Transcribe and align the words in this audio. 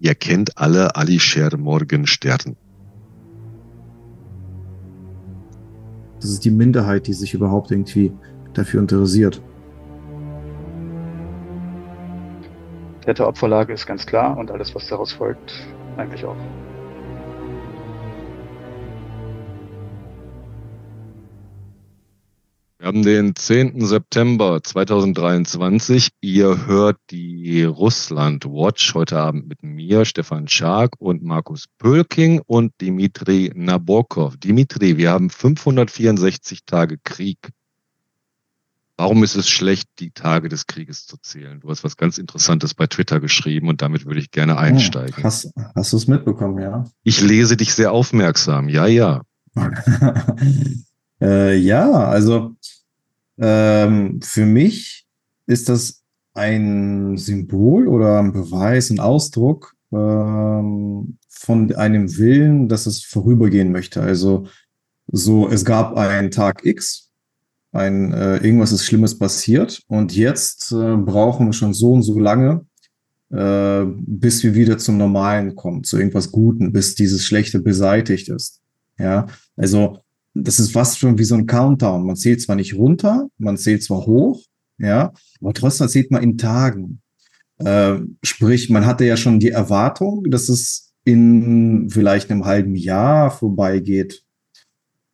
Ihr 0.00 0.14
kennt 0.14 0.56
alle 0.56 0.96
Alisher 0.96 1.54
Morgenstern. 1.58 2.56
Das 6.20 6.30
ist 6.30 6.44
die 6.44 6.50
Minderheit, 6.50 7.06
die 7.06 7.12
sich 7.12 7.34
überhaupt 7.34 7.70
irgendwie 7.70 8.10
dafür 8.54 8.80
interessiert. 8.80 9.42
Täter-Opferlage 13.02 13.74
ist 13.74 13.86
ganz 13.86 14.06
klar 14.06 14.38
und 14.38 14.50
alles, 14.50 14.74
was 14.74 14.88
daraus 14.88 15.12
folgt, 15.12 15.52
eigentlich 15.98 16.24
auch. 16.24 16.36
Haben 22.90 23.04
den 23.04 23.36
10. 23.36 23.86
September 23.86 24.60
2023. 24.60 26.08
Ihr 26.20 26.66
hört 26.66 26.96
die 27.12 27.62
Russland 27.62 28.44
Watch 28.46 28.94
heute 28.94 29.16
Abend 29.16 29.46
mit 29.46 29.62
mir, 29.62 30.04
Stefan 30.04 30.48
Schark 30.48 30.94
und 30.98 31.22
Markus 31.22 31.66
Pölking 31.78 32.42
und 32.48 32.72
Dimitri 32.80 33.52
Nabokov. 33.54 34.38
Dimitri, 34.38 34.96
wir 34.96 35.12
haben 35.12 35.30
564 35.30 36.64
Tage 36.66 36.98
Krieg. 37.04 37.38
Warum 38.96 39.22
ist 39.22 39.36
es 39.36 39.48
schlecht, 39.48 39.88
die 40.00 40.10
Tage 40.10 40.48
des 40.48 40.66
Krieges 40.66 41.06
zu 41.06 41.16
zählen? 41.16 41.60
Du 41.60 41.70
hast 41.70 41.84
was 41.84 41.96
ganz 41.96 42.18
Interessantes 42.18 42.74
bei 42.74 42.88
Twitter 42.88 43.20
geschrieben 43.20 43.68
und 43.68 43.82
damit 43.82 44.04
würde 44.04 44.18
ich 44.18 44.32
gerne 44.32 44.58
einsteigen. 44.58 45.14
Oh, 45.20 45.22
hast, 45.22 45.52
hast 45.76 45.92
du 45.92 45.96
es 45.96 46.08
mitbekommen, 46.08 46.60
ja? 46.60 46.84
Ich 47.04 47.20
lese 47.20 47.56
dich 47.56 47.72
sehr 47.72 47.92
aufmerksam. 47.92 48.68
Ja, 48.68 48.86
ja. 48.86 49.22
Äh, 51.20 51.56
ja, 51.58 51.90
also 51.90 52.56
ähm, 53.40 54.20
für 54.22 54.46
mich 54.46 55.06
ist 55.46 55.68
das 55.68 56.02
ein 56.34 57.16
Symbol 57.16 57.88
oder 57.88 58.20
ein 58.20 58.32
Beweis, 58.32 58.90
ein 58.90 59.00
Ausdruck 59.00 59.74
ähm, 59.92 61.18
von 61.28 61.74
einem 61.74 62.16
Willen, 62.18 62.68
dass 62.68 62.86
es 62.86 63.02
vorübergehen 63.02 63.72
möchte. 63.72 64.02
Also 64.02 64.46
so, 65.08 65.48
es 65.48 65.64
gab 65.64 65.96
einen 65.96 66.30
Tag 66.30 66.64
X, 66.64 67.10
ein 67.72 68.12
äh, 68.12 68.36
irgendwas 68.38 68.72
ist 68.72 68.84
Schlimmes 68.84 69.18
passiert 69.18 69.82
und 69.86 70.14
jetzt 70.14 70.72
äh, 70.72 70.96
brauchen 70.96 71.46
wir 71.46 71.52
schon 71.52 71.74
so 71.74 71.92
und 71.92 72.02
so 72.02 72.18
lange, 72.18 72.66
äh, 73.30 73.84
bis 73.86 74.42
wir 74.42 74.54
wieder 74.54 74.78
zum 74.78 74.98
Normalen 74.98 75.54
kommen, 75.56 75.84
zu 75.84 75.98
irgendwas 75.98 76.30
Guten, 76.30 76.72
bis 76.72 76.94
dieses 76.94 77.24
Schlechte 77.24 77.60
beseitigt 77.60 78.28
ist. 78.28 78.60
Ja, 78.98 79.26
also 79.56 79.98
das 80.34 80.60
ist 80.60 80.72
fast 80.72 80.98
schon 80.98 81.18
wie 81.18 81.24
so 81.24 81.34
ein 81.34 81.46
Countdown. 81.46 82.06
Man 82.06 82.16
zählt 82.16 82.40
zwar 82.40 82.56
nicht 82.56 82.74
runter, 82.74 83.28
man 83.38 83.56
zählt 83.56 83.82
zwar 83.82 84.06
hoch, 84.06 84.44
ja, 84.78 85.12
aber 85.40 85.54
trotzdem 85.54 85.88
zählt 85.88 86.10
man 86.10 86.22
in 86.22 86.38
Tagen. 86.38 87.00
Äh, 87.58 87.98
sprich, 88.22 88.70
man 88.70 88.86
hatte 88.86 89.04
ja 89.04 89.16
schon 89.16 89.40
die 89.40 89.50
Erwartung, 89.50 90.24
dass 90.30 90.48
es 90.48 90.92
in 91.04 91.88
vielleicht 91.90 92.30
einem 92.30 92.44
halben 92.44 92.74
Jahr 92.74 93.30
vorbeigeht, 93.30 94.24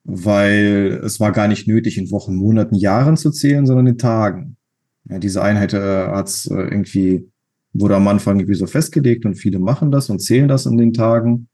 weil 0.05 1.01
es 1.05 1.19
war 1.19 1.33
gar 1.33 1.49
nicht 1.49 1.67
nötig, 1.67 1.99
in 1.99 2.11
Wochen, 2.11 2.37
Monaten, 2.37 2.77
Jahren 2.77 3.17
zu 3.17 3.31
zählen, 3.31 3.67
sondern 3.67 3.89
in 3.89 3.99
Tagen. 3.99 4.57
Ja, 5.09 5.19
diese 5.19 5.43
Einheit 5.43 5.73
äh, 5.73 6.07
hat 6.09 6.31
äh, 6.51 6.55
irgendwie, 6.55 7.29
wurde 7.73 7.97
am 7.97 8.09
Anfang 8.09 8.39
irgendwie 8.39 8.59
so 8.59 8.67
festgelegt 8.67 9.25
und 9.25 9.37
viele 9.37 9.59
machen 9.59 9.91
das 9.91 10.11
und 10.11 10.21
zählen 10.21 10.49
das 10.49 10.67
in 10.67 10.77
den 10.77 10.93
Tagen. 10.93 11.49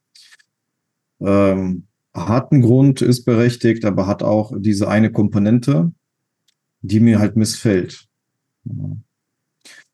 Ähm, 1.21 1.87
hat 2.15 2.53
einen 2.53 2.63
Grund, 2.63 3.03
ist 3.03 3.25
berechtigt, 3.25 3.85
aber 3.85 4.07
hat 4.07 4.23
auch 4.23 4.53
diese 4.59 4.89
eine 4.89 5.11
Komponente, 5.11 5.93
die 6.83 7.01
mir 7.01 7.19
halt 7.19 7.37
missfällt. 7.37 8.07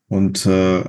Und 0.09 0.45
äh, 0.45 0.83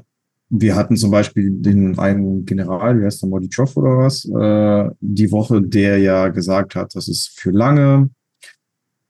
wir 0.48 0.74
hatten 0.74 0.96
zum 0.96 1.10
Beispiel 1.10 1.50
den 1.50 1.98
einen 1.98 2.44
General, 2.44 3.00
wie 3.00 3.04
heißt 3.04 3.22
der, 3.22 3.28
Modichov 3.28 3.76
oder 3.76 3.98
was, 3.98 4.24
äh, 4.24 4.90
die 5.00 5.30
Woche, 5.30 5.62
der 5.62 5.98
ja 5.98 6.28
gesagt 6.28 6.74
hat, 6.74 6.94
das 6.96 7.06
ist 7.06 7.38
für 7.38 7.52
lange, 7.52 8.10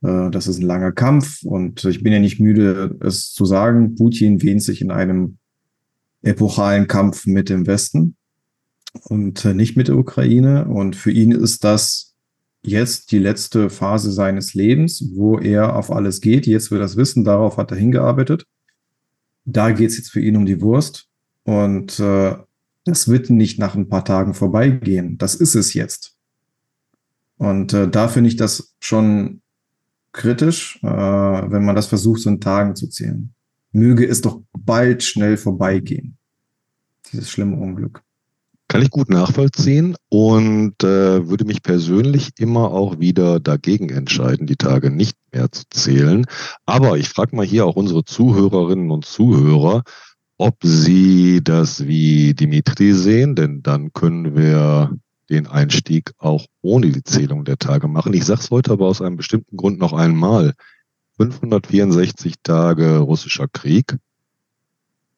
äh, 0.02 0.30
das 0.30 0.46
ist 0.46 0.58
ein 0.58 0.66
langer 0.66 0.92
Kampf 0.92 1.42
und 1.42 1.84
ich 1.84 2.02
bin 2.02 2.12
ja 2.12 2.18
nicht 2.18 2.40
müde, 2.40 2.98
es 3.00 3.32
zu 3.32 3.46
sagen, 3.46 3.94
Putin 3.94 4.42
wähnt 4.42 4.62
sich 4.62 4.82
in 4.82 4.90
einem 4.90 5.38
epochalen 6.22 6.86
Kampf 6.86 7.26
mit 7.26 7.48
dem 7.48 7.66
Westen 7.66 8.16
und 9.04 9.44
äh, 9.44 9.54
nicht 9.54 9.76
mit 9.76 9.88
der 9.88 9.96
Ukraine. 9.96 10.66
Und 10.66 10.96
für 10.96 11.10
ihn 11.10 11.32
ist 11.32 11.64
das 11.64 12.09
jetzt 12.62 13.12
die 13.12 13.18
letzte 13.18 13.70
Phase 13.70 14.12
seines 14.12 14.54
Lebens, 14.54 15.04
wo 15.14 15.38
er 15.38 15.76
auf 15.76 15.90
alles 15.90 16.20
geht. 16.20 16.46
Jetzt 16.46 16.70
wird 16.70 16.82
das 16.82 16.96
wissen, 16.96 17.24
darauf 17.24 17.56
hat 17.56 17.70
er 17.70 17.76
hingearbeitet. 17.76 18.46
Da 19.44 19.70
geht 19.72 19.90
es 19.90 19.96
jetzt 19.96 20.10
für 20.10 20.20
ihn 20.20 20.36
um 20.36 20.46
die 20.46 20.60
Wurst. 20.60 21.08
Und 21.44 21.98
äh, 22.00 22.36
das 22.84 23.08
wird 23.08 23.30
nicht 23.30 23.58
nach 23.58 23.74
ein 23.74 23.88
paar 23.88 24.04
Tagen 24.04 24.34
vorbeigehen. 24.34 25.18
Das 25.18 25.34
ist 25.34 25.54
es 25.54 25.74
jetzt. 25.74 26.16
Und 27.36 27.72
äh, 27.72 27.88
da 27.88 28.08
finde 28.08 28.28
ich 28.28 28.36
das 28.36 28.74
schon 28.80 29.40
kritisch, 30.12 30.78
äh, 30.82 30.86
wenn 30.86 31.64
man 31.64 31.76
das 31.76 31.86
versucht, 31.86 32.20
so 32.20 32.30
in 32.30 32.40
Tagen 32.40 32.76
zu 32.76 32.88
zählen. 32.88 33.34
Möge 33.72 34.06
es 34.06 34.20
doch 34.20 34.42
bald 34.52 35.02
schnell 35.02 35.36
vorbeigehen. 35.36 36.18
Dieses 37.10 37.30
schlimme 37.30 37.56
Unglück. 37.56 38.02
Kann 38.70 38.82
ich 38.82 38.90
gut 38.90 39.10
nachvollziehen 39.10 39.96
und 40.10 40.84
äh, 40.84 41.28
würde 41.28 41.44
mich 41.44 41.60
persönlich 41.60 42.30
immer 42.38 42.70
auch 42.70 43.00
wieder 43.00 43.40
dagegen 43.40 43.88
entscheiden, 43.90 44.46
die 44.46 44.54
Tage 44.54 44.92
nicht 44.92 45.16
mehr 45.32 45.50
zu 45.50 45.64
zählen. 45.70 46.24
Aber 46.66 46.96
ich 46.96 47.08
frage 47.08 47.34
mal 47.34 47.44
hier 47.44 47.66
auch 47.66 47.74
unsere 47.74 48.04
Zuhörerinnen 48.04 48.92
und 48.92 49.04
Zuhörer, 49.04 49.82
ob 50.38 50.58
sie 50.62 51.40
das 51.42 51.88
wie 51.88 52.32
Dimitri 52.32 52.92
sehen, 52.92 53.34
denn 53.34 53.64
dann 53.64 53.92
können 53.92 54.36
wir 54.36 54.96
den 55.30 55.48
Einstieg 55.48 56.12
auch 56.18 56.46
ohne 56.62 56.92
die 56.92 57.02
Zählung 57.02 57.44
der 57.44 57.58
Tage 57.58 57.88
machen. 57.88 58.14
Ich 58.14 58.24
sage 58.24 58.42
es 58.42 58.52
heute 58.52 58.70
aber 58.70 58.86
aus 58.86 59.02
einem 59.02 59.16
bestimmten 59.16 59.56
Grund 59.56 59.80
noch 59.80 59.94
einmal. 59.94 60.54
564 61.16 62.36
Tage 62.44 62.98
russischer 62.98 63.48
Krieg. 63.48 63.96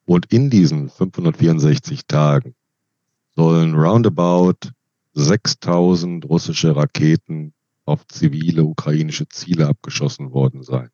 Und 0.07 0.33
in 0.33 0.49
diesen 0.49 0.89
564 0.89 2.07
Tagen 2.07 2.55
sollen 3.35 3.75
roundabout 3.75 4.71
6000 5.15 6.25
russische 6.25 6.75
Raketen 6.75 7.53
auf 7.85 8.07
zivile 8.07 8.65
ukrainische 8.65 9.29
Ziele 9.29 9.67
abgeschossen 9.69 10.33
worden 10.33 10.63
sein. 10.63 10.91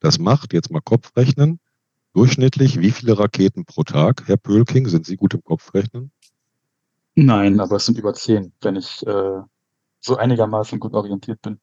Das 0.00 0.18
macht, 0.18 0.52
jetzt 0.52 0.70
mal 0.70 0.80
Kopfrechnen, 0.80 1.60
durchschnittlich 2.12 2.80
wie 2.80 2.90
viele 2.90 3.18
Raketen 3.18 3.64
pro 3.64 3.82
Tag? 3.82 4.24
Herr 4.26 4.36
Pölking, 4.36 4.88
sind 4.88 5.06
Sie 5.06 5.16
gut 5.16 5.34
im 5.34 5.42
Kopfrechnen? 5.42 6.10
Nein, 7.14 7.60
aber 7.60 7.76
es 7.76 7.86
sind 7.86 7.98
über 7.98 8.12
zehn, 8.14 8.52
wenn 8.60 8.76
ich 8.76 9.06
äh, 9.06 9.40
so 10.00 10.16
einigermaßen 10.16 10.80
gut 10.80 10.94
orientiert 10.94 11.40
bin. 11.42 11.58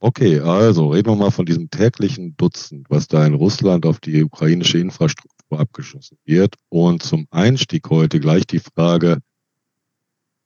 Okay, 0.00 0.38
also 0.38 0.90
reden 0.90 1.10
wir 1.10 1.16
mal 1.16 1.32
von 1.32 1.44
diesem 1.44 1.70
täglichen 1.70 2.36
Dutzend, 2.36 2.86
was 2.88 3.08
da 3.08 3.26
in 3.26 3.34
Russland 3.34 3.84
auf 3.84 3.98
die 3.98 4.22
ukrainische 4.22 4.78
Infrastruktur 4.78 5.58
abgeschossen 5.58 6.18
wird. 6.24 6.54
Und 6.68 7.02
zum 7.02 7.26
Einstieg 7.30 7.90
heute 7.90 8.20
gleich 8.20 8.46
die 8.46 8.60
Frage, 8.60 9.18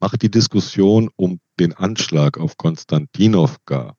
macht 0.02 0.20
die 0.22 0.30
Diskussion 0.30 1.10
um 1.14 1.38
den 1.60 1.74
Anschlag 1.74 2.36
auf 2.36 2.56
Konstantinowka 2.56 3.94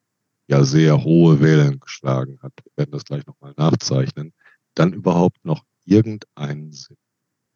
ja 0.48 0.66
sehr 0.66 1.02
hohe 1.06 1.40
Wellen 1.40 1.80
geschlagen 1.80 2.40
hat. 2.44 2.52
Wir 2.66 2.72
werden 2.76 2.92
das 2.92 3.06
gleich 3.06 3.26
nochmal 3.26 3.54
nachzeichnen. 3.56 4.34
Dann 4.76 4.92
überhaupt 4.92 5.46
noch 5.46 5.64
irgendeinen 5.86 6.74
Sinn? 6.74 6.98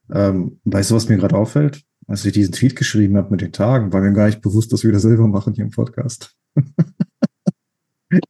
Ähm, 0.09 0.62
weißt 0.63 0.91
du, 0.91 0.96
was 0.96 1.09
mir 1.09 1.18
gerade 1.18 1.35
auffällt? 1.35 1.84
Als 2.08 2.24
ich 2.24 2.31
diesen 2.31 2.53
Tweet 2.53 2.78
geschrieben 2.78 3.18
habe 3.18 3.31
mit 3.31 3.41
den 3.41 3.52
Tagen, 3.52 3.91
war 3.91 4.00
mir 4.00 4.13
gar 4.13 4.28
nicht 4.28 4.41
bewusst, 4.41 4.72
dass 4.72 4.85
wir 4.85 4.94
das 4.94 5.02
selber 5.02 5.28
machen 5.28 5.53
hier 5.53 5.66
im 5.66 5.72
Podcast. 5.72 6.34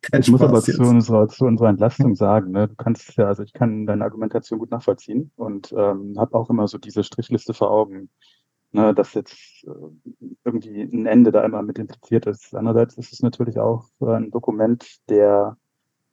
Kein 0.01 0.21
ich 0.21 0.31
muss 0.31 0.41
aber 0.41 0.63
zu 0.63 0.81
unserer, 0.81 1.27
zu 1.27 1.45
unserer 1.45 1.69
Entlastung 1.69 2.15
sagen, 2.15 2.49
ne, 2.53 2.67
du 2.67 2.75
kannst 2.75 3.15
ja, 3.17 3.27
also 3.27 3.43
ich 3.43 3.53
kann 3.53 3.85
deine 3.85 4.03
Argumentation 4.03 4.57
gut 4.57 4.71
nachvollziehen 4.71 5.31
und 5.35 5.71
ähm, 5.77 6.15
habe 6.17 6.35
auch 6.35 6.49
immer 6.49 6.67
so 6.67 6.79
diese 6.79 7.03
Strichliste 7.03 7.53
vor 7.53 7.69
Augen 7.69 8.09
ne, 8.77 8.93
dass 8.93 9.13
jetzt 9.13 9.65
äh, 9.65 9.69
irgendwie 10.45 10.81
ein 10.81 11.05
Ende 11.05 11.31
da 11.31 11.43
immer 11.43 11.61
mit 11.61 11.79
impliziert 11.79 12.25
ist. 12.27 12.55
Andererseits 12.55 12.97
ist 12.97 13.13
es 13.13 13.21
natürlich 13.21 13.59
auch 13.59 13.85
äh, 14.01 14.15
ein 14.15 14.31
Dokument 14.31 14.85
der 15.09 15.57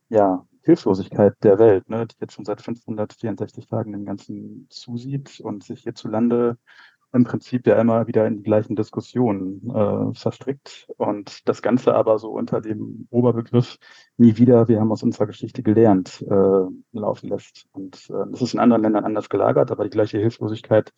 ja, 0.09 0.47
Hilflosigkeit 0.63 1.35
der 1.43 1.59
Welt, 1.59 1.89
ne, 1.89 2.07
die 2.07 2.17
jetzt 2.21 2.35
schon 2.35 2.45
seit 2.45 2.63
564 2.63 3.67
Tagen 3.67 3.93
dem 3.93 4.05
Ganzen 4.05 4.67
zusieht 4.71 5.41
und 5.41 5.65
sich 5.65 5.83
hierzulande 5.83 6.59
im 7.13 7.25
Prinzip 7.25 7.67
ja 7.67 7.81
immer 7.81 8.09
wieder 8.09 8.27
in 8.27 8.39
die 8.39 8.43
gleichen 8.43 8.75
Diskussionen 8.75 9.71
äh, 9.71 10.15
verstrickt 10.19 10.89
und 10.97 11.49
das 11.49 11.63
Ganze 11.63 11.95
aber 11.95 12.19
so 12.19 12.31
unter 12.31 12.61
dem 12.61 13.07
Oberbegriff 13.11 13.79
nie 14.17 14.37
wieder, 14.37 14.67
wir 14.67 14.81
haben 14.81 14.91
aus 14.91 15.05
unserer 15.05 15.27
Geschichte 15.27 15.63
gelernt, 15.63 16.25
äh, 16.29 16.67
laufen 16.93 17.29
lässt. 17.29 17.67
Und 17.71 18.11
äh, 18.11 18.31
das 18.33 18.43
ist 18.43 18.55
in 18.55 18.61
anderen 18.61 18.83
Ländern 18.83 19.05
anders 19.05 19.29
gelagert, 19.29 19.71
aber 19.71 19.85
die 19.85 19.91
gleiche 19.91 20.19
Hilflosigkeit 20.19 20.93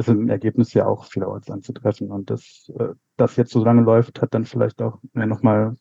ist 0.00 0.08
im 0.08 0.28
Ergebnis 0.28 0.74
ja 0.74 0.86
auch 0.86 1.04
vielerorts 1.04 1.50
anzutreffen. 1.50 2.10
Und 2.10 2.30
das, 2.30 2.70
äh, 2.78 2.94
das 3.16 3.36
jetzt 3.36 3.52
so 3.52 3.64
lange 3.64 3.82
läuft, 3.82 4.20
hat 4.20 4.34
dann 4.34 4.44
vielleicht 4.44 4.82
auch 4.82 4.98
äh, 5.14 5.26
nochmal 5.26 5.76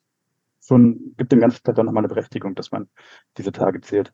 ein, 0.69 1.15
gibt 1.17 1.31
dem 1.31 1.39
Ganzen 1.39 1.61
dann 1.63 1.85
nochmal 1.85 2.01
eine 2.01 2.09
Berechtigung, 2.09 2.53
dass 2.53 2.71
man 2.71 2.87
diese 3.37 3.51
Tage 3.51 3.81
zählt. 3.81 4.13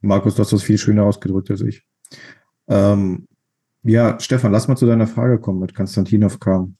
Markus, 0.00 0.34
du 0.34 0.42
hast 0.42 0.52
das 0.52 0.62
viel 0.62 0.78
schöner 0.78 1.04
ausgedrückt 1.04 1.50
als 1.50 1.62
ich. 1.62 1.86
Ähm, 2.68 3.26
Ja, 3.82 4.20
Stefan, 4.20 4.52
lass 4.52 4.68
mal 4.68 4.76
zu 4.76 4.84
deiner 4.84 5.06
Frage 5.06 5.40
kommen 5.40 5.60
mit 5.60 5.74
Konstantinov 5.74 6.38
kam. 6.38 6.76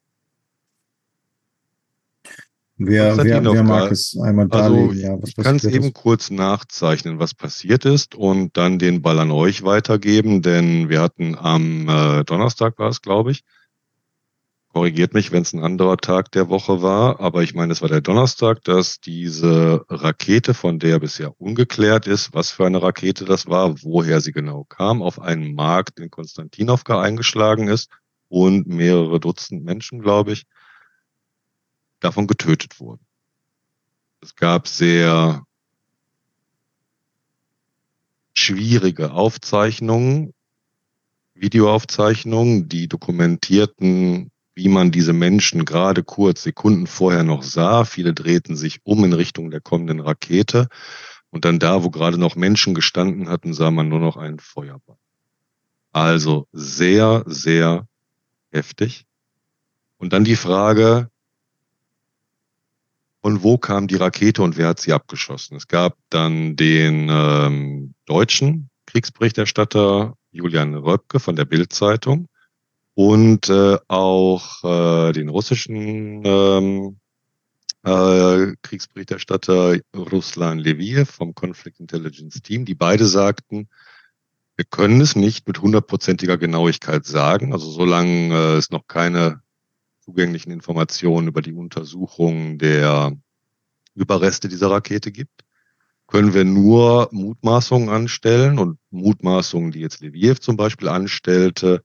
Wer, 2.83 3.15
wer, 3.19 3.45
wer 3.45 3.63
mag 3.63 3.93
es 3.93 4.19
einmal 4.19 4.47
also 4.51 4.75
darlegen? 4.75 4.99
Ja, 4.99 5.19
ich 5.23 5.37
kann 5.37 5.57
es 5.57 5.65
eben 5.65 5.93
kurz 5.93 6.31
nachzeichnen, 6.31 7.19
was 7.19 7.35
passiert 7.35 7.85
ist 7.85 8.15
und 8.15 8.57
dann 8.57 8.79
den 8.79 9.03
Ball 9.03 9.19
an 9.19 9.31
euch 9.31 9.63
weitergeben, 9.63 10.41
denn 10.41 10.89
wir 10.89 11.03
hatten 11.03 11.37
am 11.37 11.87
äh, 11.91 12.25
Donnerstag 12.25 12.79
war 12.79 12.89
es, 12.89 13.03
glaube 13.03 13.33
ich, 13.33 13.43
korrigiert 14.73 15.13
mich, 15.13 15.31
wenn 15.31 15.43
es 15.43 15.53
ein 15.53 15.63
anderer 15.63 15.99
Tag 15.99 16.33
der 16.33 16.49
Woche 16.49 16.81
war, 16.81 17.21
aber 17.21 17.43
ich 17.43 17.55
meine, 17.55 17.71
es 17.71 17.83
war 17.83 17.91
der 17.91 18.01
Donnerstag, 18.01 18.65
dass 18.65 18.99
diese 18.99 19.85
Rakete, 19.91 20.55
von 20.55 20.79
der 20.79 21.01
bisher 21.01 21.39
ungeklärt 21.39 22.07
ist, 22.07 22.33
was 22.33 22.51
für 22.51 22.65
eine 22.65 22.83
Rakete 22.83 23.27
das 23.27 23.47
war, 23.47 23.75
woher 23.83 24.23
sie 24.23 24.33
genau 24.33 24.65
kam, 24.65 25.03
auf 25.03 25.21
einen 25.21 25.55
Markt 25.55 26.01
in 26.01 26.11
Konstantinowka 26.11 26.99
eingeschlagen 26.99 27.69
ist 27.69 27.91
und 28.29 28.69
mehrere 28.69 29.21
Dutzend 29.21 29.65
Menschen, 29.65 30.01
glaube 30.01 30.33
ich, 30.33 30.47
davon 32.01 32.27
getötet 32.27 32.81
wurden. 32.81 33.05
Es 34.21 34.35
gab 34.35 34.69
sehr 34.69 35.45
schwierige 38.35 39.13
Aufzeichnungen, 39.13 40.35
Videoaufzeichnungen, 41.35 42.69
die 42.69 42.89
dokumentierten 42.89 44.31
wie 44.55 44.69
man 44.69 44.91
diese 44.91 45.15
Menschen 45.15 45.65
gerade 45.65 46.03
kurz 46.03 46.43
Sekunden 46.43 46.87
vorher 46.87 47.23
noch 47.23 47.43
sah. 47.43 47.85
Viele 47.85 48.13
drehten 48.13 48.57
sich 48.57 48.81
um 48.85 49.05
in 49.05 49.15
Richtung 49.15 49.51
der 49.51 49.61
kommenden 49.61 50.01
Rakete. 50.01 50.69
Und 51.31 51.45
dann 51.45 51.59
da, 51.59 51.85
wo 51.85 51.91
gerade 51.91 52.19
noch 52.19 52.37
Menschen 52.37 52.75
gestanden 52.75 53.29
hatten, 53.29 53.55
sah 53.55 53.71
man 53.71 53.89
nur 53.89 54.01
noch 54.01 54.17
einen 54.17 54.39
Feuerball. 54.39 54.99
Also 55.93 56.47
sehr, 56.53 57.25
sehr 57.27 57.87
heftig. 58.51 59.07
Und 59.97 60.13
dann 60.13 60.25
die 60.25 60.37
Frage, 60.37 61.10
von 63.23 63.43
wo 63.43 63.59
kam 63.59 63.87
die 63.87 63.97
Rakete 63.97 64.43
und 64.43 64.57
wer 64.57 64.69
hat 64.69 64.81
sie 64.81 64.93
abgeschossen? 64.93 65.57
Es 65.57 65.69
gab 65.69 65.97
dann 66.09 66.57
den 66.57 67.09
ähm, 67.11 67.95
deutschen 68.07 68.71
Kriegsberichterstatter 68.87 70.15
Julian 70.33 70.75
Röpke 70.75 71.21
von 71.21 71.37
der 71.37 71.45
Bild-Zeitung, 71.45 72.29
und 72.95 73.49
äh, 73.49 73.79
auch 73.89 74.63
äh, 74.63 75.13
den 75.13 75.31
russischen 75.31 76.23
ähm, 76.25 76.99
äh, 77.83 78.55
Kriegsberichterstatter 78.61 79.79
Ruslan 79.97 80.59
Leviev 80.59 81.11
vom 81.11 81.35
Conflict 81.35 81.81
Intelligence 81.81 82.43
Team, 82.43 82.67
die 82.67 82.75
beide 82.75 83.07
sagten, 83.07 83.69
wir 84.57 84.67
können 84.67 85.01
es 85.01 85.17
nicht 85.17 85.47
mit 85.49 85.63
hundertprozentiger 85.63 86.37
Genauigkeit 86.37 87.07
sagen. 87.07 87.55
Also 87.55 87.71
solange 87.71 88.35
äh, 88.35 88.57
es 88.57 88.71
noch 88.71 88.87
keine 88.87 89.41
zugänglichen 90.01 90.53
Informationen 90.53 91.29
über 91.29 91.43
die 91.43 91.53
Untersuchung 91.53 92.59
der 92.59 93.17
Überreste 93.95 94.49
dieser 94.49 94.71
Rakete 94.71 95.13
gibt, 95.13 95.45
können 96.07 96.35
wir 96.35 96.45
nur 96.45 97.09
Mutmaßungen 97.13 97.89
anstellen 97.89 98.59
und 98.59 98.79
Mutmaßungen, 98.91 99.71
die 99.71 99.81
jetzt 99.81 100.01
Leviev 100.01 100.41
zum 100.41 100.57
Beispiel 100.57 100.89
anstellte, 100.89 101.83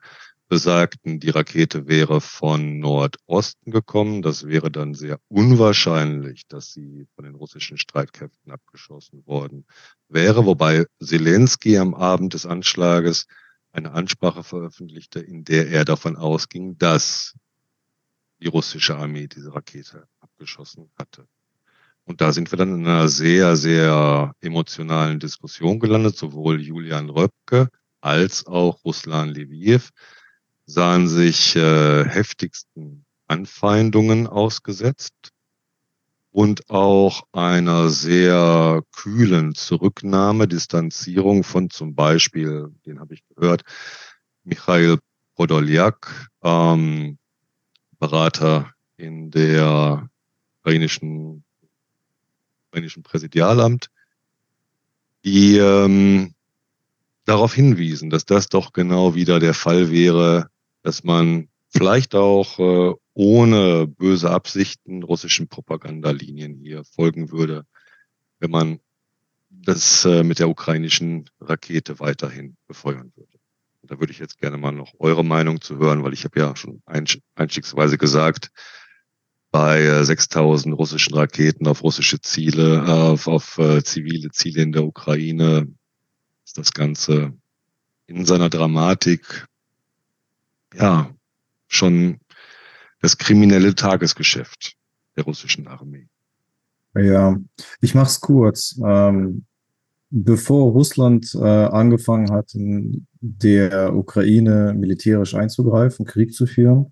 besagten, 0.47 1.19
die 1.19 1.29
Rakete 1.29 1.87
wäre 1.87 2.21
von 2.21 2.79
Nordosten 2.79 3.71
gekommen. 3.71 4.21
Das 4.21 4.45
wäre 4.45 4.71
dann 4.71 4.93
sehr 4.93 5.19
unwahrscheinlich, 5.27 6.47
dass 6.47 6.71
sie 6.71 7.07
von 7.15 7.25
den 7.25 7.35
russischen 7.35 7.77
Streitkräften 7.77 8.51
abgeschossen 8.51 9.25
worden 9.25 9.65
wäre, 10.07 10.45
wobei 10.45 10.85
Zelensky 11.03 11.77
am 11.77 11.93
Abend 11.93 12.33
des 12.33 12.45
Anschlages 12.45 13.25
eine 13.71 13.91
Ansprache 13.91 14.43
veröffentlichte, 14.43 15.19
in 15.19 15.43
der 15.43 15.69
er 15.69 15.83
davon 15.83 16.15
ausging, 16.15 16.77
dass 16.77 17.33
die 18.45 18.49
russische 18.49 18.95
Armee 18.95 19.27
diese 19.27 19.53
Rakete 19.53 20.07
abgeschossen 20.19 20.91
hatte. 20.99 21.27
Und 22.03 22.21
da 22.21 22.31
sind 22.31 22.51
wir 22.51 22.57
dann 22.57 22.75
in 22.75 22.85
einer 22.85 23.09
sehr, 23.09 23.55
sehr 23.55 24.33
emotionalen 24.39 25.19
Diskussion 25.19 25.79
gelandet, 25.79 26.15
sowohl 26.15 26.61
Julian 26.61 27.09
Röpke 27.09 27.69
als 28.01 28.45
auch 28.45 28.85
Ruslan 28.85 29.29
Leviev 29.29 29.89
sahen 30.67 31.07
sich 31.07 31.55
äh, 31.55 32.05
heftigsten 32.05 33.05
Anfeindungen 33.27 34.27
ausgesetzt 34.27 35.31
und 36.29 36.69
auch 36.69 37.23
einer 37.31 37.89
sehr 37.89 38.83
kühlen 38.91 39.55
Zurücknahme, 39.55 40.47
Distanzierung 40.47 41.43
von 41.43 41.71
zum 41.71 41.95
Beispiel, 41.95 42.71
den 42.85 42.99
habe 42.99 43.15
ich 43.15 43.23
gehört, 43.35 43.63
Michail 44.43 44.99
Podoljak, 45.35 46.29
ähm, 46.43 47.17
Berater 48.05 48.71
in 48.97 49.31
der 49.31 50.07
ukrainischen, 50.59 51.43
ukrainischen 52.67 53.01
Präsidialamt, 53.01 53.87
die 55.23 55.57
ähm, 55.57 56.35
darauf 57.25 57.55
hinwiesen, 57.55 58.11
dass 58.11 58.25
das 58.25 58.47
doch 58.47 58.73
genau 58.73 59.15
wieder 59.15 59.39
der 59.39 59.55
Fall 59.55 59.89
wäre, 59.89 60.51
dass 60.83 61.03
man 61.03 61.49
vielleicht 61.69 62.13
auch 62.13 62.59
äh, 62.59 62.93
ohne 63.15 63.87
böse 63.87 64.29
Absichten 64.29 65.01
russischen 65.01 65.47
Propagandalinien 65.47 66.59
hier 66.59 66.83
folgen 66.83 67.31
würde, 67.31 67.65
wenn 68.37 68.51
man 68.51 68.79
das 69.49 70.05
äh, 70.05 70.21
mit 70.21 70.37
der 70.37 70.49
ukrainischen 70.49 71.27
Rakete 71.39 71.99
weiterhin 71.99 72.55
befeuern 72.67 73.11
würde. 73.15 73.34
Da 73.87 73.99
würde 73.99 74.11
ich 74.11 74.19
jetzt 74.19 74.39
gerne 74.39 74.57
mal 74.57 74.71
noch 74.71 74.93
eure 74.99 75.23
Meinung 75.23 75.61
zu 75.61 75.77
hören, 75.77 76.03
weil 76.03 76.13
ich 76.13 76.23
habe 76.23 76.39
ja 76.39 76.55
schon 76.55 76.81
einstiegsweise 77.35 77.97
gesagt, 77.97 78.51
bei 79.51 80.03
6000 80.03 80.73
äh, 80.73 80.75
russischen 80.75 81.15
Raketen 81.15 81.67
auf 81.67 81.83
russische 81.83 82.19
Ziele, 82.19 82.83
auf, 82.87 83.27
auf 83.27 83.57
äh, 83.57 83.83
zivile 83.83 84.29
Ziele 84.31 84.61
in 84.61 84.71
der 84.71 84.83
Ukraine 84.83 85.67
ist 86.43 86.57
das 86.57 86.73
Ganze 86.73 87.33
in 88.07 88.25
seiner 88.25 88.49
Dramatik 88.49 89.47
ja, 90.73 91.09
schon 91.67 92.19
das 93.01 93.17
kriminelle 93.17 93.75
Tagesgeschäft 93.75 94.75
der 95.15 95.23
russischen 95.23 95.67
Armee. 95.67 96.07
Ja, 96.95 97.37
ich 97.81 97.93
mache 97.93 98.07
es 98.07 98.19
kurz. 98.19 98.79
Ähm, 98.85 99.45
bevor 100.09 100.71
Russland 100.71 101.33
äh, 101.35 101.39
angefangen 101.39 102.31
hat, 102.31 102.53
in 102.55 103.07
der 103.19 103.95
Ukraine 103.95 104.73
militärisch 104.77 105.35
einzugreifen, 105.35 106.05
Krieg 106.05 106.33
zu 106.33 106.45
führen, 106.45 106.91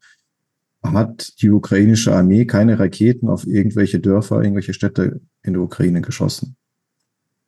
hat 0.83 1.41
die 1.41 1.49
ukrainische 1.49 2.13
Armee 2.13 2.45
keine 2.45 2.77
Raketen 2.79 3.29
auf 3.29 3.47
irgendwelche 3.47 3.99
Dörfer, 3.99 4.41
irgendwelche 4.41 4.73
Städte 4.73 5.21
in 5.41 5.53
der 5.53 5.61
Ukraine 5.61 6.01
geschossen. 6.01 6.57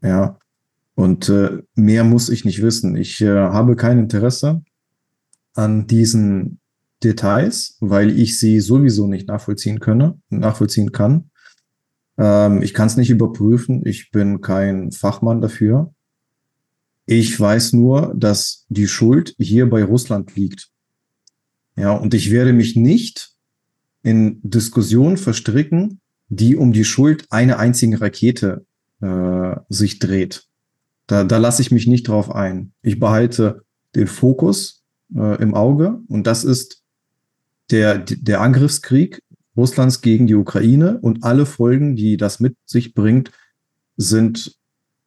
Ja, 0.01 0.39
und 0.95 1.27
äh, 1.29 1.61
mehr 1.75 2.03
muss 2.03 2.29
ich 2.29 2.45
nicht 2.45 2.61
wissen. 2.61 2.95
Ich 2.95 3.21
äh, 3.21 3.27
habe 3.27 3.75
kein 3.75 3.99
Interesse 3.99 4.63
an 5.53 5.87
diesen 5.87 6.59
Details, 7.03 7.77
weil 7.81 8.17
ich 8.17 8.39
sie 8.39 8.61
sowieso 8.61 9.07
nicht 9.07 9.27
nachvollziehen 9.27 9.79
könne, 9.79 10.19
nachvollziehen 10.29 10.91
kann. 10.91 11.29
Ähm, 12.17 12.61
ich 12.61 12.73
kann 12.73 12.87
es 12.87 12.97
nicht 12.97 13.09
überprüfen. 13.09 13.85
Ich 13.85 14.11
bin 14.11 14.41
kein 14.41 14.91
Fachmann 14.91 15.41
dafür. 15.41 15.93
Ich 17.05 17.39
weiß 17.39 17.73
nur, 17.73 18.13
dass 18.15 18.65
die 18.69 18.87
Schuld 18.87 19.35
hier 19.37 19.69
bei 19.69 19.83
Russland 19.83 20.35
liegt. 20.35 20.69
Ja, 21.75 21.91
und 21.91 22.13
ich 22.13 22.31
werde 22.31 22.53
mich 22.53 22.75
nicht 22.75 23.31
in 24.01 24.39
Diskussionen 24.43 25.17
verstricken, 25.17 25.99
die 26.29 26.55
um 26.55 26.73
die 26.73 26.85
Schuld 26.85 27.25
einer 27.29 27.59
einzigen 27.59 27.95
Rakete 27.95 28.65
äh, 29.01 29.55
sich 29.69 29.99
dreht. 29.99 30.45
Da, 31.07 31.23
da 31.23 31.37
lasse 31.37 31.61
ich 31.61 31.71
mich 31.71 31.85
nicht 31.85 32.07
drauf 32.07 32.33
ein. 32.33 32.71
Ich 32.81 32.99
behalte 32.99 33.63
den 33.93 34.07
Fokus 34.07 34.83
äh, 35.15 35.41
im 35.41 35.53
Auge 35.53 35.99
und 36.07 36.25
das 36.25 36.43
ist 36.43 36.81
der, 37.71 37.99
der 37.99 38.41
Angriffskrieg 38.41 39.21
Russlands 39.55 40.01
gegen 40.01 40.27
die 40.27 40.35
Ukraine 40.35 40.99
und 40.99 41.23
alle 41.23 41.45
Folgen, 41.45 41.95
die 41.95 42.17
das 42.17 42.39
mit 42.39 42.57
sich 42.65 42.93
bringt, 42.93 43.31
sind 43.97 44.55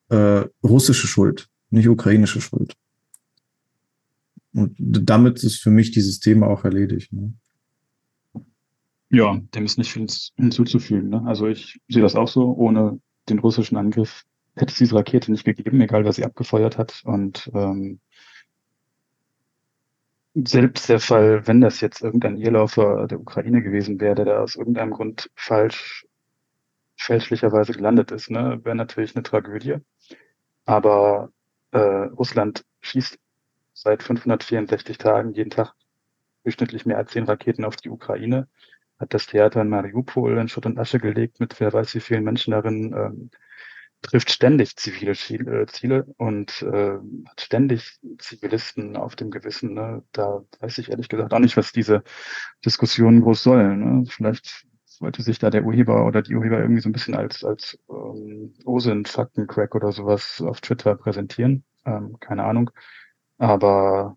äh, 0.09 0.45
russische 0.63 1.07
Schuld, 1.07 1.49
nicht 1.71 1.89
ukrainische 1.89 2.41
Schuld. 2.41 2.75
Und 4.55 4.75
damit 4.79 5.43
ist 5.45 5.63
für 5.63 5.71
mich 5.71 5.91
dieses 5.91 6.21
Thema 6.21 6.47
auch 6.49 6.65
erledigt. 6.65 7.13
Ne? 7.13 7.35
Ja, 9.11 9.41
dem 9.55 9.65
ist 9.65 9.79
nicht 9.79 9.93
viel 9.93 10.07
hinzuzufügen. 10.37 11.11
Ne? 11.11 11.23
Also 11.27 11.47
ich 11.47 11.81
sehe 11.89 12.03
das 12.03 12.17
auch 12.17 12.29
so. 12.29 12.55
Ohne 12.57 13.01
den 13.29 13.39
russischen 13.39 13.77
Angriff 13.77 14.25
hätte 14.57 14.73
es 14.73 14.79
diese 14.79 14.95
Rakete 14.97 15.31
nicht 15.31 15.45
gegeben, 15.45 15.81
egal 15.81 16.05
wer 16.05 16.13
sie 16.13 16.25
abgefeuert 16.25 16.79
hat. 16.79 17.03
Und 17.05 17.51
ähm, 17.55 18.01
selbst 20.47 20.89
der 20.89 21.01
Fall, 21.01 21.47
wenn 21.47 21.61
das 21.61 21.81
jetzt 21.81 22.03
irgendein 22.03 22.37
Irrlaufer 22.37 23.07
der 23.07 23.21
Ukraine 23.21 23.63
gewesen 23.63 24.01
wäre, 24.01 24.15
der 24.15 24.25
da 24.25 24.41
aus 24.43 24.57
irgendeinem 24.57 24.93
Grund 24.93 25.31
falsch, 25.35 26.07
fälschlicherweise 26.97 27.73
gelandet 27.73 28.11
ist, 28.11 28.31
ne, 28.31 28.61
wäre 28.65 28.77
natürlich 28.77 29.15
eine 29.15 29.23
Tragödie. 29.23 29.77
Aber 30.65 31.31
äh, 31.73 31.79
Russland 31.79 32.65
schießt 32.81 33.19
seit 33.75 34.03
564 34.03 34.99
Tagen 34.99 35.33
jeden 35.33 35.51
Tag 35.51 35.75
durchschnittlich 36.43 36.87
mehr 36.87 36.99
als 36.99 37.13
zehn 37.13 37.25
Raketen 37.25 37.65
auf 37.65 37.77
die 37.77 37.91
Ukraine, 37.91 38.49
hat 38.99 39.15
das 39.15 39.27
Theater 39.27 39.63
in 39.63 39.69
Mariupol 39.69 40.39
in 40.39 40.49
Schutt 40.49 40.67
und 40.67 40.79
Asche 40.79 40.99
gelegt 40.99 41.41
mit 41.41 41.59
wer 41.61 41.73
weiß 41.73 41.95
wie 41.95 42.01
vielen 42.01 42.25
Menschen 42.25 42.53
darin, 42.53 42.93
ähm, 42.95 43.31
trifft 44.03 44.31
ständig 44.31 44.77
zivile 44.77 45.13
äh, 45.13 45.67
Ziele 45.67 46.07
und 46.17 46.63
äh, 46.63 46.99
hat 47.27 47.41
ständig 47.41 47.99
Zivilisten 48.19 48.97
auf 48.97 49.17
dem 49.17 49.31
Gewissen. 49.31 49.75
Ne? 49.75 50.03
Da 50.13 50.45
weiß 50.61 50.79
ich 50.79 50.91
ehrlich 50.91 51.09
gesagt 51.09 51.33
auch 51.33 51.39
nicht, 51.39 51.57
was 51.57 51.73
diese 51.73 52.03
Diskussionen 52.65 53.23
groß 53.23 53.43
sollen. 53.43 54.01
Ne? 54.01 54.07
Vielleicht 54.09 54.67
wollte 55.01 55.23
sich 55.23 55.39
da 55.39 55.51
der 55.51 55.65
Urheber 55.65 56.07
oder 56.07 56.23
die 56.23 56.35
Urheber 56.35 56.59
irgendwie 56.59 56.81
so 56.81 56.89
ein 56.89 56.93
bisschen 56.93 57.15
als, 57.15 57.45
als 57.45 57.79
ähm, 57.89 58.55
OSINT, 58.65 59.09
Faktencrack 59.09 59.75
oder 59.75 59.93
sowas 59.93 60.43
auf 60.45 60.61
Twitter 60.61 60.95
präsentieren. 60.97 61.65
Ähm, 61.85 62.19
keine 62.21 62.45
Ahnung. 62.45 62.71
Aber 63.39 64.17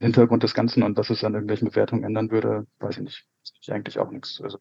Hintergrund 0.00 0.42
des 0.42 0.54
Ganzen 0.54 0.82
und 0.82 0.96
was 0.96 1.10
es 1.10 1.22
an 1.22 1.34
irgendwelchen 1.34 1.68
Bewertungen 1.68 2.04
ändern 2.04 2.30
würde, 2.30 2.66
weiß 2.80 2.96
ich 2.96 3.04
nicht. 3.04 3.26
Ist 3.42 3.70
eigentlich 3.70 3.98
auch 3.98 4.10
nichts. 4.10 4.40
Also 4.40 4.58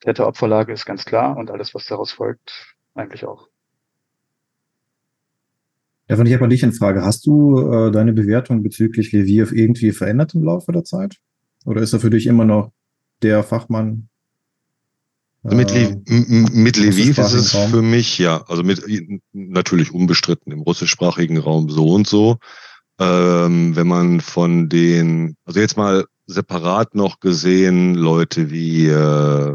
Täteropferlage 0.00 0.72
ist 0.72 0.86
ganz 0.86 1.04
klar 1.04 1.36
und 1.36 1.50
alles, 1.50 1.74
was 1.74 1.84
daraus 1.86 2.12
folgt, 2.12 2.74
eigentlich 2.94 3.24
auch. 3.24 3.48
Stefan, 6.04 6.26
ich 6.26 6.32
habe 6.32 6.44
an 6.44 6.50
dich 6.50 6.62
eine 6.62 6.72
Frage. 6.72 7.02
Hast 7.02 7.26
du 7.26 7.58
äh, 7.70 7.90
deine 7.90 8.14
Bewertung 8.14 8.62
bezüglich 8.62 9.12
Leviev 9.12 9.52
irgendwie 9.52 9.92
verändert 9.92 10.34
im 10.34 10.42
Laufe 10.42 10.72
der 10.72 10.84
Zeit? 10.84 11.18
Oder 11.66 11.82
ist 11.82 11.92
er 11.92 12.00
für 12.00 12.08
dich 12.08 12.26
immer 12.26 12.46
noch 12.46 12.72
der 13.20 13.42
Fachmann? 13.42 14.08
Also 15.42 15.56
mit, 15.56 15.70
Le 15.70 16.02
äh, 16.06 16.22
mit 16.52 16.76
Lviv 16.78 17.18
ist 17.18 17.32
es 17.34 17.54
Raum? 17.54 17.70
für 17.70 17.82
mich, 17.82 18.18
ja, 18.18 18.42
also 18.48 18.62
mit 18.62 18.82
natürlich 19.32 19.92
unbestritten 19.92 20.50
im 20.50 20.62
russischsprachigen 20.62 21.36
Raum 21.36 21.68
so 21.68 21.88
und 21.88 22.06
so. 22.06 22.38
Ähm, 22.98 23.76
wenn 23.76 23.86
man 23.86 24.20
von 24.20 24.68
den, 24.68 25.36
also 25.44 25.60
jetzt 25.60 25.76
mal 25.76 26.06
separat 26.26 26.94
noch 26.94 27.20
gesehen, 27.20 27.94
Leute 27.94 28.50
wie 28.50 28.88
äh, 28.88 29.54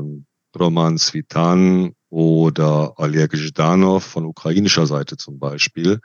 Roman 0.59 0.97
Svitan 0.97 1.95
oder 2.09 2.99
Oleg 2.99 3.31
Zhdanov 3.35 4.03
von 4.03 4.25
ukrainischer 4.25 4.85
Seite 4.85 5.17
zum 5.17 5.39
Beispiel, 5.39 5.99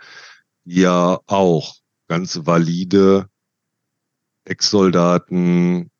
ja 0.64 1.20
auch 1.26 1.76
ganz 2.08 2.40
valide 2.46 3.28
Ex-Soldaten, 4.44 5.90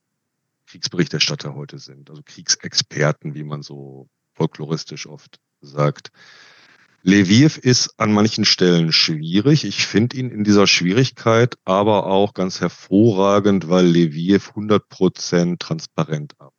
Kriegsberichterstatter 0.67 1.55
heute 1.55 1.79
sind, 1.79 2.11
also 2.11 2.23
Kriegsexperten, 2.25 3.35
wie 3.35 3.45
man 3.45 3.63
so 3.63 4.09
folkloristisch 4.35 5.07
oft 5.07 5.39
sagt. 5.61 6.11
Leviev 7.03 7.59
ist 7.59 7.95
an 7.99 8.13
manchen 8.13 8.45
Stellen 8.45 8.93
schwierig. 8.93 9.65
Ich 9.65 9.87
finde 9.87 10.17
ihn 10.17 10.31
in 10.31 10.45
dieser 10.45 10.67
Schwierigkeit 10.67 11.57
aber 11.65 12.07
auch 12.07 12.35
ganz 12.35 12.61
hervorragend, 12.61 13.69
weil 13.69 13.87
Leviev 13.87 14.51
100% 14.55 15.59
transparent 15.59 16.35
arbeitet. 16.39 16.58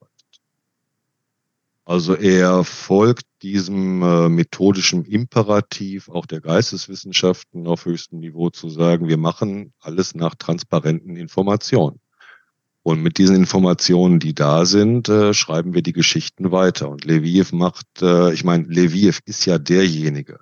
Also 1.89 2.13
er 2.13 2.63
folgt 2.65 3.25
diesem 3.41 4.03
äh, 4.03 4.29
methodischen 4.29 5.05
Imperativ 5.05 6.07
auch 6.07 6.27
der 6.27 6.39
Geisteswissenschaften 6.39 7.65
auf 7.65 7.85
höchstem 7.85 8.19
Niveau 8.19 8.51
zu 8.51 8.69
sagen, 8.69 9.07
wir 9.07 9.17
machen 9.17 9.73
alles 9.79 10.13
nach 10.13 10.35
transparenten 10.35 11.15
Informationen. 11.15 11.99
Und 12.83 13.01
mit 13.01 13.17
diesen 13.17 13.35
Informationen, 13.35 14.19
die 14.19 14.35
da 14.35 14.65
sind, 14.65 15.09
äh, 15.09 15.33
schreiben 15.33 15.73
wir 15.73 15.81
die 15.81 15.93
Geschichten 15.93 16.51
weiter. 16.51 16.89
Und 16.89 17.05
Leviev 17.05 17.53
macht, 17.53 17.87
äh, 18.03 18.33
ich 18.33 18.43
meine, 18.43 18.65
Leviev 18.65 19.21
ist 19.25 19.45
ja 19.47 19.57
derjenige, 19.57 20.41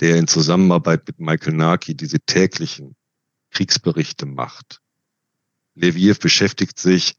der 0.00 0.16
in 0.16 0.28
Zusammenarbeit 0.28 1.04
mit 1.06 1.18
Michael 1.18 1.54
Naki 1.54 1.94
diese 1.94 2.20
täglichen 2.20 2.94
Kriegsberichte 3.52 4.26
macht. 4.26 4.82
Leviev 5.74 6.18
beschäftigt 6.18 6.78
sich 6.78 7.16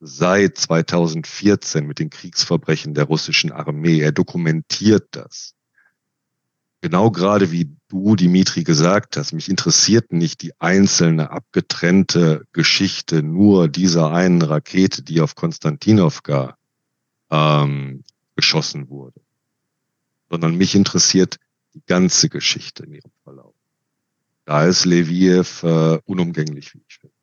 seit 0.00 0.58
2014 0.58 1.86
mit 1.86 1.98
den 1.98 2.10
Kriegsverbrechen 2.10 2.94
der 2.94 3.04
russischen 3.04 3.52
Armee. 3.52 4.00
Er 4.00 4.12
dokumentiert 4.12 5.08
das. 5.12 5.54
Genau 6.82 7.10
gerade 7.10 7.50
wie 7.50 7.74
du, 7.88 8.14
Dimitri, 8.14 8.62
gesagt 8.62 9.16
hast, 9.16 9.32
mich 9.32 9.48
interessiert 9.48 10.12
nicht 10.12 10.42
die 10.42 10.52
einzelne 10.60 11.30
abgetrennte 11.30 12.44
Geschichte 12.52 13.22
nur 13.22 13.68
dieser 13.68 14.12
einen 14.12 14.42
Rakete, 14.42 15.02
die 15.02 15.20
auf 15.20 15.34
Konstantinovka 15.34 16.56
ähm, 17.30 18.04
geschossen 18.36 18.88
wurde, 18.88 19.20
sondern 20.30 20.56
mich 20.56 20.74
interessiert 20.74 21.38
die 21.74 21.82
ganze 21.86 22.28
Geschichte 22.28 22.84
in 22.84 22.94
ihrem 22.94 23.12
Verlauf. 23.24 23.54
Da 24.44 24.64
ist 24.66 24.84
Leviev 24.84 25.64
äh, 25.64 25.98
unumgänglich, 26.04 26.74
wie 26.74 26.82
ich 26.86 26.98
finde. 26.98 27.15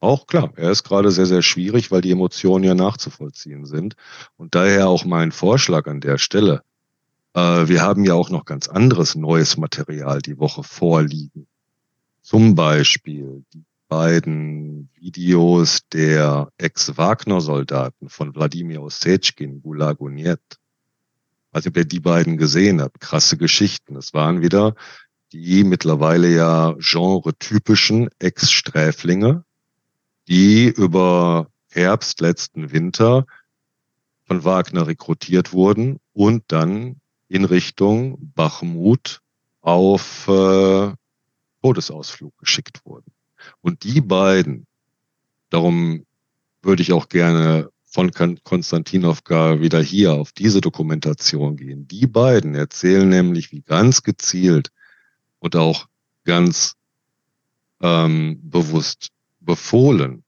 Auch 0.00 0.26
klar, 0.26 0.52
er 0.56 0.70
ist 0.70 0.84
gerade 0.84 1.10
sehr, 1.10 1.26
sehr 1.26 1.42
schwierig, 1.42 1.90
weil 1.90 2.02
die 2.02 2.12
Emotionen 2.12 2.64
ja 2.64 2.74
nachzuvollziehen 2.74 3.66
sind. 3.66 3.96
Und 4.36 4.54
daher 4.54 4.88
auch 4.88 5.04
mein 5.04 5.32
Vorschlag 5.32 5.86
an 5.86 6.00
der 6.00 6.18
Stelle. 6.18 6.62
Äh, 7.34 7.68
wir 7.68 7.82
haben 7.82 8.04
ja 8.04 8.14
auch 8.14 8.30
noch 8.30 8.44
ganz 8.44 8.68
anderes 8.68 9.16
neues 9.16 9.56
Material 9.56 10.20
die 10.20 10.38
Woche 10.38 10.62
vorliegen. 10.62 11.48
Zum 12.22 12.54
Beispiel 12.54 13.44
die 13.52 13.64
beiden 13.88 14.90
Videos 14.94 15.80
der 15.92 16.52
Ex-Wagner-Soldaten 16.58 18.08
von 18.08 18.34
Wladimir 18.34 18.82
Ossetschkin, 18.82 19.62
Gulagunet. 19.62 20.40
Also 21.50 21.70
wer 21.72 21.84
die 21.84 22.00
beiden 22.00 22.36
gesehen 22.36 22.82
hat, 22.82 23.00
krasse 23.00 23.36
Geschichten. 23.36 23.96
Es 23.96 24.12
waren 24.12 24.42
wieder 24.42 24.74
die 25.32 25.64
mittlerweile 25.64 26.28
ja 26.28 26.74
genre-typischen 26.78 28.08
Ex-Sträflinge, 28.18 29.44
die 30.28 30.66
über 30.68 31.48
Herbst 31.70 32.20
letzten 32.20 32.72
Winter 32.72 33.26
von 34.26 34.44
Wagner 34.44 34.86
rekrutiert 34.86 35.52
wurden 35.52 35.98
und 36.12 36.44
dann 36.48 37.00
in 37.28 37.44
Richtung 37.44 38.32
Bachmut 38.34 39.20
auf 39.60 40.28
äh, 40.28 40.92
Todesausflug 41.62 42.36
geschickt 42.38 42.84
wurden. 42.84 43.12
Und 43.60 43.84
die 43.84 44.00
beiden, 44.00 44.66
darum 45.50 46.04
würde 46.62 46.82
ich 46.82 46.92
auch 46.92 47.08
gerne 47.08 47.70
von 47.86 48.10
Konstantinovka 48.12 49.60
wieder 49.60 49.80
hier 49.80 50.12
auf 50.12 50.32
diese 50.32 50.60
Dokumentation 50.60 51.56
gehen. 51.56 51.88
Die 51.88 52.06
beiden 52.06 52.54
erzählen 52.54 53.08
nämlich, 53.08 53.50
wie 53.50 53.62
ganz 53.62 54.02
gezielt 54.02 54.70
und 55.38 55.56
auch 55.56 55.86
ganz 56.24 56.74
ähm, 57.80 58.40
bewusst 58.42 59.08
befohlen 59.48 60.24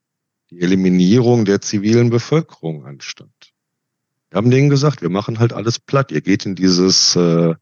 die 0.49 0.61
Eliminierung 0.61 1.45
der 1.45 1.61
zivilen 1.61 2.09
Bevölkerung 2.09 2.87
anstand. 2.87 3.53
Wir 4.31 4.37
haben 4.37 4.49
denen 4.49 4.71
gesagt, 4.71 5.03
wir 5.03 5.11
machen 5.11 5.37
halt 5.37 5.53
alles 5.53 5.77
platt. 5.77 6.11
Ihr 6.11 6.21
geht 6.21 6.47
in 6.47 6.55
dieses, 6.55 7.15
äh, 7.15 7.53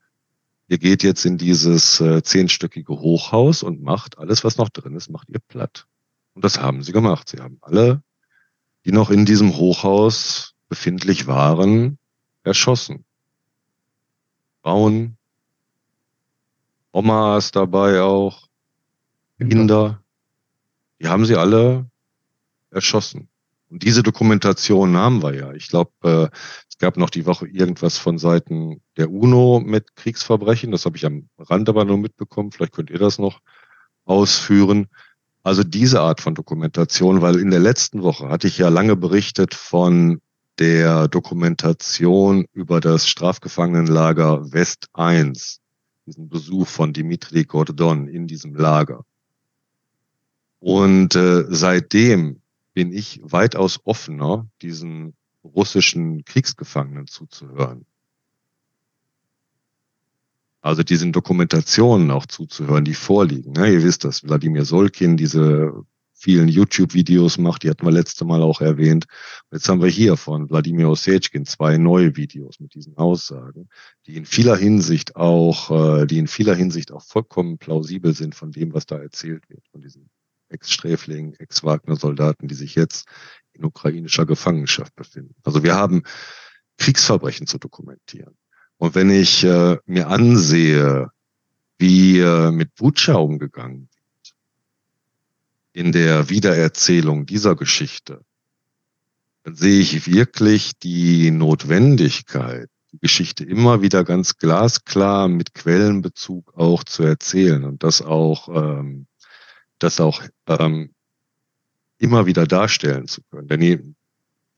ihr 0.69 0.77
geht 0.77 1.03
jetzt 1.03 1.25
in 1.25 1.37
dieses 1.37 1.99
äh, 1.99 2.23
zehnstöckige 2.23 2.93
Hochhaus 2.93 3.61
und 3.61 3.83
macht 3.83 4.17
alles, 4.17 4.45
was 4.45 4.55
noch 4.57 4.69
drin 4.69 4.95
ist, 4.95 5.09
macht 5.09 5.29
ihr 5.29 5.41
platt. 5.49 5.85
Und 6.33 6.45
das 6.45 6.61
haben 6.61 6.81
sie 6.81 6.93
gemacht. 6.93 7.27
Sie 7.27 7.39
haben 7.41 7.57
alle, 7.59 8.01
die 8.85 8.93
noch 8.93 9.09
in 9.09 9.25
diesem 9.25 9.57
Hochhaus 9.57 10.53
befindlich 10.69 11.27
waren, 11.27 11.97
erschossen. 12.43 13.03
Frauen, 14.61 15.17
Omas 16.93 17.51
dabei 17.51 18.01
auch, 18.01 18.47
Kinder. 19.37 20.01
Die 20.99 21.07
haben 21.07 21.25
sie 21.25 21.35
alle 21.35 21.89
erschossen. 22.71 23.29
Und 23.69 23.83
diese 23.83 24.03
Dokumentation 24.03 24.97
haben 24.97 25.21
wir 25.21 25.35
ja. 25.35 25.53
Ich 25.53 25.69
glaube, 25.69 25.91
äh, 26.03 26.35
es 26.67 26.77
gab 26.79 26.97
noch 26.97 27.09
die 27.09 27.25
Woche 27.25 27.47
irgendwas 27.47 27.97
von 27.97 28.17
Seiten 28.17 28.81
der 28.97 29.11
UNO 29.11 29.61
mit 29.63 29.95
Kriegsverbrechen. 29.95 30.71
Das 30.71 30.85
habe 30.85 30.97
ich 30.97 31.05
am 31.05 31.29
Rand 31.37 31.69
aber 31.69 31.85
nur 31.85 31.97
mitbekommen. 31.97 32.51
Vielleicht 32.51 32.73
könnt 32.73 32.89
ihr 32.89 32.97
das 32.97 33.19
noch 33.19 33.39
ausführen. 34.05 34.87
Also 35.43 35.63
diese 35.63 36.01
Art 36.01 36.19
von 36.19 36.35
Dokumentation, 36.35 37.21
weil 37.21 37.39
in 37.39 37.51
der 37.51 37.59
letzten 37.59 38.01
Woche 38.01 38.29
hatte 38.29 38.47
ich 38.47 38.57
ja 38.57 38.69
lange 38.69 38.95
berichtet 38.95 39.53
von 39.53 40.19
der 40.57 41.07
Dokumentation 41.07 42.45
über 42.51 42.81
das 42.81 43.07
Strafgefangenenlager 43.07 44.51
West 44.51 44.87
1, 44.93 45.61
diesen 46.05 46.27
Besuch 46.27 46.67
von 46.67 46.91
Dimitri 46.91 47.45
Gordon 47.45 48.07
in 48.07 48.27
diesem 48.27 48.55
Lager. 48.55 49.05
Und 50.59 51.15
äh, 51.15 51.45
seitdem 51.49 52.41
bin 52.73 52.91
ich 52.93 53.21
weitaus 53.23 53.79
offener, 53.85 54.47
diesen 54.61 55.13
russischen 55.43 56.25
Kriegsgefangenen 56.25 57.07
zuzuhören. 57.07 57.85
Also 60.61 60.83
diesen 60.83 61.13
Dokumentationen 61.13 62.11
auch 62.11 62.25
zuzuhören, 62.25 62.83
die 62.83 62.93
vorliegen. 62.93 63.55
Ja, 63.55 63.65
ihr 63.65 63.83
wisst 63.83 64.03
das, 64.03 64.23
Wladimir 64.23 64.65
Solkin, 64.65 65.15
diese 65.15 65.73
vielen 66.13 66.49
YouTube-Videos 66.49 67.37
macht, 67.37 67.63
die 67.63 67.69
hatten 67.69 67.85
wir 67.85 67.91
letzte 67.91 68.25
Mal 68.25 68.41
auch 68.41 68.59
erwähnt. 68.59 69.05
Jetzt 69.53 69.69
haben 69.69 69.81
wir 69.81 69.87
hier 69.87 70.17
von 70.17 70.49
Wladimir 70.49 70.89
Osechkin 70.89 71.45
zwei 71.45 71.77
neue 71.77 72.17
Videos 72.17 72.59
mit 72.59 72.75
diesen 72.75 72.97
Aussagen, 72.97 73.69
die 74.05 74.17
in 74.17 74.25
vieler 74.25 74.57
Hinsicht 74.57 75.15
auch, 75.15 76.01
äh, 76.01 76.05
die 76.05 76.17
in 76.17 76.27
vieler 76.27 76.55
Hinsicht 76.55 76.91
auch 76.91 77.03
vollkommen 77.03 77.57
plausibel 77.57 78.13
sind 78.13 78.35
von 78.35 78.51
dem, 78.51 78.73
was 78.73 78.85
da 78.85 78.97
erzählt 78.97 79.49
wird, 79.49 79.65
von 79.71 79.79
diesen 79.79 80.09
Ex-Sträflingen, 80.49 81.35
Ex-Wagner-Soldaten, 81.35 82.47
die 82.47 82.55
sich 82.55 82.75
jetzt 82.75 83.07
in 83.53 83.65
ukrainischer 83.65 84.25
Gefangenschaft 84.25 84.95
befinden. 84.95 85.35
Also 85.43 85.63
wir 85.63 85.75
haben 85.75 86.03
Kriegsverbrechen 86.77 87.47
zu 87.47 87.57
dokumentieren. 87.57 88.35
Und 88.77 88.95
wenn 88.95 89.09
ich 89.09 89.43
äh, 89.43 89.77
mir 89.85 90.07
ansehe, 90.07 91.09
wie 91.77 92.19
äh, 92.19 92.51
mit 92.51 92.75
Butscha 92.75 93.15
umgegangen 93.15 93.89
wird, 93.93 94.35
in 95.73 95.91
der 95.91 96.29
Wiedererzählung 96.29 97.25
dieser 97.25 97.55
Geschichte, 97.55 98.23
dann 99.43 99.55
sehe 99.55 99.79
ich 99.79 100.07
wirklich 100.07 100.77
die 100.79 101.31
Notwendigkeit, 101.31 102.69
die 102.91 102.99
Geschichte 102.99 103.43
immer 103.43 103.81
wieder 103.81 104.03
ganz 104.03 104.37
glasklar 104.37 105.27
mit 105.27 105.53
Quellenbezug 105.53 106.53
auch 106.55 106.83
zu 106.83 107.03
erzählen 107.03 107.63
und 107.65 107.83
das 107.83 108.01
auch, 108.01 108.49
ähm, 108.49 109.07
das 109.79 109.99
auch 109.99 110.21
ähm, 110.47 110.91
immer 111.99 112.25
wieder 112.25 112.47
darstellen 112.47 113.07
zu 113.07 113.21
können. 113.29 113.47
Denn 113.47 113.61
ihr, 113.61 113.83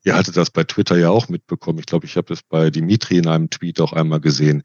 ihr 0.04 0.14
hattet 0.14 0.36
das 0.36 0.50
bei 0.50 0.64
Twitter 0.64 0.96
ja 0.96 1.10
auch 1.10 1.28
mitbekommen. 1.28 1.78
Ich 1.80 1.86
glaube, 1.86 2.06
ich 2.06 2.16
habe 2.16 2.32
es 2.32 2.42
bei 2.42 2.70
Dimitri 2.70 3.18
in 3.18 3.26
einem 3.26 3.50
Tweet 3.50 3.80
auch 3.80 3.92
einmal 3.92 4.20
gesehen. 4.20 4.62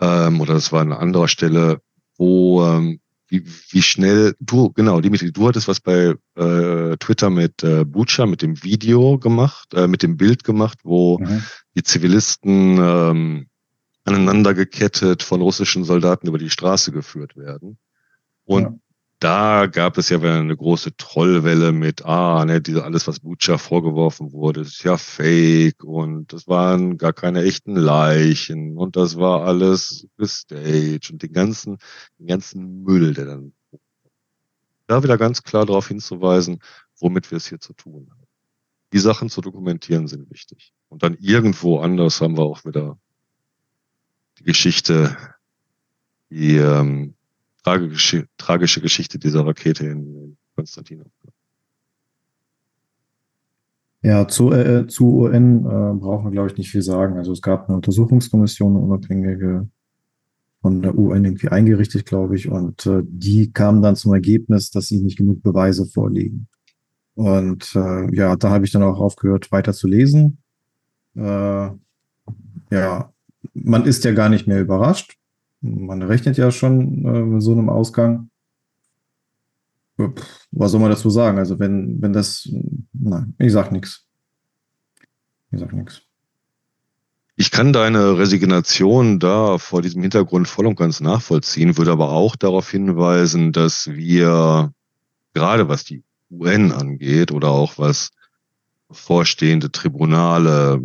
Ähm, 0.00 0.40
oder 0.40 0.54
das 0.54 0.72
war 0.72 0.82
an 0.82 0.92
anderer 0.92 1.28
Stelle, 1.28 1.80
wo 2.16 2.64
ähm, 2.66 3.00
wie, 3.28 3.46
wie 3.70 3.82
schnell 3.82 4.34
du, 4.40 4.70
genau, 4.72 5.00
Dimitri, 5.00 5.32
du 5.32 5.48
hattest 5.48 5.66
was 5.66 5.80
bei 5.80 6.14
äh, 6.34 6.96
Twitter 6.98 7.30
mit 7.30 7.62
äh, 7.62 7.84
Bucha, 7.86 8.26
mit 8.26 8.42
dem 8.42 8.62
Video 8.62 9.18
gemacht, 9.18 9.72
äh, 9.72 9.86
mit 9.86 10.02
dem 10.02 10.18
Bild 10.18 10.44
gemacht, 10.44 10.80
wo 10.82 11.18
mhm. 11.18 11.42
die 11.74 11.82
Zivilisten 11.82 12.76
ähm, 12.78 13.46
aneinander 14.04 14.52
gekettet 14.52 15.22
von 15.22 15.40
russischen 15.40 15.84
Soldaten 15.84 16.26
über 16.26 16.36
die 16.36 16.50
Straße 16.50 16.92
geführt 16.92 17.36
werden. 17.36 17.78
Und 18.44 18.62
ja 18.64 18.74
da 19.22 19.66
gab 19.66 19.98
es 19.98 20.08
ja 20.08 20.18
eine 20.20 20.56
große 20.56 20.96
Trollwelle 20.96 21.70
mit, 21.70 22.04
ah, 22.04 22.44
ne, 22.44 22.60
diese, 22.60 22.82
alles, 22.82 23.06
was 23.06 23.20
Butcher 23.20 23.56
vorgeworfen 23.56 24.32
wurde, 24.32 24.62
ist 24.62 24.82
ja 24.82 24.96
fake 24.96 25.84
und 25.84 26.32
das 26.32 26.48
waren 26.48 26.98
gar 26.98 27.12
keine 27.12 27.44
echten 27.44 27.76
Leichen 27.76 28.76
und 28.76 28.96
das 28.96 29.16
war 29.16 29.44
alles 29.44 30.08
gestaged 30.16 31.12
und 31.12 31.22
den 31.22 31.32
ganzen, 31.32 31.78
den 32.18 32.26
ganzen 32.26 32.82
Müll, 32.82 33.14
der 33.14 33.26
dann 33.26 33.52
da 34.88 35.04
wieder 35.04 35.18
ganz 35.18 35.44
klar 35.44 35.66
darauf 35.66 35.86
hinzuweisen, 35.86 36.58
womit 36.98 37.30
wir 37.30 37.36
es 37.36 37.46
hier 37.46 37.60
zu 37.60 37.74
tun 37.74 38.08
haben. 38.10 38.26
Die 38.92 38.98
Sachen 38.98 39.30
zu 39.30 39.40
dokumentieren 39.40 40.08
sind 40.08 40.30
wichtig. 40.30 40.72
Und 40.88 41.04
dann 41.04 41.16
irgendwo 41.20 41.78
anders 41.78 42.20
haben 42.20 42.36
wir 42.36 42.42
auch 42.42 42.64
wieder 42.64 42.98
die 44.38 44.44
Geschichte, 44.44 45.16
die 46.28 46.56
ähm, 46.56 47.14
tragische, 47.62 48.26
tragische 48.36 48.80
Geschichte 48.80 49.18
dieser 49.18 49.46
Rakete 49.46 49.86
in 49.86 50.36
Konstantinopel. 50.56 51.32
Ja, 54.02 54.26
zu, 54.26 54.52
äh, 54.52 54.88
zu 54.88 55.20
UN 55.20 55.60
äh, 55.60 55.94
brauchen 55.94 56.24
wir, 56.24 56.32
glaube 56.32 56.50
ich, 56.50 56.56
nicht 56.56 56.70
viel 56.70 56.82
sagen. 56.82 57.18
Also 57.18 57.32
es 57.32 57.40
gab 57.40 57.68
eine 57.68 57.76
Untersuchungskommission, 57.76 58.76
eine 58.76 58.84
unabhängige 58.84 59.68
von 60.60 60.82
der 60.82 60.96
UN 60.96 61.24
irgendwie 61.24 61.48
eingerichtet, 61.48 62.06
glaube 62.06 62.36
ich, 62.36 62.48
und 62.48 62.86
äh, 62.86 63.02
die 63.04 63.52
kamen 63.52 63.82
dann 63.82 63.96
zum 63.96 64.14
Ergebnis, 64.14 64.70
dass 64.70 64.86
sie 64.86 65.00
nicht 65.00 65.18
genug 65.18 65.42
Beweise 65.42 65.86
vorliegen. 65.86 66.48
Und 67.14 67.74
äh, 67.74 68.14
ja, 68.14 68.36
da 68.36 68.50
habe 68.50 68.64
ich 68.64 68.70
dann 68.70 68.82
auch 68.82 68.98
aufgehört, 68.98 69.52
weiter 69.52 69.72
zu 69.72 69.86
lesen. 69.86 70.38
Äh, 71.14 71.70
ja, 72.70 73.12
man 73.54 73.84
ist 73.84 74.04
ja 74.04 74.12
gar 74.12 74.28
nicht 74.28 74.46
mehr 74.46 74.60
überrascht, 74.60 75.18
man 75.62 76.02
rechnet 76.02 76.36
ja 76.36 76.50
schon 76.50 77.04
äh, 77.04 77.22
mit 77.22 77.42
so 77.42 77.52
einem 77.52 77.70
Ausgang. 77.70 78.28
Was 80.50 80.72
soll 80.72 80.80
man 80.80 80.90
dazu 80.90 81.10
sagen? 81.10 81.38
Also 81.38 81.58
wenn, 81.58 82.02
wenn 82.02 82.12
das, 82.12 82.48
nein, 82.92 83.34
ich 83.38 83.52
sag 83.52 83.70
nichts. 83.70 84.04
Ich 85.52 85.60
sag 85.60 85.72
nichts. 85.72 86.02
Ich 87.36 87.50
kann 87.50 87.72
deine 87.72 88.18
Resignation 88.18 89.18
da 89.18 89.58
vor 89.58 89.80
diesem 89.80 90.02
Hintergrund 90.02 90.48
voll 90.48 90.66
und 90.66 90.76
ganz 90.76 91.00
nachvollziehen, 91.00 91.78
würde 91.78 91.92
aber 91.92 92.10
auch 92.10 92.36
darauf 92.36 92.70
hinweisen, 92.70 93.52
dass 93.52 93.88
wir 93.88 94.72
gerade 95.34 95.68
was 95.68 95.84
die 95.84 96.02
UN 96.30 96.72
angeht 96.72 97.32
oder 97.32 97.48
auch 97.50 97.78
was 97.78 98.10
vorstehende 98.90 99.70
Tribunale, 99.70 100.82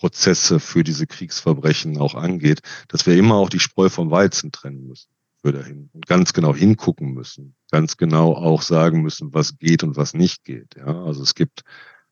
Prozesse 0.00 0.60
für 0.60 0.82
diese 0.82 1.06
Kriegsverbrechen 1.06 1.98
auch 1.98 2.14
angeht, 2.14 2.60
dass 2.88 3.06
wir 3.06 3.16
immer 3.16 3.36
auch 3.36 3.50
die 3.50 3.60
Spreu 3.60 3.90
vom 3.90 4.10
Weizen 4.10 4.50
trennen 4.50 4.86
müssen 4.86 5.10
für 5.42 5.52
dahin 5.52 5.90
und 5.92 6.06
ganz 6.06 6.32
genau 6.32 6.54
hingucken 6.54 7.12
müssen, 7.12 7.54
ganz 7.70 7.96
genau 7.96 8.34
auch 8.34 8.62
sagen 8.62 9.02
müssen, 9.02 9.32
was 9.32 9.58
geht 9.58 9.82
und 9.82 9.96
was 9.96 10.14
nicht 10.14 10.44
geht. 10.44 10.74
Ja, 10.76 11.04
also 11.04 11.22
es 11.22 11.34
gibt 11.34 11.62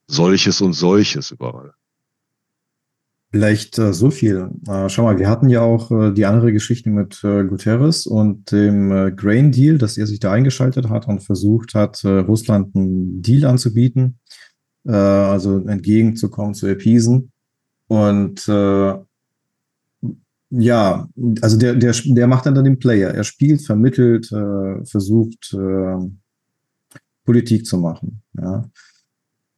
solches 0.07 0.61
und 0.61 0.75
solches 0.75 1.31
überall. 1.31 1.73
Vielleicht 3.31 3.79
äh, 3.79 3.93
so 3.93 4.11
viel. 4.11 4.51
Äh, 4.67 4.89
schau 4.89 5.03
mal, 5.03 5.19
wir 5.19 5.29
hatten 5.29 5.51
ja 5.51 5.61
auch 5.61 5.91
äh, 5.91 6.13
die 6.13 6.25
andere 6.25 6.53
Geschichte 6.53 6.89
mit 6.89 7.23
äh, 7.25 7.45
Guterres 7.45 8.07
und 8.07 8.51
dem 8.53 8.91
äh, 8.91 9.13
Grain 9.13 9.53
Deal, 9.53 9.77
dass 9.77 9.99
er 9.99 10.07
sich 10.07 10.19
da 10.19 10.33
eingeschaltet 10.33 10.89
hat 10.89 11.07
und 11.09 11.23
versucht 11.23 11.75
hat, 11.75 12.03
äh, 12.05 12.21
Russland 12.21 12.75
einen 12.75 13.21
Deal 13.23 13.45
anzubieten, 13.45 14.19
also 14.85 15.67
entgegenzukommen, 15.67 16.55
zu 16.55 16.67
appeasen. 16.67 17.31
Und 17.89 18.47
äh, 18.49 18.95
ja, 20.51 21.09
also 21.43 21.59
der, 21.59 21.75
der, 21.75 21.95
der 22.05 22.27
macht 22.27 22.47
dann, 22.47 22.55
dann 22.55 22.65
den 22.65 22.79
Player. 22.79 23.11
Er 23.11 23.25
spielt, 23.25 23.67
vermittelt, 23.67 24.31
äh, 24.33 24.85
versucht 24.85 25.53
äh, 25.55 25.97
Politik 27.25 27.67
zu 27.67 27.79
machen. 27.79 28.23
Ja. 28.39 28.65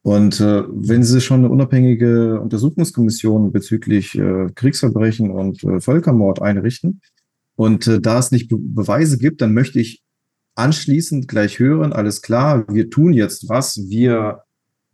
Und 0.03 0.41
äh, 0.41 0.63
wenn 0.67 1.03
Sie 1.03 1.21
schon 1.21 1.41
eine 1.41 1.49
unabhängige 1.49 2.41
Untersuchungskommission 2.41 3.51
bezüglich 3.51 4.17
äh, 4.17 4.49
Kriegsverbrechen 4.55 5.29
und 5.29 5.63
äh, 5.63 5.79
Völkermord 5.79 6.41
einrichten 6.41 7.01
und 7.55 7.85
äh, 7.87 8.01
da 8.01 8.17
es 8.17 8.31
nicht 8.31 8.49
Be 8.49 8.57
Beweise 8.57 9.17
gibt, 9.19 9.41
dann 9.41 9.53
möchte 9.53 9.79
ich 9.79 10.01
anschließend 10.55 11.27
gleich 11.27 11.59
hören, 11.59 11.93
alles 11.93 12.21
klar, 12.21 12.65
wir 12.67 12.89
tun 12.89 13.13
jetzt 13.13 13.47
was, 13.47 13.77
wir 13.89 14.41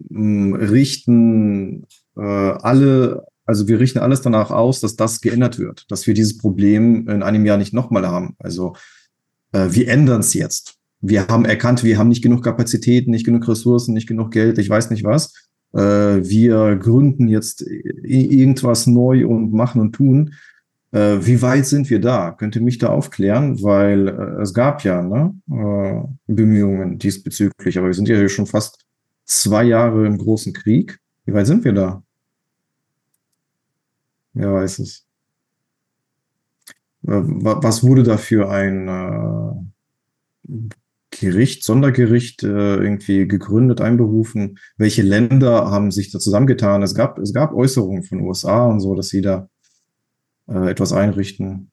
mh, 0.09 0.57
richten 0.57 1.85
äh, 2.17 2.21
alle, 2.21 3.25
also 3.45 3.67
wir 3.67 3.79
richten 3.79 3.99
alles 3.99 4.21
danach 4.21 4.51
aus, 4.51 4.79
dass 4.79 4.95
das 4.95 5.21
geändert 5.21 5.59
wird, 5.59 5.85
dass 5.89 6.07
wir 6.07 6.13
dieses 6.13 6.37
Problem 6.37 7.07
in 7.07 7.23
einem 7.23 7.45
Jahr 7.45 7.57
nicht 7.57 7.73
nochmal 7.73 8.07
haben. 8.07 8.35
Also 8.39 8.75
äh, 9.51 9.67
wir 9.71 9.87
ändern 9.87 10.21
es 10.21 10.33
jetzt. 10.33 10.75
Wir 10.99 11.27
haben 11.27 11.45
erkannt, 11.45 11.83
wir 11.83 11.97
haben 11.97 12.07
nicht 12.07 12.23
genug 12.23 12.43
Kapazitäten, 12.43 13.11
nicht 13.11 13.25
genug 13.25 13.47
Ressourcen, 13.47 13.93
nicht 13.93 14.07
genug 14.07 14.31
Geld, 14.31 14.57
ich 14.57 14.69
weiß 14.69 14.89
nicht 14.89 15.03
was. 15.03 15.33
Äh, 15.73 15.79
wir 15.79 16.75
gründen 16.77 17.27
jetzt 17.27 17.63
irgendwas 18.03 18.87
neu 18.87 19.27
und 19.27 19.53
machen 19.53 19.81
und 19.81 19.93
tun. 19.93 20.33
Äh, 20.91 21.17
wie 21.21 21.41
weit 21.41 21.65
sind 21.65 21.89
wir 21.89 21.99
da? 21.99 22.31
Könnt 22.31 22.55
ihr 22.55 22.61
mich 22.61 22.77
da 22.77 22.89
aufklären? 22.89 23.61
Weil 23.61 24.07
äh, 24.07 24.41
es 24.41 24.53
gab 24.53 24.83
ja 24.83 25.01
ne, 25.01 25.35
äh, 25.51 26.33
Bemühungen 26.33 26.97
diesbezüglich, 26.97 27.77
aber 27.77 27.87
wir 27.87 27.93
sind 27.93 28.07
ja 28.07 28.27
schon 28.29 28.47
fast 28.47 28.85
zwei 29.25 29.65
Jahre 29.65 30.07
im 30.07 30.17
großen 30.17 30.53
Krieg. 30.53 30.99
Wie 31.25 31.33
weit 31.33 31.47
sind 31.47 31.65
wir 31.65 31.73
da? 31.73 32.03
Wer 34.37 34.53
weiß 34.53 34.79
es. 34.79 35.05
Äh, 37.07 37.21
was 37.23 37.83
wurde 37.83 38.03
da 38.03 38.17
für 38.17 38.49
ein 38.49 38.87
äh, 38.87 40.75
Gericht, 41.09 41.63
Sondergericht 41.63 42.43
äh, 42.43 42.75
irgendwie 42.75 43.27
gegründet, 43.27 43.81
einberufen? 43.81 44.59
Welche 44.77 45.01
Länder 45.01 45.71
haben 45.71 45.89
sich 45.89 46.11
da 46.11 46.19
zusammengetan? 46.19 46.83
Es 46.83 46.93
gab, 46.93 47.17
es 47.17 47.33
gab 47.33 47.53
Äußerungen 47.53 48.03
von 48.03 48.21
USA 48.21 48.67
und 48.67 48.79
so, 48.79 48.95
dass 48.95 49.09
sie 49.09 49.21
da 49.21 49.49
etwas 50.49 50.93
einrichten. 50.93 51.71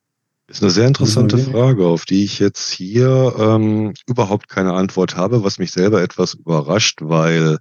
Das 0.48 0.57
ist 0.57 0.62
eine 0.64 0.72
sehr 0.72 0.88
interessante 0.88 1.38
Frage, 1.38 1.87
auf 1.87 2.07
die 2.07 2.24
ich 2.24 2.40
jetzt 2.40 2.72
hier 2.72 3.35
ähm, 3.38 3.94
überhaupt 4.09 4.48
keine 4.48 4.72
Antwort 4.72 5.16
habe, 5.16 5.44
was 5.44 5.61
mich 5.61 5.70
selber 5.70 6.03
etwas 6.03 6.35
überrascht, 6.35 6.98
weil 7.00 7.59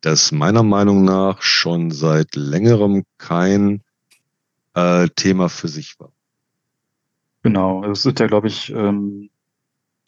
das 0.00 0.32
meiner 0.32 0.62
Meinung 0.62 1.04
nach 1.04 1.42
schon 1.42 1.90
seit 1.90 2.34
längerem 2.34 3.04
kein 3.18 3.83
äh, 4.74 5.08
Thema 5.08 5.48
für 5.48 5.68
sich 5.68 5.98
war. 5.98 6.12
Genau, 7.42 7.84
es 7.84 8.02
sind 8.02 8.20
ja, 8.20 8.26
glaube 8.26 8.48
ich, 8.48 8.70
ähm, 8.70 9.30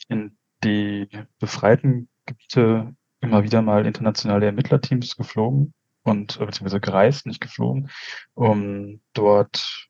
in 0.09 0.37
die 0.65 1.09
befreiten 1.39 2.09
Gebiete 2.25 2.95
immer 3.21 3.45
wieder 3.45 3.63
mal 3.63 3.87
internationale 3.87 4.47
Ermittlerteams 4.47 5.17
geflogen 5.17 5.75
und 6.03 6.37
äh, 6.41 6.47
beziehungsweise 6.47 6.81
gereist, 6.81 7.27
nicht 7.27 7.41
geflogen, 7.41 7.91
um 8.35 9.01
dort 9.13 9.89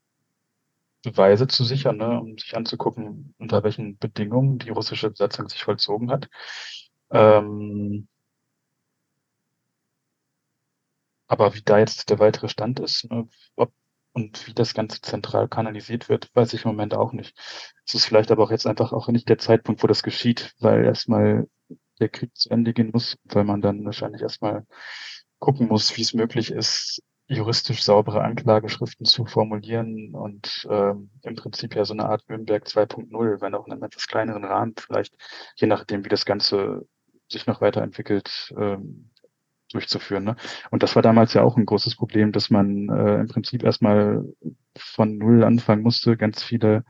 Beweise 1.02 1.46
zu 1.46 1.64
sichern, 1.64 1.98
ne, 1.98 2.20
um 2.20 2.36
sich 2.36 2.56
anzugucken, 2.56 3.34
unter 3.38 3.62
welchen 3.62 3.96
Bedingungen 3.98 4.58
die 4.58 4.70
russische 4.70 5.10
Besatzung 5.10 5.48
sich 5.48 5.62
vollzogen 5.62 6.10
hat. 6.10 6.28
Ähm, 7.10 8.08
aber 11.28 11.54
wie 11.54 11.62
da 11.62 11.78
jetzt 11.78 12.10
der 12.10 12.18
weitere 12.18 12.48
Stand 12.48 12.80
ist, 12.80 13.08
ne, 13.10 13.28
ob, 13.56 13.72
und 14.16 14.46
wie 14.46 14.54
das 14.54 14.72
Ganze 14.72 15.02
zentral 15.02 15.46
kanalisiert 15.46 16.08
wird, 16.08 16.30
weiß 16.34 16.54
ich 16.54 16.64
im 16.64 16.70
Moment 16.70 16.94
auch 16.94 17.12
nicht. 17.12 17.38
Es 17.84 17.92
ist 17.94 18.06
vielleicht 18.06 18.30
aber 18.30 18.44
auch 18.44 18.50
jetzt 18.50 18.66
einfach 18.66 18.94
auch 18.94 19.08
nicht 19.08 19.28
der 19.28 19.36
Zeitpunkt, 19.36 19.82
wo 19.82 19.86
das 19.86 20.02
geschieht, 20.02 20.54
weil 20.58 20.86
erstmal 20.86 21.46
der 22.00 22.08
Krieg 22.08 22.34
zu 22.34 22.48
Ende 22.48 22.72
gehen 22.72 22.90
muss, 22.94 23.18
weil 23.24 23.44
man 23.44 23.60
dann 23.60 23.84
wahrscheinlich 23.84 24.22
erstmal 24.22 24.64
gucken 25.38 25.68
muss, 25.68 25.94
wie 25.98 26.00
es 26.00 26.14
möglich 26.14 26.50
ist, 26.50 27.02
juristisch 27.26 27.82
saubere 27.82 28.22
Anklageschriften 28.22 29.04
zu 29.04 29.26
formulieren 29.26 30.14
und 30.14 30.66
ähm, 30.70 31.10
im 31.22 31.34
Prinzip 31.34 31.74
ja 31.76 31.84
so 31.84 31.92
eine 31.92 32.06
Art 32.06 32.26
Nürnberg 32.30 32.64
2.0, 32.64 33.42
wenn 33.42 33.54
auch 33.54 33.66
in 33.66 33.72
einem 33.74 33.82
etwas 33.82 34.06
kleineren 34.06 34.44
Rahmen 34.44 34.74
vielleicht, 34.78 35.14
je 35.56 35.66
nachdem, 35.66 36.06
wie 36.06 36.08
das 36.08 36.24
Ganze 36.24 36.88
sich 37.28 37.46
noch 37.46 37.60
weiterentwickelt, 37.60 38.54
ähm, 38.56 39.10
durchzuführen. 39.76 40.24
Ne? 40.24 40.36
Und 40.70 40.82
das 40.82 40.96
war 40.96 41.02
damals 41.02 41.34
ja 41.34 41.42
auch 41.42 41.56
ein 41.56 41.66
großes 41.66 41.96
Problem, 41.96 42.32
dass 42.32 42.50
man 42.50 42.88
äh, 42.88 43.20
im 43.20 43.28
Prinzip 43.28 43.62
erstmal 43.62 44.24
von 44.76 45.18
Null 45.18 45.44
anfangen 45.44 45.82
musste, 45.82 46.16
ganz 46.16 46.42
viele 46.42 46.84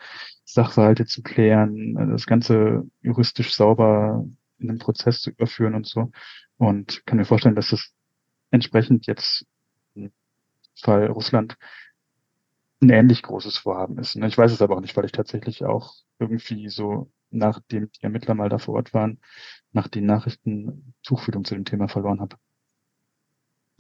Sachverhalte 0.45 1.07
zu 1.07 1.23
klären, 1.23 1.95
das 2.13 2.27
Ganze 2.27 2.85
juristisch 3.03 3.55
sauber 3.55 4.25
in 4.59 4.69
den 4.69 4.79
Prozess 4.79 5.21
zu 5.21 5.31
überführen 5.31 5.75
und 5.75 5.87
so. 5.87 6.11
Und 6.57 7.05
kann 7.07 7.19
mir 7.19 7.25
vorstellen, 7.25 7.57
dass 7.57 7.71
das 7.71 7.93
entsprechend 8.51 9.07
jetzt 9.07 9.45
im 9.95 10.13
Fall 10.81 11.07
Russland 11.09 11.57
ein 12.81 12.91
ähnlich 12.91 13.23
großes 13.23 13.59
Vorhaben 13.59 13.99
ist. 13.99 14.17
Ne? 14.17 14.27
Ich 14.29 14.39
weiß 14.39 14.53
es 14.53 14.63
aber 14.63 14.77
auch 14.77 14.81
nicht, 14.81 14.97
weil 14.97 15.05
ich 15.05 15.13
tatsächlich 15.13 15.65
auch 15.65 15.95
irgendwie 16.19 16.69
so, 16.69 17.11
nachdem 17.31 17.91
die 17.91 18.03
Ermittler 18.03 18.35
mal 18.35 18.49
da 18.49 18.59
vor 18.59 18.75
Ort 18.75 18.95
waren, 18.95 19.21
nach 19.73 19.89
den 19.89 20.07
Nachrichten 20.07 20.95
Tuchfühlung 21.03 21.45
zu 21.45 21.55
dem 21.55 21.65
Thema 21.65 21.89
verloren 21.89 22.21
habe. 22.21 22.37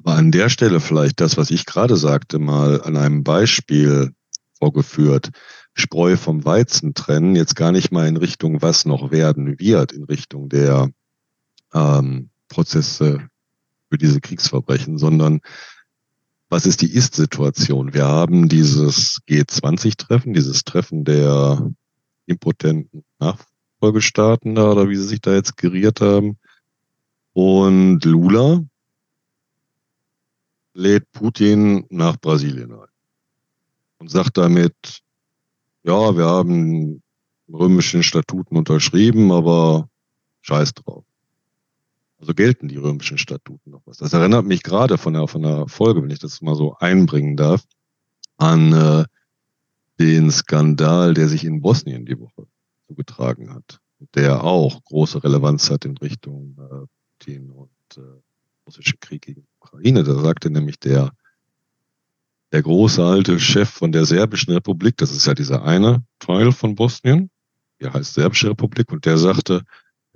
An 0.07 0.31
der 0.31 0.51
Stelle 0.51 0.79
vielleicht 0.79 1.21
das, 1.21 1.37
was 1.37 1.51
ich 1.51 1.67
gerade 1.67 1.97
sagte, 1.97 2.39
mal 2.39 2.81
an 2.83 2.97
einem 2.97 3.25
Beispiel 3.25 4.15
vorgeführt. 4.57 5.31
Spreu 5.75 6.17
vom 6.17 6.45
Weizen 6.45 6.95
trennen, 6.95 7.35
jetzt 7.35 7.57
gar 7.57 7.73
nicht 7.73 7.91
mal 7.91 8.07
in 8.07 8.17
Richtung, 8.17 8.63
was 8.63 8.85
noch 8.85 9.11
werden 9.11 9.59
wird, 9.59 9.91
in 9.91 10.05
Richtung 10.05 10.49
der 10.49 10.91
ähm, 11.75 12.31
Prozesse 12.49 13.29
für 13.91 13.99
diese 13.99 14.21
Kriegsverbrechen, 14.21 14.97
sondern 14.97 15.41
was 16.49 16.67
ist 16.67 16.83
die 16.83 16.93
Ist-Situation? 16.93 17.93
Wir 17.93 18.07
haben 18.07 18.49
dieses 18.49 19.19
G20-Treffen, 19.29 20.33
dieses 20.35 20.63
Treffen 20.63 21.05
der 21.05 21.69
impotenten 22.27 23.05
Nachfolgestaaten 23.19 24.55
da, 24.55 24.71
oder 24.71 24.89
wie 24.89 24.97
sie 24.97 25.09
sich 25.09 25.21
da 25.21 25.35
jetzt 25.35 25.57
geriert 25.57 26.01
haben. 26.01 26.39
Und 27.33 28.05
Lula 28.05 28.63
lädt 30.77 31.11
Putin 31.13 31.87
nach 31.89 32.17
Brasilien 32.19 32.73
ein 32.73 32.89
und 33.99 34.11
sagt 34.11 34.37
damit, 34.37 35.03
ja, 35.83 36.17
wir 36.17 36.27
haben 36.27 37.03
römischen 37.49 38.03
Statuten 38.03 38.57
unterschrieben, 38.57 39.33
aber 39.33 39.89
scheiß 40.43 40.75
drauf. 40.75 41.05
Also 42.19 42.35
gelten 42.35 42.69
die 42.69 42.77
römischen 42.77 43.19
Statuten 43.19 43.71
noch 43.71 43.83
was. 43.87 43.99
Das 43.99 44.13
erinnert 44.13 44.47
mich 44.47 44.63
gerade 44.63 44.99
von 44.99 45.15
der, 45.15 45.29
von 45.29 45.43
der 45.43 45.67
Folge, 45.69 46.03
wenn 46.03 46.11
ich 46.11 46.19
das 46.19 46.41
mal 46.43 46.55
so 46.55 46.77
einbringen 46.79 47.37
darf, 47.37 47.65
an 48.37 48.73
äh, 48.73 49.05
den 49.99 50.31
Skandal, 50.31 51.15
der 51.15 51.29
sich 51.29 51.45
in 51.45 51.61
Bosnien 51.61 52.05
die 52.05 52.19
Woche 52.19 52.47
zugetragen 52.87 53.55
hat, 53.55 53.81
der 54.15 54.45
auch 54.45 54.85
große 54.85 55.25
Relevanz 55.25 55.71
hat 55.71 55.85
in 55.85 55.97
Richtung 55.99 56.57
äh, 56.59 56.87
Putin 57.19 57.51
und 57.51 57.71
äh, 57.97 58.01
russischen 58.67 59.01
Krieg 59.01 59.23
gegen 59.23 59.47
Ukraine. 59.67 60.05
Da 60.05 60.15
sagte 60.21 60.51
nämlich 60.51 60.79
der 60.79 61.13
der 62.53 62.63
große 62.63 63.05
alte 63.05 63.41
Chef 63.41 63.69
von 63.69 63.93
der 63.93 64.05
Serbischen 64.05 64.53
Republik, 64.53 64.97
das 64.97 65.11
ist 65.11 65.27
ja 65.27 65.35
dieser 65.35 65.65
eine 65.65 66.05
Teil 66.21 66.53
von 66.53 66.75
Bosnien, 66.75 67.31
der 67.81 67.93
heißt 67.93 68.15
Serbische 68.15 68.51
Republik, 68.51 68.93
und 68.93 69.05
der 69.05 69.19
sagte, 69.19 69.63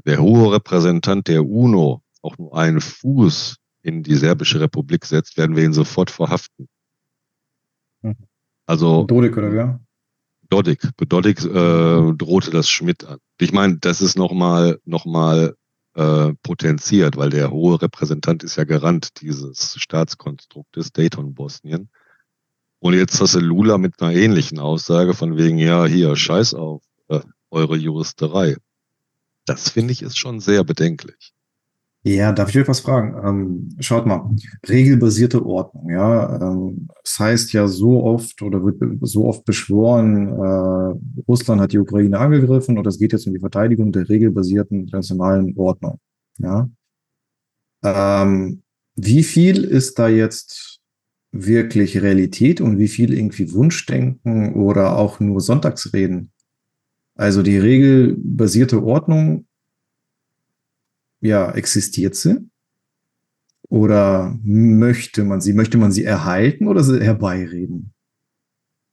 der 0.07 0.23
hohe 0.23 0.53
Repräsentant 0.53 1.27
der 1.29 1.45
UNO 1.45 2.03
auch 2.23 2.39
nur 2.39 2.57
einen 2.57 2.81
Fuß 2.81 3.57
in 3.83 4.03
die 4.03 4.15
Serbische 4.15 4.61
Republik 4.61 5.05
setzt, 5.07 5.37
werden 5.37 5.57
wir 5.57 5.65
ihn 5.65 5.73
sofort 5.73 6.11
verhaften. 6.11 6.69
Mhm. 8.03 8.17
Also 8.67 9.05
Dodik 9.05 9.37
oder 9.37 9.53
wer? 9.53 9.81
Dodik. 10.49 10.89
Dodik 10.97 11.45
äh, 11.45 12.13
drohte 12.15 12.51
das 12.51 12.69
Schmidt 12.69 13.05
an. 13.05 13.19
Ich 13.39 13.53
meine, 13.53 13.79
das 13.79 14.01
ist 14.01 14.17
nochmal 14.17 14.81
noch 14.85 15.05
mal, 15.05 15.57
äh, 15.95 16.33
potenziert, 16.43 17.17
weil 17.17 17.31
der 17.31 17.51
hohe 17.51 17.81
Repräsentant 17.81 18.43
ist 18.45 18.57
ja 18.57 18.65
Garant 18.65 19.21
dieses 19.21 19.75
Staatskonstruktes 19.79 20.93
Dayton 20.93 21.35
Bosnien. 21.35 21.91
Und 22.79 22.95
jetzt 22.95 23.21
hast 23.21 23.35
du 23.35 23.41
Lula 23.41 23.77
mit 23.77 24.01
einer 24.01 24.13
ähnlichen 24.13 24.59
Aussage 24.59 25.15
von 25.15 25.37
wegen, 25.37 25.59
ja, 25.59 25.85
hier, 25.85 26.17
scheiß 26.17 26.55
auf 26.55 26.83
äh, 27.09 27.21
eure 27.51 27.77
Juristerei. 27.77 28.57
Das 29.45 29.71
finde 29.71 29.93
ich 29.93 30.03
ist 30.03 30.19
schon 30.19 30.41
sehr 30.41 30.65
bedenklich. 30.65 31.35
Ja, 32.03 32.33
darf 32.33 32.49
ich 32.49 32.59
euch 32.59 32.69
was 32.69 32.81
fragen? 32.81 33.15
Ähm, 33.27 33.77
schaut 33.81 34.07
mal, 34.07 34.31
regelbasierte 34.67 35.45
Ordnung, 35.45 35.91
ja. 35.91 36.41
Ähm, 36.41 36.89
das 37.05 37.19
heißt 37.19 37.53
ja 37.53 37.69
so 37.69 38.03
oft 38.03 38.41
oder 38.41 38.65
wird 38.65 38.81
so 39.03 39.27
oft 39.27 39.45
beschworen, 39.45 40.29
äh, 40.29 41.21
Russland 41.29 41.61
hat 41.61 41.73
die 41.73 41.79
Ukraine 41.79 42.19
angegriffen 42.19 42.79
und 42.79 42.87
es 42.87 42.99
geht 42.99 43.13
jetzt 43.13 43.27
um 43.27 43.35
die 43.35 43.41
Verteidigung 43.41 43.93
der 43.93 44.09
regelbasierten 44.09 44.81
internationalen 44.81 45.55
Ordnung, 45.59 45.99
ja. 46.39 46.71
Ähm, 47.85 48.63
wie 48.97 49.23
viel 49.23 49.65
ist 49.65 49.99
da 49.99 50.09
jetzt 50.09 50.81
wirklich 51.33 52.01
Realität 52.01 52.61
und 52.63 52.79
wie 52.79 52.89
viel 52.89 53.13
irgendwie 53.15 53.53
Wunschdenken 53.53 54.55
oder 54.55 54.97
auch 54.97 55.21
nur 55.21 55.41
Sonntagsreden. 55.41 56.33
Also 57.15 57.43
die 57.43 57.59
regelbasierte 57.59 58.83
Ordnung, 58.83 59.47
ja, 61.21 61.51
existiert 61.53 62.15
sie? 62.15 62.49
Oder 63.69 64.37
möchte 64.43 65.25
man 65.25 65.41
sie, 65.41 65.53
möchte 65.53 65.79
man 65.79 65.93
sie 65.93 66.05
erhalten 66.05 66.67
oder 66.67 66.83
sie 66.83 67.01
herbeireden? 67.01 67.95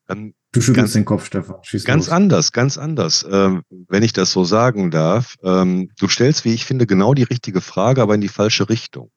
Ähm, 0.07 0.35
du 0.51 0.61
schüttelst 0.61 0.95
den 0.95 1.05
Kopf, 1.05 1.25
Stefan. 1.25 1.63
Schieß 1.63 1.83
ganz 1.83 2.07
los. 2.07 2.13
anders, 2.13 2.51
ganz 2.51 2.77
anders, 2.77 3.25
ähm, 3.29 3.63
wenn 3.69 4.03
ich 4.03 4.13
das 4.13 4.31
so 4.31 4.43
sagen 4.43 4.91
darf. 4.91 5.35
Ähm, 5.43 5.89
du 5.97 6.07
stellst, 6.07 6.45
wie 6.45 6.53
ich 6.53 6.65
finde, 6.65 6.85
genau 6.85 7.13
die 7.13 7.23
richtige 7.23 7.61
Frage, 7.61 8.01
aber 8.01 8.15
in 8.15 8.21
die 8.21 8.27
falsche 8.27 8.69
Richtung. 8.69 9.09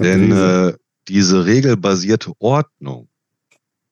Denn 0.00 0.32
äh, 0.32 0.74
diese 1.06 1.46
regelbasierte 1.46 2.32
Ordnung, 2.40 3.08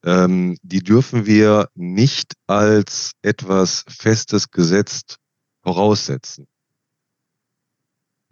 ähm, 0.05 0.59
die 0.63 0.81
dürfen 0.81 1.27
wir 1.27 1.69
nicht 1.75 2.33
als 2.49 3.13
etwas 3.23 3.85
Festes 3.89 4.51
gesetzt 4.51 5.19
voraussetzen. 5.63 6.49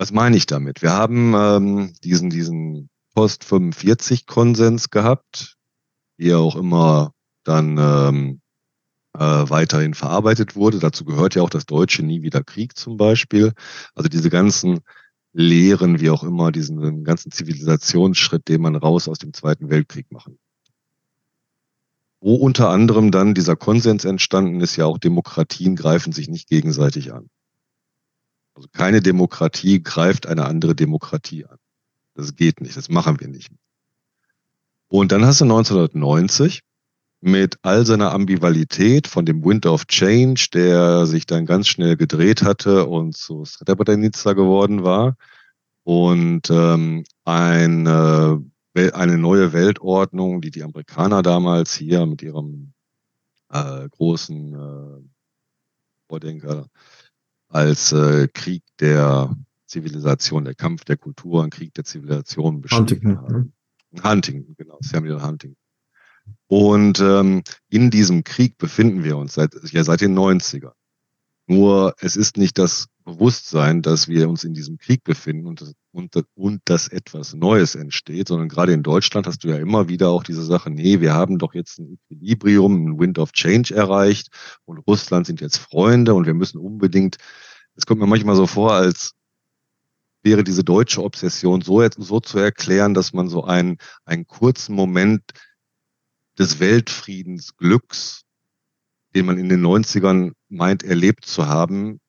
Was 0.00 0.12
meine 0.12 0.34
ich 0.34 0.46
damit? 0.46 0.80
Wir 0.80 0.92
haben 0.92 1.34
ähm, 1.34 1.92
diesen, 2.02 2.30
diesen 2.30 2.88
Post 3.14 3.44
45 3.44 4.24
Konsens 4.24 4.88
gehabt, 4.88 5.58
wie 6.16 6.30
er 6.30 6.38
auch 6.38 6.56
immer 6.56 7.12
dann 7.44 7.76
ähm, 7.76 8.40
äh, 9.12 9.20
weiterhin 9.20 9.92
verarbeitet 9.92 10.56
wurde. 10.56 10.78
Dazu 10.78 11.04
gehört 11.04 11.34
ja 11.34 11.42
auch 11.42 11.50
das 11.50 11.66
deutsche 11.66 12.02
Nie 12.02 12.22
wieder 12.22 12.42
Krieg 12.42 12.78
zum 12.78 12.96
Beispiel. 12.96 13.52
Also 13.94 14.08
diese 14.08 14.30
ganzen 14.30 14.80
Lehren, 15.34 16.00
wie 16.00 16.08
auch 16.08 16.24
immer, 16.24 16.50
diesen 16.50 17.04
ganzen 17.04 17.30
Zivilisationsschritt, 17.30 18.48
den 18.48 18.62
man 18.62 18.76
raus 18.76 19.06
aus 19.06 19.18
dem 19.18 19.34
Zweiten 19.34 19.68
Weltkrieg 19.68 20.10
machen. 20.10 20.38
Wo 22.22 22.36
unter 22.36 22.70
anderem 22.70 23.10
dann 23.10 23.34
dieser 23.34 23.54
Konsens 23.54 24.06
entstanden 24.06 24.62
ist, 24.62 24.76
ja 24.76 24.86
auch 24.86 24.96
Demokratien 24.96 25.76
greifen 25.76 26.14
sich 26.14 26.30
nicht 26.30 26.48
gegenseitig 26.48 27.12
an. 27.12 27.28
Also 28.60 28.68
keine 28.72 29.00
Demokratie 29.00 29.82
greift 29.82 30.26
eine 30.26 30.44
andere 30.44 30.74
Demokratie 30.74 31.46
an. 31.46 31.56
Das 32.14 32.36
geht 32.36 32.60
nicht, 32.60 32.76
das 32.76 32.90
machen 32.90 33.18
wir 33.18 33.28
nicht. 33.28 33.50
Und 34.88 35.12
dann 35.12 35.24
hast 35.24 35.40
du 35.40 35.46
1990 35.46 36.60
mit 37.22 37.56
all 37.62 37.86
seiner 37.86 38.12
Ambigualität 38.12 39.06
von 39.06 39.24
dem 39.24 39.42
Wind 39.42 39.64
of 39.64 39.86
Change, 39.86 40.48
der 40.52 41.06
sich 41.06 41.24
dann 41.24 41.46
ganz 41.46 41.68
schnell 41.68 41.96
gedreht 41.96 42.42
hatte 42.42 42.84
und 42.84 43.16
zu 43.16 43.46
Srebrenica 43.46 44.34
geworden 44.34 44.84
war 44.84 45.16
und 45.84 46.50
ähm, 46.50 47.04
eine, 47.24 48.44
eine 48.74 49.16
neue 49.16 49.54
Weltordnung, 49.54 50.42
die 50.42 50.50
die 50.50 50.64
Amerikaner 50.64 51.22
damals 51.22 51.72
hier 51.72 52.04
mit 52.04 52.20
ihrem 52.20 52.74
äh, 53.48 53.88
großen 53.88 54.52
äh, 54.52 55.02
Vordenker 56.08 56.66
als 57.50 57.92
äh, 57.92 58.28
Krieg 58.28 58.62
der 58.78 59.36
Zivilisation, 59.66 60.44
der 60.44 60.54
Kampf 60.54 60.84
der 60.84 60.96
Kultur, 60.96 61.44
ein 61.44 61.50
Krieg 61.50 61.74
der 61.74 61.84
Zivilisation 61.84 62.60
beschrieben 62.60 62.80
Huntington, 62.80 63.18
haben. 63.18 63.52
Ne? 63.92 64.02
Huntington, 64.02 64.54
genau, 64.56 64.78
Samuel 64.80 65.22
Huntington. 65.22 65.56
Und 66.46 67.00
ähm, 67.00 67.42
in 67.68 67.90
diesem 67.90 68.24
Krieg 68.24 68.56
befinden 68.58 69.04
wir 69.04 69.16
uns 69.16 69.34
seit, 69.34 69.54
ja, 69.72 69.84
seit 69.84 70.00
den 70.00 70.16
90ern. 70.16 70.72
Nur 71.46 71.94
es 71.98 72.16
ist 72.16 72.36
nicht 72.36 72.58
das 72.58 72.86
Bewusstsein, 73.04 73.82
dass 73.82 74.08
wir 74.08 74.28
uns 74.28 74.44
in 74.44 74.54
diesem 74.54 74.78
Krieg 74.78 75.04
befinden 75.04 75.46
und, 75.46 75.74
und, 75.92 76.14
und 76.34 76.60
dass 76.64 76.88
etwas 76.88 77.34
Neues 77.34 77.74
entsteht, 77.74 78.28
sondern 78.28 78.48
gerade 78.48 78.72
in 78.72 78.82
Deutschland 78.82 79.26
hast 79.26 79.44
du 79.44 79.48
ja 79.48 79.56
immer 79.56 79.88
wieder 79.88 80.10
auch 80.10 80.22
diese 80.22 80.44
Sache, 80.44 80.70
nee, 80.70 81.00
wir 81.00 81.14
haben 81.14 81.38
doch 81.38 81.54
jetzt 81.54 81.78
ein 81.78 81.98
Equilibrium, 82.10 82.86
ein 82.86 82.98
Wind 82.98 83.18
of 83.18 83.32
Change 83.32 83.74
erreicht 83.74 84.28
und 84.64 84.78
Russland 84.78 85.26
sind 85.26 85.40
jetzt 85.40 85.58
Freunde 85.58 86.14
und 86.14 86.26
wir 86.26 86.34
müssen 86.34 86.58
unbedingt, 86.58 87.16
es 87.74 87.86
kommt 87.86 88.00
mir 88.00 88.06
manchmal 88.06 88.36
so 88.36 88.46
vor, 88.46 88.72
als 88.72 89.12
wäre 90.22 90.44
diese 90.44 90.64
deutsche 90.64 91.02
Obsession 91.02 91.62
so, 91.62 91.86
so 91.96 92.20
zu 92.20 92.38
erklären, 92.38 92.94
dass 92.94 93.12
man 93.12 93.28
so 93.28 93.44
einen, 93.44 93.78
einen 94.04 94.26
kurzen 94.26 94.74
Moment 94.74 95.22
des 96.38 96.60
Weltfriedens, 96.60 97.56
Glücks, 97.56 98.22
den 99.14 99.26
man 99.26 99.38
in 99.38 99.48
den 99.48 99.64
90ern 99.64 100.32
meint, 100.48 100.82
erlebt 100.82 101.24
zu 101.24 101.46
haben, 101.48 102.00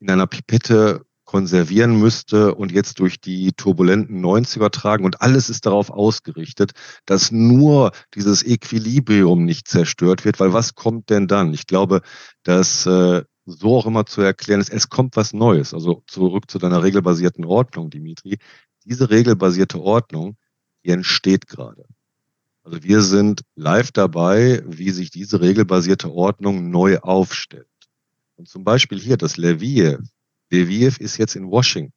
in 0.00 0.10
einer 0.10 0.26
Pipette 0.26 1.04
konservieren 1.28 2.00
müsste 2.00 2.54
und 2.54 2.72
jetzt 2.72 3.00
durch 3.00 3.20
die 3.20 3.52
turbulenten 3.52 4.24
90er 4.24 4.70
tragen. 4.70 5.04
Und 5.04 5.20
alles 5.20 5.50
ist 5.50 5.66
darauf 5.66 5.90
ausgerichtet, 5.90 6.72
dass 7.04 7.30
nur 7.30 7.92
dieses 8.14 8.42
Equilibrium 8.42 9.44
nicht 9.44 9.68
zerstört 9.68 10.24
wird, 10.24 10.40
weil 10.40 10.54
was 10.54 10.74
kommt 10.74 11.10
denn 11.10 11.28
dann? 11.28 11.52
Ich 11.52 11.66
glaube, 11.66 12.00
dass 12.44 12.86
äh, 12.86 13.24
so 13.44 13.76
auch 13.76 13.84
immer 13.84 14.06
zu 14.06 14.22
erklären 14.22 14.62
ist, 14.62 14.70
es 14.70 14.88
kommt 14.88 15.16
was 15.16 15.34
Neues. 15.34 15.74
Also 15.74 16.02
zurück 16.06 16.50
zu 16.50 16.58
deiner 16.58 16.82
regelbasierten 16.82 17.44
Ordnung, 17.44 17.90
Dimitri. 17.90 18.38
Diese 18.86 19.10
regelbasierte 19.10 19.78
Ordnung, 19.78 20.38
die 20.82 20.90
entsteht 20.92 21.46
gerade. 21.46 21.84
Also 22.62 22.82
wir 22.82 23.02
sind 23.02 23.42
live 23.54 23.92
dabei, 23.92 24.62
wie 24.66 24.92
sich 24.92 25.10
diese 25.10 25.42
regelbasierte 25.42 26.10
Ordnung 26.10 26.70
neu 26.70 26.98
aufstellt. 27.00 27.66
Und 28.38 28.48
zum 28.48 28.62
Beispiel 28.62 29.00
hier 29.00 29.16
das 29.16 29.36
Leviev. 29.36 29.98
Leviev 30.50 30.98
ist 31.00 31.16
jetzt 31.16 31.34
in 31.34 31.50
Washington. 31.50 31.92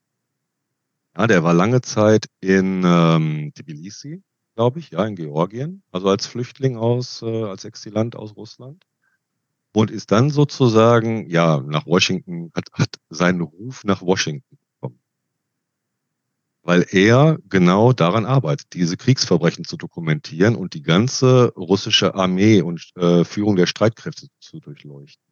Ja, 1.16 1.28
der 1.28 1.44
war 1.44 1.54
lange 1.54 1.82
Zeit 1.82 2.26
in 2.40 2.82
ähm, 2.84 3.52
Tbilisi, 3.54 4.24
glaube 4.56 4.80
ich, 4.80 4.90
ja, 4.90 5.06
in 5.06 5.16
Georgien, 5.16 5.84
also 5.92 6.10
als 6.10 6.26
Flüchtling 6.26 6.78
aus, 6.78 7.22
äh, 7.22 7.44
als 7.44 7.64
Exilant 7.64 8.16
aus 8.16 8.36
Russland. 8.36 8.84
Und 9.74 9.92
ist 9.92 10.12
dann 10.12 10.32
sozusagen, 10.32 11.30
ja, 11.30 11.60
nach 11.60 11.86
Washington, 11.86 12.52
hat, 12.56 12.70
hat 12.74 12.96
seinen 13.10 13.42
Ruf 13.42 13.84
nach 13.84 14.02
Washington 14.02 14.58
bekommen. 14.58 15.00
Weil 16.64 16.88
er 16.90 17.38
genau 17.50 17.94
daran 17.94 18.26
arbeitet, 18.26 18.74
diese 18.74 18.98
Kriegsverbrechen 18.98 19.64
zu 19.64 19.78
dokumentieren 19.78 20.56
und 20.56 20.74
die 20.74 20.82
ganze 20.82 21.54
russische 21.56 22.16
Armee 22.16 22.62
und 22.64 22.90
äh, 22.96 23.24
Führung 23.26 23.58
der 23.58 23.68
Streitkräfte 23.68 24.28
zu 24.40 24.60
durchleuchten 24.60 25.31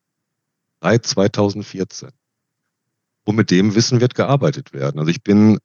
seit 0.82 1.06
2014. 1.06 2.10
Und 3.26 3.36
mit 3.36 3.52
dem 3.52 3.76
Wissen 3.76 4.02
wird 4.02 4.16
gearbeitet 4.16 4.74
werden. 4.74 5.00
Also 5.00 5.12
ich 5.12 5.24
bin 5.24 5.60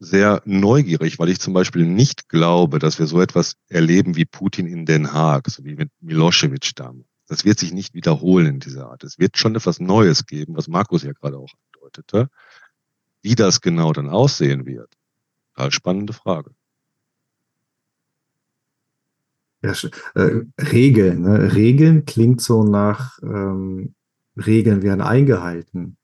sehr 0.00 0.42
neugierig, 0.44 1.18
weil 1.18 1.28
ich 1.28 1.40
zum 1.40 1.54
Beispiel 1.54 1.84
nicht 1.84 2.28
glaube, 2.28 2.78
dass 2.78 2.98
wir 2.98 3.06
so 3.06 3.20
etwas 3.20 3.54
erleben 3.68 4.16
wie 4.16 4.24
Putin 4.24 4.66
in 4.66 4.86
Den 4.86 5.12
Haag, 5.12 5.48
so 5.50 5.64
wie 5.64 5.74
mit 5.74 5.90
Milosevic 6.00 6.74
damals. 6.76 7.06
Das 7.26 7.44
wird 7.44 7.58
sich 7.58 7.72
nicht 7.72 7.94
wiederholen 7.94 8.46
in 8.46 8.60
dieser 8.60 8.90
Art. 8.90 9.04
Es 9.04 9.18
wird 9.18 9.36
schon 9.36 9.54
etwas 9.54 9.80
Neues 9.80 10.26
geben, 10.26 10.56
was 10.56 10.68
Markus 10.68 11.02
ja 11.02 11.12
gerade 11.12 11.36
auch 11.36 11.52
andeutete. 11.74 12.30
Wie 13.22 13.34
das 13.34 13.60
genau 13.60 13.92
dann 13.92 14.08
aussehen 14.08 14.64
wird, 14.64 14.90
total 15.54 15.72
spannende 15.72 16.12
Frage. 16.12 16.52
Ja, 19.62 19.72
äh, 20.14 20.42
Regeln. 20.72 21.22
Ne? 21.22 21.52
Regeln 21.52 22.06
klingt 22.06 22.40
so 22.40 22.62
nach 22.62 23.18
ähm, 23.22 23.94
Regeln 24.46 24.82
werden 24.82 25.00
eingehalten. 25.00 25.96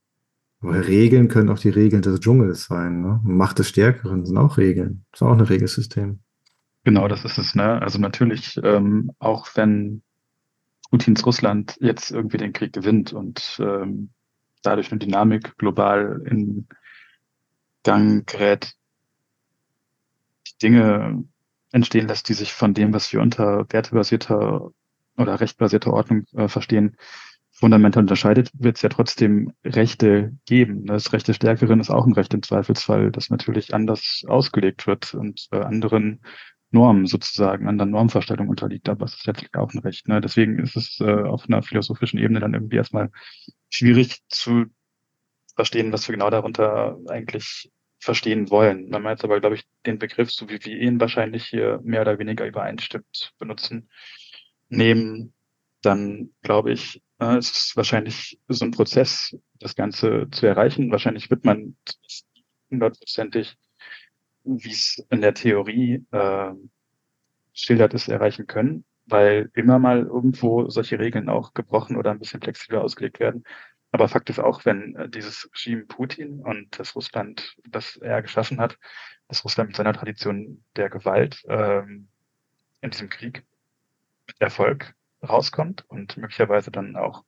Aber 0.60 0.86
Regeln 0.86 1.28
können 1.28 1.50
auch 1.50 1.58
die 1.58 1.68
Regeln 1.68 2.02
des 2.02 2.20
Dschungels 2.20 2.64
sein. 2.64 3.02
Ne? 3.02 3.20
Macht 3.22 3.58
des 3.58 3.68
Stärkeren 3.68 4.24
sind 4.24 4.38
auch 4.38 4.56
Regeln. 4.56 5.04
Ist 5.12 5.22
auch 5.22 5.32
ein 5.32 5.40
Regelsystem. 5.40 6.20
Genau, 6.84 7.06
das 7.08 7.24
ist 7.24 7.38
es. 7.38 7.54
Ne? 7.54 7.80
Also 7.82 7.98
natürlich, 7.98 8.58
ähm, 8.62 9.12
auch 9.18 9.48
wenn 9.54 10.02
Putins 10.90 11.24
Russland 11.26 11.76
jetzt 11.80 12.10
irgendwie 12.10 12.38
den 12.38 12.52
Krieg 12.52 12.72
gewinnt 12.72 13.12
und 13.12 13.58
ähm, 13.60 14.10
dadurch 14.62 14.90
eine 14.90 14.98
Dynamik 14.98 15.56
global 15.58 16.22
in 16.24 16.66
Gang 17.82 18.26
gerät, 18.26 18.74
die 20.46 20.58
Dinge 20.62 21.24
entstehen 21.72 22.08
lässt, 22.08 22.28
die 22.28 22.34
sich 22.34 22.52
von 22.52 22.72
dem, 22.72 22.94
was 22.94 23.12
wir 23.12 23.20
unter 23.20 23.66
wertebasierter 23.68 24.70
oder 25.16 25.40
rechtbasierter 25.40 25.92
Ordnung 25.92 26.24
äh, 26.32 26.48
verstehen, 26.48 26.96
fundamental 27.54 28.02
unterscheidet, 28.02 28.50
wird 28.52 28.76
es 28.76 28.82
ja 28.82 28.88
trotzdem 28.88 29.52
Rechte 29.64 30.32
geben. 30.44 30.86
Das 30.86 31.12
Recht 31.12 31.28
der 31.28 31.34
Stärkeren 31.34 31.80
ist 31.80 31.90
auch 31.90 32.04
ein 32.04 32.12
Recht 32.12 32.34
im 32.34 32.42
Zweifelsfall, 32.42 33.12
das 33.12 33.30
natürlich 33.30 33.72
anders 33.72 34.24
ausgelegt 34.26 34.86
wird 34.86 35.14
und 35.14 35.46
äh, 35.52 35.58
anderen 35.58 36.20
Normen 36.70 37.06
sozusagen, 37.06 37.68
anderen 37.68 37.92
Normvorstellungen 37.92 38.50
unterliegt, 38.50 38.88
aber 38.88 39.04
es 39.06 39.14
ist 39.14 39.26
letztlich 39.26 39.54
auch 39.54 39.72
ein 39.72 39.78
Recht. 39.78 40.08
Ne? 40.08 40.20
Deswegen 40.20 40.58
ist 40.58 40.76
es 40.76 40.98
äh, 41.00 41.04
auf 41.04 41.44
einer 41.46 41.62
philosophischen 41.62 42.18
Ebene 42.18 42.40
dann 42.40 42.54
irgendwie 42.54 42.76
erstmal 42.76 43.10
schwierig 43.70 44.18
zu 44.28 44.64
verstehen, 45.54 45.92
was 45.92 46.08
wir 46.08 46.14
genau 46.14 46.30
darunter 46.30 46.98
eigentlich 47.08 47.70
verstehen 48.00 48.50
wollen. 48.50 48.90
Wenn 48.90 49.02
man 49.02 49.12
jetzt 49.12 49.24
aber, 49.24 49.38
glaube 49.38 49.54
ich, 49.54 49.64
den 49.86 50.00
Begriff, 50.00 50.32
so 50.32 50.48
wie 50.48 50.62
wir 50.62 50.76
ihn 50.76 50.98
wahrscheinlich 50.98 51.46
hier 51.46 51.80
mehr 51.84 52.00
oder 52.00 52.18
weniger 52.18 52.44
übereinstimmt 52.44 53.32
benutzen, 53.38 53.88
nehmen, 54.68 55.32
dann 55.80 56.30
glaube 56.42 56.72
ich, 56.72 57.03
es 57.18 57.50
ist 57.50 57.77
wahrscheinlich 57.77 58.38
so 58.48 58.64
ein 58.64 58.70
Prozess, 58.70 59.37
das 59.59 59.74
Ganze 59.74 60.29
zu 60.31 60.46
erreichen. 60.46 60.90
Wahrscheinlich 60.90 61.31
wird 61.31 61.44
man 61.44 61.77
hundertprozentig, 62.70 63.57
wie 64.44 64.70
es 64.70 65.05
in 65.11 65.20
der 65.20 65.35
Theorie 65.35 66.05
äh, 66.11 66.53
schildert 67.53 67.94
ist, 67.94 68.09
erreichen 68.09 68.46
können, 68.46 68.85
weil 69.07 69.50
immer 69.55 69.79
mal 69.79 70.00
irgendwo 70.00 70.68
solche 70.68 70.98
Regeln 70.98 71.29
auch 71.29 71.55
gebrochen 71.55 71.96
oder 71.96 72.11
ein 72.11 72.18
bisschen 72.18 72.40
flexibler 72.40 72.83
ausgelegt 72.83 73.20
werden. 73.20 73.44
Aber 73.92 74.09
Fakt 74.09 74.29
ist 74.29 74.40
auch, 74.40 74.64
wenn 74.64 74.96
äh, 74.96 75.09
dieses 75.09 75.48
Regime 75.53 75.85
Putin 75.85 76.40
und 76.40 76.79
das 76.79 76.96
Russland, 76.96 77.57
das 77.68 77.96
er 77.96 78.22
geschaffen 78.22 78.61
hat, 78.61 78.77
das 79.29 79.44
Russland 79.44 79.68
mit 79.68 79.77
seiner 79.77 79.92
Tradition 79.92 80.64
der 80.74 80.90
Gewalt 80.90 81.44
ähm, 81.48 82.09
in 82.81 82.90
diesem 82.90 83.09
Krieg 83.09 83.44
mit 84.27 84.40
Erfolg 84.40 84.94
rauskommt 85.24 85.84
und 85.88 86.16
möglicherweise 86.16 86.70
dann 86.70 86.96
auch 86.96 87.24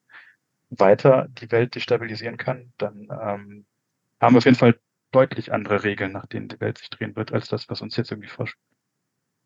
weiter 0.71 1.29
die 1.31 1.51
Welt 1.51 1.75
destabilisieren 1.75 2.37
kann, 2.37 2.73
dann 2.79 3.09
ähm, 3.11 3.67
haben 4.21 4.35
wir 4.35 4.39
auf 4.39 4.45
jeden 4.45 4.57
Fall 4.57 4.79
deutlich 5.13 5.53
andere 5.53 5.85
Regeln, 5.85 6.13
nach 6.13 6.27
denen 6.27 6.49
die 6.49 6.61
Welt 6.61 6.79
sich 6.79 6.91
drehen 6.91 7.17
wird, 7.17 7.33
als 7.33 7.49
das, 7.49 7.69
was 7.69 7.81
uns 7.81 7.97
jetzt 7.97 8.11
irgendwie 8.11 8.29
vorschwebt. 8.29 8.61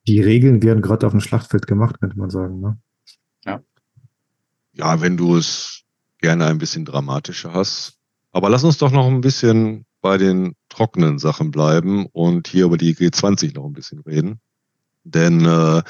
Die 0.06 0.20
Regeln 0.20 0.62
werden 0.62 0.82
gerade 0.82 1.06
auf 1.06 1.12
dem 1.12 1.20
Schlachtfeld 1.20 1.66
gemacht, 1.66 2.00
könnte 2.00 2.18
man 2.18 2.30
sagen. 2.30 2.60
Ne? 2.60 2.78
Ja. 3.44 3.62
Ja, 4.72 5.00
wenn 5.00 5.16
du 5.16 5.36
es 5.36 5.84
gerne 6.18 6.46
ein 6.46 6.58
bisschen 6.58 6.84
dramatischer 6.84 7.52
hast. 7.52 7.98
Aber 8.32 8.48
lass 8.48 8.64
uns 8.64 8.78
doch 8.78 8.90
noch 8.90 9.06
ein 9.06 9.20
bisschen 9.20 9.84
bei 10.00 10.16
den 10.16 10.54
trockenen 10.68 11.18
Sachen 11.18 11.50
bleiben 11.50 12.06
und 12.06 12.48
hier 12.48 12.66
über 12.66 12.78
die 12.78 12.94
G20 12.94 13.54
noch 13.54 13.66
ein 13.66 13.72
bisschen 13.72 14.00
reden. 14.00 14.40
Denn 15.04 15.44
äh, 15.44 15.82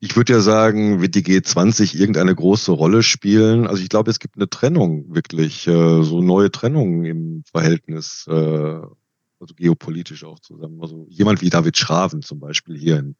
ich 0.00 0.16
würde 0.16 0.32
ja 0.32 0.40
sagen, 0.40 1.02
wird 1.02 1.14
die 1.14 1.22
G20 1.22 1.94
irgendeine 1.94 2.34
große 2.34 2.72
Rolle 2.72 3.02
spielen? 3.02 3.66
Also 3.66 3.82
ich 3.82 3.90
glaube, 3.90 4.10
es 4.10 4.18
gibt 4.18 4.36
eine 4.36 4.48
Trennung 4.48 5.14
wirklich, 5.14 5.66
äh, 5.66 6.02
so 6.02 6.22
neue 6.22 6.50
Trennungen 6.50 7.04
im 7.04 7.44
Verhältnis, 7.44 8.26
äh, 8.26 8.32
also 8.32 9.54
geopolitisch 9.54 10.24
auch 10.24 10.38
zusammen. 10.40 10.80
Also 10.80 11.06
jemand 11.10 11.42
wie 11.42 11.50
David 11.50 11.76
Schraven 11.76 12.22
zum 12.22 12.40
Beispiel 12.40 12.78
hier 12.78 12.98
in 12.98 13.16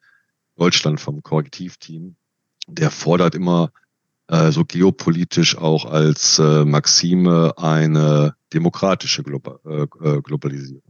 Deutschland 0.56 1.00
vom 1.00 1.22
Korrektivteam, 1.22 2.16
der 2.66 2.90
fordert 2.90 3.34
immer 3.34 3.72
äh, 4.28 4.50
so 4.50 4.64
geopolitisch 4.64 5.58
auch 5.58 5.84
als 5.84 6.38
äh, 6.38 6.64
Maxime 6.64 7.58
eine 7.58 8.34
demokratische 8.54 9.22
Globa 9.22 9.58
äh, 9.66 9.82
äh 10.00 10.22
Globalisierung. 10.22 10.89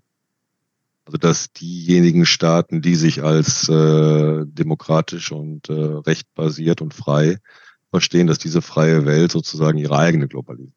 Also 1.10 1.18
dass 1.18 1.52
diejenigen 1.52 2.24
Staaten, 2.24 2.82
die 2.82 2.94
sich 2.94 3.24
als 3.24 3.68
äh, 3.68 4.44
demokratisch 4.46 5.32
und 5.32 5.68
äh, 5.68 5.72
rechtbasiert 5.72 6.80
und 6.80 6.94
frei 6.94 7.38
verstehen, 7.90 8.28
dass 8.28 8.38
diese 8.38 8.62
freie 8.62 9.06
Welt 9.06 9.32
sozusagen 9.32 9.76
ihre 9.76 9.98
eigene 9.98 10.28
Globalisierung. 10.28 10.72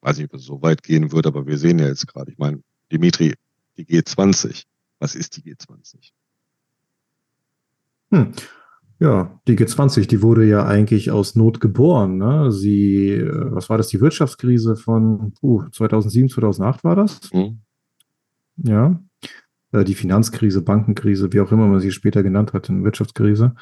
Weiß 0.00 0.16
nicht, 0.16 0.32
ob 0.32 0.40
es 0.40 0.46
so 0.46 0.62
weit 0.62 0.82
gehen 0.82 1.12
wird, 1.12 1.26
aber 1.26 1.46
wir 1.46 1.58
sehen 1.58 1.78
ja 1.78 1.88
jetzt 1.88 2.06
gerade. 2.06 2.32
Ich 2.32 2.38
meine, 2.38 2.62
Dimitri, 2.90 3.34
die 3.76 3.84
G20. 3.84 4.62
Was 4.98 5.14
ist 5.14 5.36
die 5.36 5.42
G20? 5.42 6.10
Hm. 8.10 8.32
Ja, 8.98 9.38
die 9.46 9.58
G20, 9.58 10.06
die 10.06 10.22
wurde 10.22 10.46
ja 10.46 10.64
eigentlich 10.64 11.10
aus 11.10 11.34
Not 11.34 11.60
geboren. 11.60 12.16
Ne? 12.16 12.50
Sie, 12.50 13.10
äh, 13.10 13.52
was 13.52 13.68
war 13.68 13.76
das, 13.76 13.88
die 13.88 14.00
Wirtschaftskrise 14.00 14.74
von 14.74 15.34
uh, 15.42 15.68
2007, 15.70 16.30
2008 16.30 16.82
war 16.82 16.96
das? 16.96 17.20
Hm. 17.30 17.58
Ja, 18.56 18.98
die 19.72 19.94
Finanzkrise, 19.94 20.62
Bankenkrise, 20.62 21.32
wie 21.32 21.40
auch 21.40 21.52
immer 21.52 21.66
man 21.66 21.80
sie 21.80 21.92
später 21.92 22.22
genannt 22.22 22.52
hat, 22.52 22.70
eine 22.70 22.84
Wirtschaftskrise. 22.84 23.54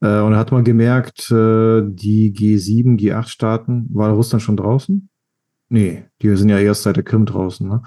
Äh, 0.00 0.20
und 0.20 0.32
da 0.32 0.38
hat 0.38 0.52
man 0.52 0.64
gemerkt, 0.64 1.30
äh, 1.30 1.82
die 1.84 2.32
G7, 2.32 2.98
G8-Staaten, 2.98 3.88
war 3.92 4.10
Russland 4.10 4.42
schon 4.42 4.56
draußen? 4.56 5.08
Nee, 5.68 6.04
die 6.20 6.36
sind 6.36 6.50
ja 6.50 6.58
erst 6.58 6.82
seit 6.82 6.96
der 6.96 7.04
Krim 7.04 7.26
draußen. 7.26 7.68
Ne? 7.68 7.82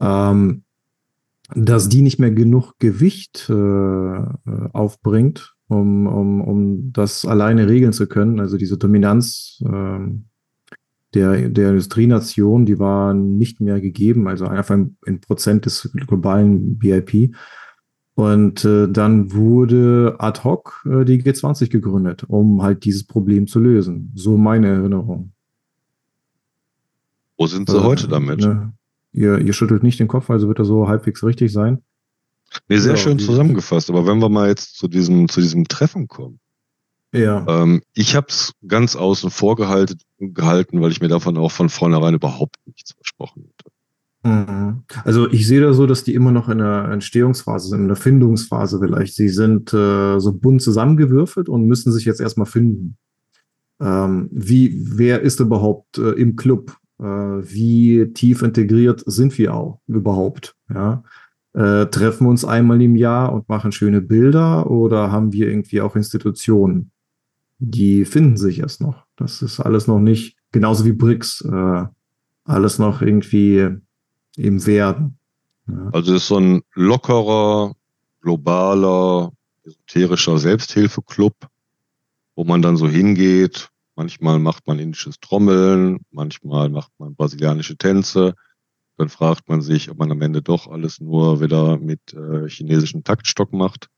Ähm, 0.00 0.64
dass 1.54 1.88
die 1.88 2.02
nicht 2.02 2.18
mehr 2.18 2.30
genug 2.30 2.74
Gewicht 2.78 3.48
äh, 3.48 4.18
aufbringt, 4.72 5.54
um, 5.68 6.06
um, 6.06 6.40
um 6.40 6.92
das 6.92 7.24
alleine 7.24 7.68
regeln 7.68 7.92
zu 7.92 8.06
können. 8.06 8.40
Also 8.40 8.58
diese 8.58 8.76
Dominanz 8.76 9.62
äh, 9.64 9.98
der, 11.14 11.48
der 11.48 11.70
Industrienation, 11.70 12.66
die 12.66 12.78
war 12.78 13.14
nicht 13.14 13.60
mehr 13.60 13.80
gegeben, 13.80 14.28
also 14.28 14.46
einfach 14.46 14.74
ein, 14.74 14.96
ein 15.06 15.20
Prozent 15.20 15.66
des 15.66 15.90
globalen 16.06 16.78
BIP. 16.78 17.34
Und 18.14 18.64
äh, 18.64 18.88
dann 18.88 19.32
wurde 19.32 20.16
ad 20.18 20.42
hoc 20.42 20.84
äh, 20.86 21.04
die 21.04 21.22
G20 21.22 21.70
gegründet, 21.70 22.24
um 22.24 22.62
halt 22.62 22.84
dieses 22.84 23.06
Problem 23.06 23.46
zu 23.46 23.60
lösen. 23.60 24.12
So 24.16 24.36
meine 24.36 24.66
Erinnerung. 24.66 25.32
Wo 27.38 27.46
sind 27.46 27.70
sie 27.70 27.76
äh, 27.76 27.82
heute 27.82 28.08
damit? 28.08 28.40
Ne, 28.40 28.72
ihr, 29.12 29.38
ihr 29.38 29.52
schüttelt 29.52 29.84
nicht 29.84 30.00
den 30.00 30.08
Kopf, 30.08 30.28
also 30.30 30.48
wird 30.48 30.58
er 30.58 30.64
so 30.64 30.88
halbwegs 30.88 31.22
richtig 31.22 31.52
sein. 31.52 31.82
Nee, 32.68 32.78
sehr 32.78 32.94
ja, 32.94 32.96
schön 32.96 33.18
zusammengefasst. 33.18 33.88
Aber 33.88 34.06
wenn 34.06 34.18
wir 34.18 34.28
mal 34.28 34.48
jetzt 34.48 34.76
zu 34.76 34.88
diesem, 34.88 35.28
zu 35.28 35.40
diesem 35.40 35.68
Treffen 35.68 36.08
kommen. 36.08 36.40
Ja. 37.12 37.44
Ähm, 37.48 37.82
ich 37.94 38.14
habe 38.14 38.26
es 38.28 38.52
ganz 38.66 38.96
außen 38.96 39.30
vor 39.30 39.56
gehalten, 39.56 39.98
gehalten, 40.18 40.80
weil 40.80 40.90
ich 40.90 41.00
mir 41.00 41.08
davon 41.08 41.36
auch 41.38 41.52
von 41.52 41.68
vornherein 41.68 42.14
überhaupt 42.14 42.56
nichts 42.66 42.92
versprochen 42.92 43.44
hätte. 43.44 43.70
Mhm. 44.24 44.82
Also 45.04 45.30
ich 45.30 45.46
sehe 45.46 45.60
da 45.60 45.72
so, 45.72 45.86
dass 45.86 46.04
die 46.04 46.14
immer 46.14 46.32
noch 46.32 46.48
in 46.48 46.58
der 46.58 46.90
Entstehungsphase 46.90 47.68
sind, 47.68 47.82
in 47.82 47.88
der 47.88 47.96
Findungsphase 47.96 48.78
vielleicht. 48.78 49.14
Sie 49.14 49.28
sind 49.28 49.72
äh, 49.72 50.18
so 50.18 50.32
bunt 50.32 50.62
zusammengewürfelt 50.62 51.48
und 51.48 51.66
müssen 51.66 51.92
sich 51.92 52.04
jetzt 52.04 52.20
erstmal 52.20 52.46
finden. 52.46 52.96
Ähm, 53.80 54.28
wie, 54.32 54.98
wer 54.98 55.22
ist 55.22 55.40
überhaupt 55.40 55.98
äh, 55.98 56.10
im 56.12 56.36
Club? 56.36 56.76
Äh, 56.98 57.04
wie 57.04 58.12
tief 58.12 58.42
integriert 58.42 59.02
sind 59.06 59.38
wir 59.38 59.54
auch 59.54 59.80
überhaupt? 59.86 60.56
Ja. 60.72 61.04
Äh, 61.54 61.86
treffen 61.86 62.26
wir 62.26 62.30
uns 62.30 62.44
einmal 62.44 62.82
im 62.82 62.96
Jahr 62.96 63.32
und 63.32 63.48
machen 63.48 63.72
schöne 63.72 64.02
Bilder 64.02 64.70
oder 64.70 65.10
haben 65.10 65.32
wir 65.32 65.48
irgendwie 65.48 65.80
auch 65.80 65.96
Institutionen? 65.96 66.90
Die 67.58 68.04
finden 68.04 68.36
sich 68.36 68.60
erst 68.60 68.80
noch. 68.80 69.04
Das 69.16 69.42
ist 69.42 69.60
alles 69.60 69.86
noch 69.86 69.98
nicht, 69.98 70.36
genauso 70.52 70.84
wie 70.84 70.92
BRICS, 70.92 71.42
äh, 71.42 71.84
alles 72.44 72.78
noch 72.78 73.02
irgendwie 73.02 73.68
im 74.36 74.66
Werden. 74.66 75.18
Also 75.92 76.14
es 76.14 76.22
ist 76.22 76.28
so 76.28 76.38
ein 76.38 76.62
lockerer, 76.74 77.74
globaler, 78.22 79.32
esoterischer 79.64 80.38
Selbsthilfeclub, 80.38 81.34
wo 82.36 82.44
man 82.44 82.62
dann 82.62 82.76
so 82.76 82.88
hingeht. 82.88 83.70
Manchmal 83.96 84.38
macht 84.38 84.66
man 84.66 84.78
indisches 84.78 85.18
Trommeln, 85.20 85.98
manchmal 86.10 86.68
macht 86.70 86.92
man 86.98 87.16
brasilianische 87.16 87.76
Tänze. 87.76 88.34
Dann 88.96 89.08
fragt 89.08 89.48
man 89.48 89.60
sich, 89.60 89.90
ob 89.90 89.98
man 89.98 90.10
am 90.10 90.22
Ende 90.22 90.42
doch 90.42 90.68
alles 90.68 91.00
nur 91.00 91.40
wieder 91.40 91.78
mit 91.78 92.14
äh, 92.14 92.48
chinesischem 92.48 93.04
Taktstock 93.04 93.52
macht. 93.52 93.88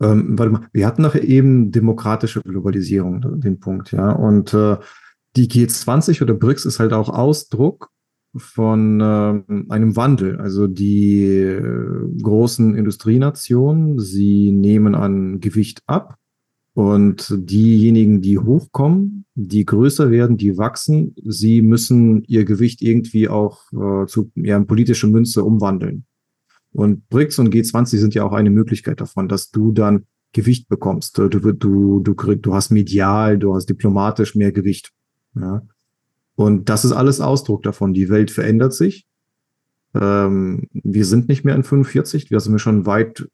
Ähm, 0.00 0.38
warte 0.38 0.52
mal, 0.52 0.68
wir 0.72 0.86
hatten 0.86 1.02
nachher 1.02 1.24
eben 1.24 1.72
demokratische 1.72 2.40
Globalisierung, 2.42 3.40
den 3.40 3.58
Punkt, 3.58 3.92
ja. 3.92 4.12
Und 4.12 4.54
äh, 4.54 4.76
die 5.36 5.48
G20 5.48 6.22
oder 6.22 6.34
BRICS 6.34 6.64
ist 6.64 6.80
halt 6.80 6.92
auch 6.92 7.08
Ausdruck 7.08 7.90
von 8.36 9.00
äh, 9.00 9.42
einem 9.68 9.96
Wandel. 9.96 10.40
Also 10.40 10.66
die 10.66 11.24
äh, 11.24 11.62
großen 12.22 12.74
Industrienationen, 12.74 13.98
sie 13.98 14.52
nehmen 14.52 14.94
an 14.94 15.40
Gewicht 15.40 15.82
ab 15.86 16.16
und 16.74 17.34
diejenigen, 17.36 18.20
die 18.20 18.38
hochkommen, 18.38 19.24
die 19.34 19.64
größer 19.64 20.10
werden, 20.10 20.36
die 20.36 20.58
wachsen, 20.58 21.14
sie 21.24 21.62
müssen 21.62 22.22
ihr 22.24 22.44
Gewicht 22.44 22.82
irgendwie 22.82 23.28
auch 23.28 23.62
äh, 23.72 24.06
zu 24.06 24.30
ja, 24.36 24.60
politische 24.60 25.08
Münze 25.08 25.42
umwandeln. 25.42 26.04
Und 26.72 27.08
BRICS 27.08 27.38
und 27.38 27.52
G20 27.52 27.98
sind 27.98 28.14
ja 28.14 28.24
auch 28.24 28.32
eine 28.32 28.50
Möglichkeit 28.50 29.00
davon, 29.00 29.28
dass 29.28 29.50
du 29.50 29.72
dann 29.72 30.06
Gewicht 30.32 30.68
bekommst. 30.68 31.16
Du, 31.16 31.28
du, 31.28 31.52
du, 31.52 32.00
du, 32.00 32.14
du 32.14 32.54
hast 32.54 32.70
medial, 32.70 33.38
du 33.38 33.54
hast 33.54 33.66
diplomatisch 33.66 34.34
mehr 34.34 34.52
Gewicht. 34.52 34.92
Ja. 35.34 35.62
Und 36.36 36.68
das 36.68 36.84
ist 36.84 36.92
alles 36.92 37.20
Ausdruck 37.20 37.62
davon. 37.62 37.94
Die 37.94 38.10
Welt 38.10 38.30
verändert 38.30 38.74
sich. 38.74 39.06
Ähm, 39.94 40.68
wir 40.72 41.04
sind 41.04 41.28
nicht 41.28 41.44
mehr 41.44 41.54
in 41.54 41.64
45, 41.64 42.30
wir 42.30 42.40
sind 42.40 42.60
schon 42.60 42.86
weit 42.86 43.28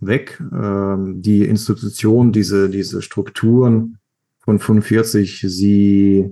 weg. 0.00 0.42
Ähm, 0.52 1.22
die 1.22 1.44
Institutionen, 1.44 2.32
diese, 2.32 2.68
diese 2.68 3.00
Strukturen 3.00 3.98
von 4.40 4.58
45, 4.58 5.44
sie 5.46 6.30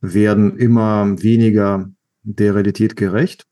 werden 0.00 0.56
immer 0.56 1.22
weniger 1.22 1.90
der 2.22 2.54
Realität 2.54 2.96
gerecht. 2.96 3.46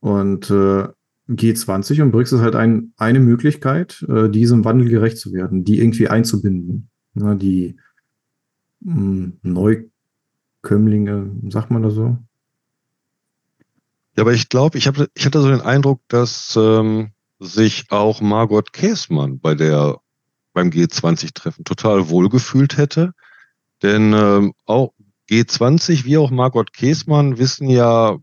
Und 0.00 0.50
äh, 0.50 0.88
G20 1.28 2.02
und 2.02 2.10
BRICS 2.10 2.32
ist 2.32 2.40
halt 2.40 2.54
ein, 2.54 2.92
eine 2.96 3.20
Möglichkeit, 3.20 4.04
äh, 4.08 4.28
diesem 4.28 4.64
Wandel 4.64 4.88
gerecht 4.88 5.18
zu 5.18 5.32
werden, 5.32 5.64
die 5.64 5.78
irgendwie 5.78 6.08
einzubinden. 6.08 6.90
Ja, 7.14 7.34
die 7.34 7.76
mh, 8.80 8.94
hm, 8.94 9.38
neu 9.42 9.84
Kömmlinge, 10.62 11.30
sagt 11.48 11.70
man 11.70 11.82
das 11.82 11.94
so? 11.94 12.18
Ja, 14.16 14.22
aber 14.22 14.32
ich 14.32 14.48
glaube, 14.48 14.78
ich, 14.78 14.88
ich 15.14 15.26
hatte 15.26 15.40
so 15.40 15.48
den 15.48 15.60
Eindruck, 15.60 16.00
dass 16.08 16.56
ähm, 16.56 17.10
sich 17.40 17.86
auch 17.90 18.20
Margot 18.20 18.72
Käßmann 18.72 19.40
bei 19.40 19.54
der 19.54 19.98
beim 20.52 20.70
G20-Treffen 20.70 21.64
total 21.64 22.08
wohlgefühlt 22.08 22.76
hätte. 22.76 23.12
Denn 23.82 24.12
ähm, 24.14 24.54
auch 24.64 24.92
G20 25.28 26.04
wie 26.04 26.16
auch 26.16 26.30
Margot 26.30 26.72
Käßmann 26.72 27.38
wissen 27.38 27.68
ja 27.68 28.18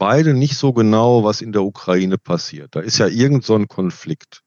beide 0.00 0.34
nicht 0.34 0.56
so 0.56 0.72
genau, 0.72 1.22
was 1.22 1.42
in 1.42 1.52
der 1.52 1.62
Ukraine 1.62 2.18
passiert. 2.18 2.74
Da 2.74 2.80
ist 2.80 2.98
ja 2.98 3.06
irgend 3.06 3.44
so 3.44 3.54
ein 3.54 3.68
Konflikt. 3.68 4.42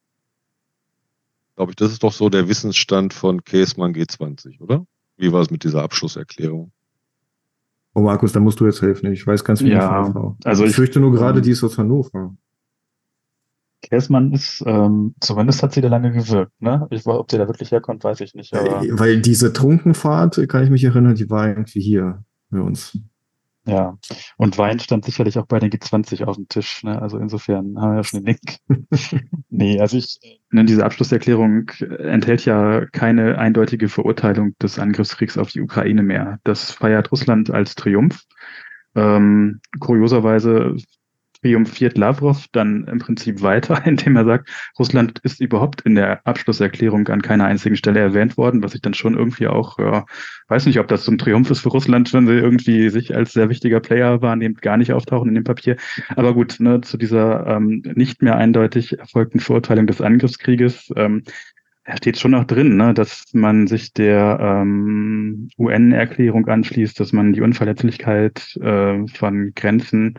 Glaube 1.56 1.72
ich, 1.72 1.76
das 1.76 1.92
ist 1.92 2.04
doch 2.04 2.12
so 2.12 2.30
der 2.30 2.50
Wissensstand 2.50 3.14
von 3.14 3.44
Käßmann 3.44 3.94
G20, 3.94 4.60
oder? 4.60 4.86
Wie 5.16 5.32
war 5.32 5.42
es 5.42 5.52
mit 5.52 5.64
dieser 5.64 5.84
Abschlusserklärung? 5.84 6.72
Oh, 7.94 8.02
Markus, 8.02 8.34
da 8.34 8.40
musst 8.40 8.60
du 8.60 8.66
jetzt 8.66 8.82
helfen. 8.82 9.14
Ich 9.14 9.26
weiß 9.26 9.46
ganz 9.46 9.62
wenig 9.62 9.76
ja, 9.76 10.04
von 10.04 10.14
Frau. 10.14 10.38
Also 10.44 10.64
ich, 10.64 10.72
ich 10.72 10.76
fürchte 10.76 11.00
nur 11.00 11.12
gerade, 11.12 11.40
die 11.40 11.52
ist 11.52 11.64
aus 11.64 11.78
Hannover. 11.78 12.36
Kersmann 13.84 14.32
ist, 14.32 14.64
ähm, 14.66 15.14
zumindest 15.20 15.62
hat 15.62 15.74
sie 15.74 15.82
da 15.82 15.90
lange 15.90 16.12
gewirkt, 16.12 16.60
ne? 16.62 16.88
Ich, 16.90 17.06
ob 17.06 17.30
sie 17.30 17.38
da 17.38 17.48
wirklich 17.48 17.70
herkommt, 17.72 18.04
weiß 18.04 18.22
ich 18.22 18.34
nicht. 18.34 18.56
Aber... 18.56 18.82
Weil 18.98 19.22
diese 19.22 19.54
Trunkenfahrt, 19.54 20.48
kann 20.50 20.64
ich 20.64 20.72
mich 20.72 20.84
erinnern, 20.84 21.14
die 21.14 21.30
war 21.30 21.50
irgendwie 21.50 21.82
hier 21.82 22.24
bei 22.50 22.62
uns. 22.62 22.98
Ja, 23.66 23.98
und 24.36 24.58
Wein 24.58 24.80
stand 24.80 25.06
sicherlich 25.06 25.38
auch 25.38 25.46
bei 25.46 25.60
den 25.60 25.70
G20 25.70 26.26
auf 26.26 26.36
dem 26.36 26.50
Tisch. 26.50 26.84
Ne? 26.84 27.02
Also 27.02 27.18
insofern 27.18 27.80
haben 27.80 27.92
wir 27.92 27.98
ja 27.98 28.04
schon 28.04 28.24
den 28.24 28.36
Link. 28.36 29.24
nee, 29.50 29.80
also 29.80 29.98
ich, 29.98 30.20
ne, 30.52 30.66
diese 30.66 30.84
Abschlusserklärung 30.84 31.70
enthält 32.00 32.44
ja 32.44 32.86
keine 32.88 33.38
eindeutige 33.38 33.88
Verurteilung 33.88 34.58
des 34.60 34.80
Angriffskriegs 34.80 35.38
auf 35.38 35.52
die 35.52 35.62
Ukraine 35.62 36.04
mehr. 36.04 36.40
Das 36.44 36.72
feiert 36.72 37.12
Russland 37.14 37.52
als 37.52 37.76
Triumph. 37.76 38.24
Ähm, 38.96 39.62
kurioserweise 39.80 40.76
triumphiert 41.44 41.98
Lavrov 41.98 42.48
dann 42.52 42.86
im 42.88 43.00
Prinzip 43.00 43.42
weiter, 43.42 43.82
indem 43.86 44.16
er 44.16 44.26
sagt, 44.26 44.50
Russland 44.80 45.20
ist 45.24 45.42
überhaupt 45.42 45.82
in 45.82 45.96
der 45.96 46.26
Abschlusserklärung 46.26 47.08
an 47.10 47.22
keiner 47.22 47.46
einzigen 47.46 47.76
Stelle 47.76 48.00
erwähnt 48.00 48.38
worden, 48.38 48.64
was 48.64 48.74
ich 48.74 48.82
dann 48.82 48.94
schon 48.94 49.16
irgendwie 49.16 49.48
auch, 49.48 49.78
ja, 49.78 50.06
weiß 50.48 50.66
nicht, 50.66 50.80
ob 50.80 50.88
das 50.88 51.06
so 51.06 51.12
ein 51.12 51.18
Triumph 51.18 51.52
ist 51.52 51.60
für 51.60 51.70
Russland, 51.70 52.14
wenn 52.14 52.28
sie 52.28 52.34
irgendwie 52.34 52.90
sich 52.90 53.16
als 53.16 53.34
sehr 53.34 53.50
wichtiger 53.50 53.80
Player 53.80 54.22
wahrnehmen, 54.22 54.56
gar 54.62 54.78
nicht 54.78 54.94
auftauchen 54.94 55.30
in 55.30 55.36
dem 55.36 55.44
Papier. 55.44 55.76
Aber 56.16 56.34
gut, 56.34 56.60
ne, 56.60 56.82
zu 56.82 56.98
dieser 56.98 57.46
ähm, 57.48 57.84
nicht 57.96 58.22
mehr 58.22 58.38
eindeutig 58.38 58.98
erfolgten 58.98 59.40
Verurteilung 59.40 59.88
des 59.88 60.02
Angriffskrieges, 60.02 60.92
ähm, 60.96 61.24
da 61.86 61.98
steht 61.98 62.18
schon 62.18 62.32
noch 62.32 62.46
drin, 62.46 62.78
ne, 62.78 62.94
dass 62.94 63.26
man 63.34 63.68
sich 63.68 63.92
der 63.92 64.40
ähm, 64.40 65.50
UN-Erklärung 65.58 66.48
anschließt, 66.48 66.98
dass 66.98 67.12
man 67.12 67.34
die 67.34 67.42
Unverletzlichkeit 67.42 68.56
äh, 68.62 69.06
von 69.08 69.52
Grenzen 69.54 70.18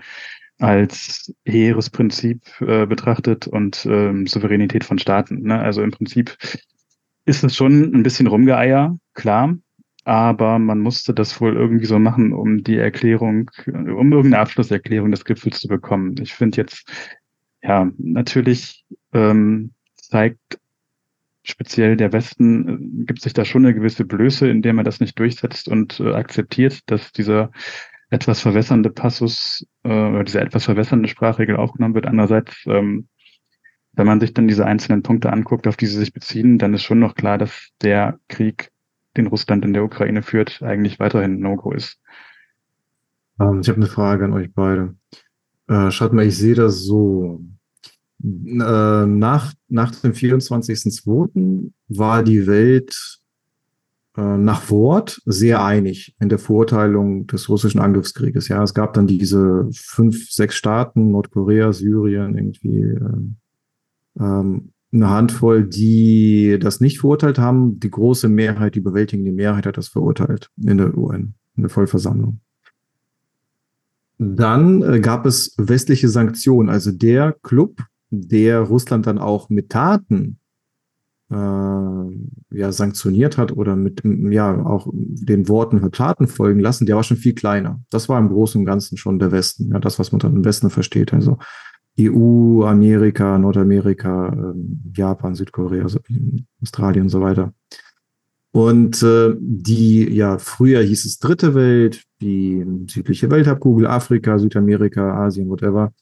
als 0.65 1.35
hehres 1.45 1.91
Prinzip 1.91 2.41
äh, 2.61 2.87
betrachtet 2.87 3.47
und 3.47 3.87
ähm, 3.87 4.27
Souveränität 4.27 4.85
von 4.85 4.99
Staaten. 4.99 5.43
Ne? 5.43 5.59
Also 5.59 5.83
im 5.83 5.91
Prinzip 5.91 6.37
ist 7.27 7.45
es 7.45 7.55
schon 7.55 7.95
ein 7.95 8.03
bisschen 8.03 8.27
Rumgeeier, 8.27 8.97
klar, 9.13 9.57
aber 10.05 10.59
man 10.59 10.81
musste 10.81 11.15
das 11.15 11.41
wohl 11.41 11.55
irgendwie 11.55 11.87
so 11.87 11.99
machen, 11.99 12.33
um 12.33 12.63
die 12.63 12.77
Erklärung, 12.77 13.51
um 13.67 14.13
irgendeine 14.13 14.39
Abschlusserklärung 14.39 15.11
des 15.11 15.25
Gipfels 15.25 15.61
zu 15.61 15.69
bekommen. 15.69 16.15
Ich 16.21 16.35
finde 16.35 16.59
jetzt, 16.59 16.87
ja, 17.63 17.91
natürlich 17.99 18.85
ähm, 19.13 19.73
zeigt 19.95 20.59
speziell 21.43 21.97
der 21.97 22.13
Westen, 22.13 22.69
äh, 22.69 23.05
gibt 23.05 23.21
sich 23.21 23.35
da 23.35 23.45
schon 23.45 23.65
eine 23.65 23.75
gewisse 23.75 24.05
Blöße, 24.05 24.49
indem 24.49 24.79
er 24.79 24.85
das 24.85 25.01
nicht 25.01 25.19
durchsetzt 25.19 25.69
und 25.69 26.01
äh, 26.01 26.13
akzeptiert, 26.15 26.81
dass 26.87 27.13
dieser 27.13 27.51
etwas 28.11 28.41
verwässernde 28.41 28.91
Passus 28.91 29.67
äh, 29.83 29.89
oder 29.89 30.25
diese 30.25 30.41
etwas 30.41 30.65
verwässernde 30.65 31.09
Sprachregel 31.09 31.57
aufgenommen 31.57 31.95
wird. 31.95 32.07
Andererseits, 32.07 32.65
ähm, 32.67 33.09
wenn 33.93 34.07
man 34.07 34.21
sich 34.21 34.35
dann 34.35 34.49
diese 34.49 34.67
einzelnen 34.67 35.03
Punkte 35.03 35.33
anguckt, 35.33 35.67
auf 35.67 35.77
die 35.77 35.87
sie 35.87 35.99
sich 35.99 36.13
beziehen, 36.13 36.59
dann 36.59 36.75
ist 36.75 36.83
schon 36.83 36.99
noch 36.99 37.15
klar, 37.15 37.39
dass 37.39 37.71
der 37.83 38.19
Krieg, 38.29 38.71
den 39.17 39.27
Russland 39.29 39.65
in 39.65 39.73
der 39.73 39.85
Ukraine 39.85 40.23
führt, 40.23 40.63
eigentlich 40.63 40.99
weiterhin 40.99 41.39
No-Go 41.39 41.73
ist. 41.73 42.01
Ähm, 43.41 43.61
ich 43.61 43.69
habe 43.69 43.77
eine 43.77 43.87
Frage 43.87 44.25
an 44.25 44.33
euch 44.33 44.53
beide. 44.53 44.97
Äh, 45.69 45.91
schaut 45.91 46.13
mal, 46.13 46.27
ich 46.27 46.37
sehe 46.37 46.55
das 46.55 46.81
so. 46.81 47.41
Äh, 48.23 49.07
nach, 49.07 49.53
nach 49.69 49.95
dem 50.01 50.13
24.02. 50.13 51.73
war 51.89 52.23
die 52.23 52.47
Welt 52.47 53.21
nach 54.17 54.71
Wort 54.71 55.21
sehr 55.25 55.65
einig 55.65 56.15
in 56.21 56.29
der 56.29 56.39
Verurteilung 56.39 57.27
des 57.27 57.49
russischen 57.49 57.81
Angriffskrieges. 57.81 58.47
Ja, 58.47 58.63
es 58.63 58.73
gab 58.73 58.95
dann 58.95 59.09
diese 59.09 59.69
fünf, 59.73 60.31
sechs 60.31 60.55
Staaten, 60.55 61.11
Nordkorea, 61.11 61.73
Syrien, 61.73 62.37
irgendwie 62.37 62.81
äh, 62.81 64.21
ähm, 64.21 64.71
eine 64.93 65.11
Handvoll, 65.11 65.65
die 65.65 66.59
das 66.61 66.81
nicht 66.81 67.01
verurteilt 67.01 67.39
haben. 67.39 67.81
Die 67.81 67.91
große 67.91 68.29
Mehrheit, 68.29 68.77
die 68.77 68.79
überwältigende 68.79 69.33
Mehrheit 69.33 69.67
hat 69.67 69.77
das 69.77 69.89
verurteilt 69.89 70.49
in 70.63 70.79
der 70.79 70.97
UN, 70.97 71.35
in 71.57 71.65
der 71.65 71.71
Vollversammlung. 71.71 72.39
Dann 74.19 74.83
äh, 74.83 75.01
gab 75.01 75.27
es 75.27 75.55
westliche 75.59 76.09
Sanktionen, 76.09 76.69
also 76.69 76.93
der 76.93 77.35
Club, 77.43 77.83
der 78.11 78.61
Russland 78.61 79.09
dann 79.09 79.19
auch 79.19 79.51
mit 79.51 79.71
Taten 79.71 80.39
äh, 81.35 82.57
ja, 82.57 82.73
sanktioniert 82.73 83.37
hat 83.37 83.53
oder 83.53 83.77
mit 83.77 84.03
ja 84.05 84.65
auch 84.65 84.89
den 84.93 85.49
Worten 85.49 85.81
für 85.81 85.91
Taten 85.91 86.29
folgen 86.29 86.61
lassen, 86.61 86.87
der 86.87 86.97
war 86.97 87.03
schon 87.03 87.17
viel 87.17 87.35
kleiner. 87.35 87.81
Das 87.91 88.09
war 88.09 88.19
im 88.19 88.29
Großen 88.29 88.61
und 88.61 88.67
Ganzen 88.67 88.97
schon 88.97 89.19
der 89.19 89.33
Westen, 89.33 89.71
ja, 89.73 89.79
das, 89.79 89.99
was 89.99 90.13
man 90.13 90.21
dann 90.21 90.37
im 90.37 90.45
Westen 90.45 90.71
versteht. 90.71 91.13
Also 91.13 91.39
EU, 91.99 92.65
Amerika, 92.65 93.39
Nordamerika, 93.39 94.33
ähm, 94.33 94.81
Japan, 94.95 95.35
Südkorea, 95.35 95.87
Australien 96.61 97.05
und 97.05 97.11
so 97.11 97.21
weiter. 97.21 97.53
Und 98.53 99.03
äh, 99.03 99.35
die, 99.39 100.09
ja, 100.13 100.39
früher 100.39 100.81
hieß 100.81 101.05
es 101.05 101.19
Dritte 101.19 101.55
Welt, 101.55 102.05
die 102.21 102.65
südliche 102.89 103.29
Welthalbkugel, 103.31 103.87
Afrika, 103.87 104.39
Südamerika, 104.39 105.25
Asien, 105.25 105.49
whatever. 105.49 105.93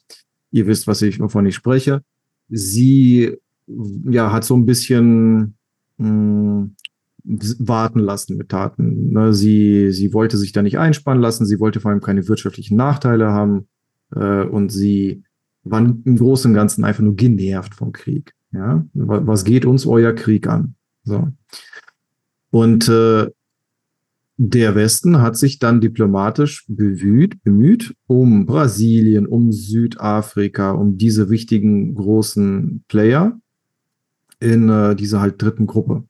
Ihr 0.50 0.66
wisst, 0.66 0.86
was 0.86 1.00
ich, 1.00 1.18
wovon 1.18 1.46
ich 1.46 1.54
spreche. 1.54 2.02
Sie, 2.48 3.38
ja, 3.66 4.32
hat 4.32 4.44
so 4.44 4.56
ein 4.56 4.66
bisschen 4.66 5.54
mh, 5.98 6.06
hm, 6.06 6.76
warten 7.24 8.00
lassen 8.00 8.36
mit 8.36 8.48
Taten. 8.48 9.12
Ne, 9.12 9.32
sie, 9.32 9.92
sie 9.92 10.12
wollte 10.12 10.36
sich 10.36 10.52
da 10.52 10.62
nicht 10.62 10.78
einspannen 10.78 11.22
lassen, 11.22 11.46
sie 11.46 11.60
wollte 11.60 11.80
vor 11.80 11.90
allem 11.90 12.00
keine 12.00 12.26
wirtschaftlichen 12.28 12.76
Nachteile 12.76 13.30
haben 13.30 13.68
äh, 14.14 14.44
und 14.44 14.70
sie 14.70 15.22
waren 15.64 16.02
im 16.04 16.16
Großen 16.16 16.50
und 16.50 16.54
Ganzen 16.56 16.84
einfach 16.84 17.02
nur 17.02 17.14
genervt 17.14 17.74
vom 17.74 17.92
Krieg. 17.92 18.34
Ja, 18.52 18.84
was 18.92 19.44
geht 19.44 19.64
uns 19.64 19.86
euer 19.86 20.12
Krieg 20.12 20.46
an? 20.46 20.74
So. 21.04 21.28
Und 22.50 22.88
äh, 22.88 23.30
der 24.36 24.74
Westen 24.74 25.20
hat 25.22 25.36
sich 25.36 25.58
dann 25.58 25.80
diplomatisch 25.80 26.64
bemüht, 26.68 27.42
bemüht, 27.44 27.94
um 28.06 28.44
Brasilien, 28.44 29.26
um 29.26 29.52
Südafrika, 29.52 30.72
um 30.72 30.98
diese 30.98 31.30
wichtigen 31.30 31.94
großen 31.94 32.84
Player 32.88 33.40
in 34.42 34.68
äh, 34.68 34.96
dieser 34.96 35.20
halt 35.20 35.40
dritten 35.40 35.66
Gruppe. 35.66 36.04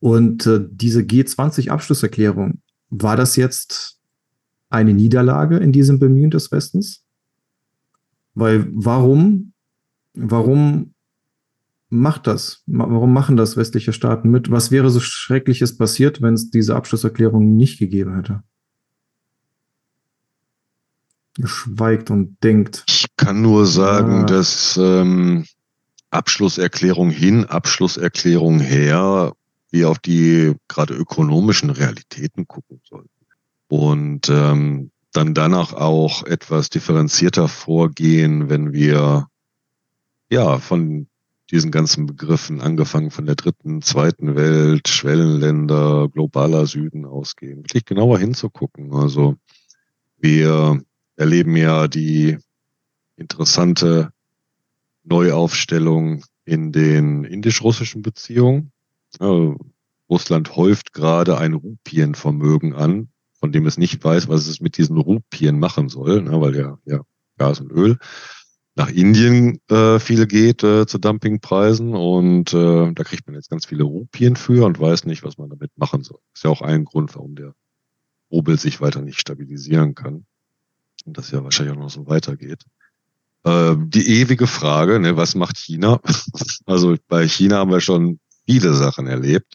Und 0.00 0.46
äh, 0.46 0.60
diese 0.70 1.00
G20-Abschlusserklärung, 1.00 2.60
war 2.90 3.16
das 3.16 3.36
jetzt 3.36 3.98
eine 4.70 4.94
Niederlage 4.94 5.56
in 5.56 5.72
diesem 5.72 5.98
Bemühen 5.98 6.30
des 6.30 6.52
Westens? 6.52 7.04
Weil 8.34 8.66
warum, 8.70 9.52
warum 10.14 10.94
macht 11.88 12.26
das? 12.26 12.62
Warum 12.66 13.12
machen 13.12 13.36
das 13.36 13.56
westliche 13.56 13.92
Staaten 13.92 14.30
mit? 14.30 14.50
Was 14.50 14.70
wäre 14.70 14.90
so 14.90 15.00
Schreckliches 15.00 15.76
passiert, 15.76 16.20
wenn 16.22 16.34
es 16.34 16.50
diese 16.50 16.76
Abschlusserklärung 16.76 17.56
nicht 17.56 17.78
gegeben 17.78 18.16
hätte? 18.16 18.42
Schweigt 21.42 22.10
und 22.10 22.36
denkt. 22.42 22.84
Ich 22.88 23.06
kann 23.16 23.42
nur 23.42 23.66
sagen, 23.66 24.22
ah. 24.22 24.26
dass 24.26 24.78
ähm, 24.80 25.44
Abschlusserklärung 26.14 27.10
hin, 27.10 27.44
Abschlusserklärung 27.44 28.60
her, 28.60 29.32
wir 29.70 29.90
auf 29.90 29.98
die 29.98 30.54
gerade 30.68 30.94
ökonomischen 30.94 31.70
Realitäten 31.70 32.46
gucken 32.46 32.80
sollten. 32.88 33.10
Und 33.68 34.28
ähm, 34.28 34.92
dann 35.12 35.34
danach 35.34 35.72
auch 35.72 36.24
etwas 36.24 36.70
differenzierter 36.70 37.48
vorgehen, 37.48 38.48
wenn 38.48 38.72
wir 38.72 39.26
ja 40.30 40.58
von 40.58 41.08
diesen 41.50 41.70
ganzen 41.72 42.06
Begriffen, 42.06 42.60
angefangen 42.60 43.10
von 43.10 43.26
der 43.26 43.34
dritten, 43.34 43.82
zweiten 43.82 44.36
Welt, 44.36 44.88
Schwellenländer, 44.88 46.08
globaler 46.08 46.66
Süden 46.66 47.04
ausgehen, 47.04 47.58
wirklich 47.58 47.84
genauer 47.84 48.18
hinzugucken. 48.18 48.94
Also 48.94 49.36
wir 50.16 50.80
erleben 51.16 51.56
ja 51.56 51.88
die 51.88 52.38
interessante 53.16 54.13
Neuaufstellung 55.04 56.24
in 56.44 56.72
den 56.72 57.24
indisch-russischen 57.24 58.02
Beziehungen. 58.02 58.72
Russland 60.10 60.56
häuft 60.56 60.92
gerade 60.92 61.38
ein 61.38 61.54
Rupienvermögen 61.54 62.74
an, 62.74 63.08
von 63.38 63.52
dem 63.52 63.66
es 63.66 63.78
nicht 63.78 64.02
weiß, 64.02 64.28
was 64.28 64.46
es 64.46 64.60
mit 64.60 64.76
diesen 64.76 64.98
Rupien 64.98 65.58
machen 65.58 65.88
soll, 65.88 66.22
ne, 66.22 66.40
weil 66.40 66.56
ja, 66.56 66.78
ja 66.84 67.00
Gas 67.38 67.60
und 67.60 67.70
Öl 67.70 67.98
nach 68.76 68.90
Indien 68.90 69.60
äh, 69.70 69.98
viel 70.00 70.26
geht 70.26 70.64
äh, 70.64 70.86
zu 70.86 70.98
Dumpingpreisen 70.98 71.94
und 71.94 72.52
äh, 72.52 72.92
da 72.92 73.04
kriegt 73.04 73.26
man 73.26 73.36
jetzt 73.36 73.50
ganz 73.50 73.66
viele 73.66 73.84
Rupien 73.84 74.36
für 74.36 74.66
und 74.66 74.80
weiß 74.80 75.04
nicht, 75.04 75.22
was 75.22 75.38
man 75.38 75.48
damit 75.48 75.70
machen 75.76 76.02
soll. 76.02 76.18
Ist 76.34 76.44
ja 76.44 76.50
auch 76.50 76.62
ein 76.62 76.84
Grund, 76.84 77.14
warum 77.14 77.36
der 77.36 77.54
Rubel 78.32 78.58
sich 78.58 78.80
weiter 78.80 79.00
nicht 79.00 79.20
stabilisieren 79.20 79.94
kann 79.94 80.26
und 81.04 81.16
das 81.16 81.30
ja 81.30 81.44
wahrscheinlich 81.44 81.76
auch 81.76 81.80
noch 81.80 81.90
so 81.90 82.06
weitergeht. 82.06 82.64
Äh, 83.44 83.76
die 83.78 84.20
ewige 84.20 84.46
Frage, 84.46 84.98
ne, 84.98 85.16
was 85.16 85.34
macht 85.34 85.58
China? 85.58 86.00
also 86.66 86.96
bei 87.08 87.28
China 87.28 87.58
haben 87.58 87.70
wir 87.70 87.80
schon 87.80 88.18
viele 88.46 88.74
Sachen 88.74 89.06
erlebt 89.06 89.54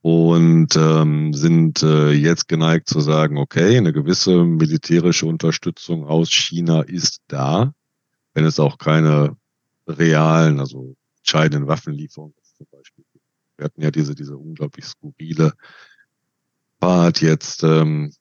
und 0.00 0.76
ähm, 0.76 1.32
sind 1.32 1.82
äh, 1.82 2.10
jetzt 2.10 2.48
geneigt 2.48 2.88
zu 2.88 3.00
sagen, 3.00 3.38
okay, 3.38 3.76
eine 3.76 3.92
gewisse 3.92 4.44
militärische 4.44 5.26
Unterstützung 5.26 6.06
aus 6.06 6.30
China 6.30 6.82
ist 6.82 7.22
da, 7.28 7.72
wenn 8.32 8.44
es 8.44 8.58
auch 8.58 8.78
keine 8.78 9.36
realen, 9.86 10.60
also 10.60 10.96
entscheidenden 11.18 11.68
Waffenlieferungen 11.68 12.34
zum 12.56 12.66
Beispiel. 12.70 13.04
Wir 13.56 13.66
hatten 13.66 13.82
ja 13.82 13.90
diese, 13.90 14.14
diese 14.14 14.36
unglaublich 14.36 14.84
skurrile 14.84 15.52
Fahrt 16.80 17.20
jetzt 17.20 17.62
ähm, 17.62 18.12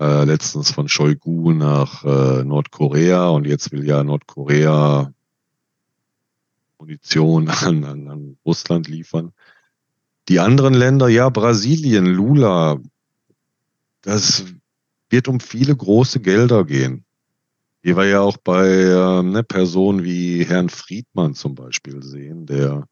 äh, 0.00 0.24
letztens 0.24 0.72
von 0.72 0.88
Shoigu 0.88 1.52
nach 1.52 2.04
äh, 2.04 2.42
Nordkorea 2.42 3.28
und 3.28 3.46
jetzt 3.46 3.70
will 3.70 3.86
ja 3.86 4.02
Nordkorea 4.02 5.12
Munition 6.78 7.48
an, 7.62 7.84
an, 7.84 8.08
an 8.08 8.36
Russland 8.44 8.88
liefern. 8.88 9.32
Die 10.28 10.40
anderen 10.40 10.74
Länder, 10.74 11.08
ja, 11.08 11.28
Brasilien, 11.28 12.06
Lula, 12.06 12.78
das 14.02 14.44
wird 15.10 15.28
um 15.28 15.40
viele 15.40 15.76
große 15.76 16.20
Gelder 16.20 16.64
gehen. 16.64 17.04
Wie 17.82 17.96
wir 17.96 18.06
ja 18.06 18.20
auch 18.20 18.36
bei 18.36 18.68
äh, 18.68 19.22
ne, 19.22 19.42
Personen 19.42 20.04
wie 20.04 20.44
Herrn 20.44 20.68
Friedmann 20.68 21.34
zum 21.34 21.54
Beispiel 21.54 22.02
sehen, 22.02 22.46
der 22.46 22.86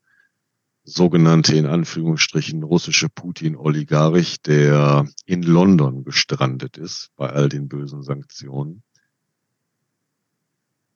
sogenannte 0.89 1.57
in 1.57 1.67
Anführungsstrichen 1.67 2.63
russische 2.63 3.09
Putin-Oligarch, 3.09 4.41
der 4.43 5.07
in 5.27 5.43
London 5.43 6.05
gestrandet 6.05 6.77
ist 6.79 7.11
bei 7.17 7.31
all 7.31 7.49
den 7.49 7.69
bösen 7.69 8.03
Sanktionen. 8.03 8.83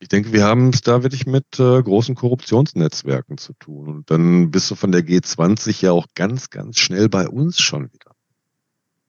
Ich 0.01 0.09
denke, 0.09 0.33
wir 0.33 0.45
haben 0.45 0.71
es 0.71 0.81
da 0.81 1.05
wirklich 1.05 1.27
mit 1.27 1.61
äh, 1.61 1.81
großen 1.81 2.17
Korruptionsnetzwerken 2.17 3.39
zu 3.39 3.53
tun. 3.53 3.89
Und 3.89 4.11
dann 4.11 4.51
bist 4.51 4.69
du 4.71 4.75
von 4.75 4.91
der 4.91 5.03
G20 5.03 5.81
ja 5.83 5.93
auch 5.93 6.07
ganz, 6.17 6.51
ganz 6.51 6.79
schnell 6.79 7.09
bei 7.09 7.29
uns 7.29 7.61
schon 7.61 7.93
wieder. 7.93 8.17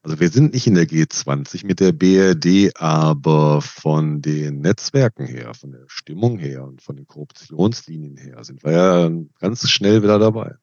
Also 0.03 0.19
wir 0.19 0.29
sind 0.29 0.53
nicht 0.53 0.67
in 0.67 0.75
der 0.75 0.85
G20 0.85 1.65
mit 1.65 1.79
der 1.79 1.93
BRD, 1.93 2.79
aber 2.79 3.61
von 3.61 4.21
den 4.21 4.59
Netzwerken 4.59 5.25
her, 5.25 5.53
von 5.53 5.71
der 5.71 5.85
Stimmung 5.87 6.37
her 6.37 6.65
und 6.65 6.81
von 6.81 6.97
den 6.97 7.07
Korruptionslinien 7.07 8.17
her 8.17 8.43
sind 8.43 8.63
wir 8.63 8.73
ja 8.73 9.09
ganz 9.39 9.67
schnell 9.69 10.03
wieder 10.03 10.19
dabei. 10.19 10.57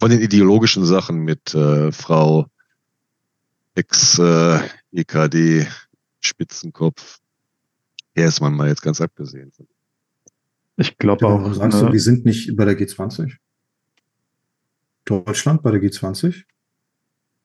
Von 0.00 0.10
den 0.10 0.20
ideologischen 0.20 0.84
Sachen 0.84 1.18
mit 1.20 1.54
äh, 1.54 1.90
Frau 1.92 2.46
Ex-EKD, 3.74 5.60
äh, 5.60 5.66
Spitzenkopf, 6.20 7.18
er 8.14 8.28
ist 8.28 8.40
man 8.40 8.54
mal 8.54 8.68
jetzt 8.68 8.82
ganz 8.82 9.00
abgesehen. 9.00 9.52
Ich 10.76 10.98
glaube 10.98 11.26
auch. 11.26 11.40
Warum 11.40 11.54
sagst 11.54 11.80
ne? 11.80 11.86
du, 11.86 11.92
wir 11.92 12.00
sind 12.00 12.24
nicht 12.24 12.56
bei 12.56 12.64
der 12.64 12.78
G20? 12.78 13.34
Deutschland 15.04 15.62
bei 15.62 15.70
der 15.70 15.80
G20? 15.80 16.44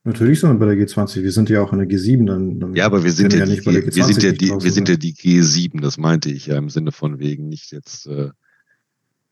Natürlich 0.03 0.41
sind 0.41 0.49
wir 0.51 0.59
bei 0.59 0.75
der 0.75 0.85
G20. 0.85 1.23
Wir 1.23 1.31
sind 1.31 1.49
ja 1.49 1.61
auch 1.61 1.71
in 1.71 1.79
der 1.79 1.87
G7. 1.87 2.25
Dann, 2.25 2.59
dann 2.59 2.75
ja, 2.75 2.85
aber 2.85 3.03
wir 3.03 3.11
sind 3.11 3.31
ja, 3.33 3.39
ja, 3.39 3.45
nicht 3.45 3.63
bei 3.63 3.71
der 3.71 3.83
G20. 3.83 3.95
Wir 3.95 4.03
sind 4.05 4.23
ja, 4.23 4.31
die, 4.31 4.49
wir 4.49 4.71
sind 4.71 4.89
ja 4.89 4.95
die 4.97 5.13
G7. 5.13 5.81
Das 5.81 5.97
meinte 5.97 6.29
ich 6.29 6.47
ja 6.47 6.57
im 6.57 6.69
Sinne 6.69 6.91
von 6.91 7.19
wegen 7.19 7.47
nicht 7.47 7.71
jetzt 7.71 8.07
äh, 8.07 8.29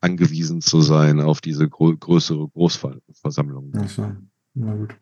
angewiesen 0.02 0.60
zu 0.60 0.80
sein 0.80 1.20
auf 1.20 1.40
diese 1.40 1.68
grö 1.68 1.96
größere 1.96 2.48
Großversammlung. 2.48 3.72
Ach 3.76 3.88
so. 3.88 4.12
Na 4.54 4.74
gut. 4.74 4.96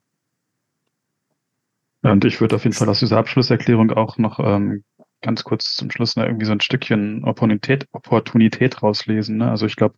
Und 2.03 2.25
ich 2.25 2.41
würde 2.41 2.57
auf 2.57 2.65
jeden 2.65 2.75
Fall 2.75 2.89
aus 2.89 3.01
dieser 3.01 3.19
Abschlusserklärung 3.19 3.91
auch 3.91 4.17
noch 4.17 4.39
ähm, 4.41 4.85
ganz 5.21 5.45
kurz 5.45 5.75
zum 5.75 5.91
Schluss 5.91 6.17
noch 6.17 6.25
irgendwie 6.25 6.47
so 6.47 6.53
ein 6.53 6.61
Stückchen 6.61 7.25
Opportunität, 7.25 7.87
Opportunität 7.93 8.83
rauslesen. 8.83 9.39
Ne? 9.39 9.51
Also 9.51 9.67
ich 9.67 9.77
glaube, 9.77 9.97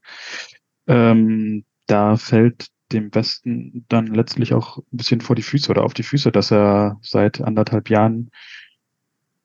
ähm, 0.87 1.65
da 1.87 2.17
fällt 2.17 2.67
dem 2.93 3.15
Westen 3.15 3.85
dann 3.89 4.07
letztlich 4.09 4.53
auch 4.53 4.79
ein 4.79 4.97
bisschen 4.97 5.21
vor 5.21 5.37
die 5.37 5.43
Füße 5.43 5.71
oder 5.71 5.85
auf 5.85 5.95
die 5.95 6.03
Füße, 6.03 6.33
dass 6.33 6.51
er 6.51 6.99
seit 7.03 7.41
anderthalb 7.41 7.89
Jahren 7.89 8.31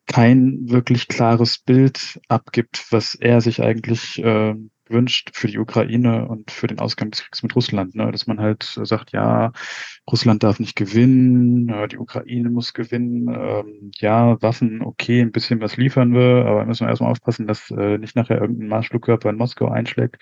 kein 0.08 0.70
wirklich 0.70 1.08
klares 1.08 1.60
Bild 1.60 2.20
abgibt, 2.28 2.86
was 2.91 3.14
er 3.16 3.41
sich 3.41 3.62
eigentlich 3.62 4.24
äh, 4.24 4.55
wünscht 4.89 5.31
für 5.33 5.47
die 5.47 5.57
Ukraine 5.59 6.27
und 6.27 6.51
für 6.51 6.67
den 6.67 6.79
Ausgang 6.79 7.11
des 7.11 7.21
Kriegs 7.23 7.43
mit 7.43 7.55
Russland. 7.55 7.95
Ne? 7.95 8.11
Dass 8.11 8.27
man 8.27 8.39
halt 8.39 8.63
sagt, 8.63 9.11
ja, 9.11 9.51
Russland 10.09 10.43
darf 10.43 10.59
nicht 10.59 10.75
gewinnen, 10.75 11.69
äh, 11.69 11.88
die 11.88 11.97
Ukraine 11.97 12.49
muss 12.49 12.73
gewinnen, 12.73 13.27
ähm, 13.29 13.91
ja, 13.95 14.41
Waffen, 14.41 14.81
okay, 14.81 15.21
ein 15.21 15.31
bisschen 15.31 15.61
was 15.61 15.77
liefern 15.77 16.13
wir, 16.13 16.45
aber 16.45 16.65
müssen 16.65 16.85
wir 16.85 16.89
erstmal 16.89 17.11
aufpassen, 17.11 17.47
dass 17.47 17.71
äh, 17.71 17.97
nicht 17.97 18.15
nachher 18.15 18.41
irgendein 18.41 18.69
Marschflugkörper 18.69 19.29
in 19.29 19.38
Moskau 19.38 19.69
einschlägt. 19.69 20.17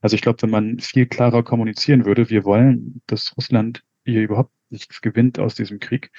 Also 0.00 0.14
ich 0.14 0.22
glaube, 0.22 0.42
wenn 0.42 0.50
man 0.50 0.78
viel 0.78 1.06
klarer 1.06 1.42
kommunizieren 1.42 2.04
würde, 2.04 2.30
wir 2.30 2.44
wollen, 2.44 3.02
dass 3.06 3.36
Russland 3.36 3.82
hier 4.04 4.22
überhaupt 4.22 4.52
nichts 4.70 5.00
gewinnt 5.00 5.38
aus 5.38 5.54
diesem 5.54 5.80
Krieg, 5.80 6.10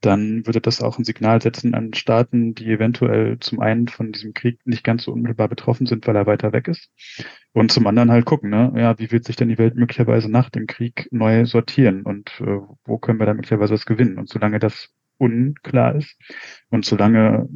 dann 0.00 0.46
würde 0.46 0.60
das 0.60 0.80
auch 0.80 0.98
ein 0.98 1.04
Signal 1.04 1.42
setzen 1.42 1.74
an 1.74 1.92
Staaten, 1.92 2.54
die 2.54 2.70
eventuell 2.70 3.38
zum 3.38 3.60
einen 3.60 3.88
von 3.88 4.12
diesem 4.12 4.32
Krieg 4.32 4.58
nicht 4.64 4.82
ganz 4.82 5.04
so 5.04 5.12
unmittelbar 5.12 5.48
betroffen 5.48 5.86
sind, 5.86 6.06
weil 6.06 6.16
er 6.16 6.26
weiter 6.26 6.52
weg 6.52 6.68
ist. 6.68 6.90
Und 7.52 7.70
zum 7.70 7.86
anderen 7.86 8.10
halt 8.10 8.24
gucken, 8.24 8.50
ne, 8.50 8.72
ja, 8.76 8.98
wie 8.98 9.10
wird 9.10 9.24
sich 9.24 9.36
denn 9.36 9.48
die 9.48 9.58
Welt 9.58 9.76
möglicherweise 9.76 10.30
nach 10.30 10.48
dem 10.48 10.66
Krieg 10.66 11.08
neu 11.10 11.44
sortieren 11.44 12.02
und 12.02 12.30
äh, 12.40 12.60
wo 12.84 12.98
können 12.98 13.18
wir 13.18 13.26
da 13.26 13.34
möglicherweise 13.34 13.74
was 13.74 13.86
gewinnen? 13.86 14.18
Und 14.18 14.28
solange 14.28 14.58
das 14.58 14.88
unklar 15.18 15.96
ist 15.96 16.16
und 16.70 16.84
solange 16.86 17.48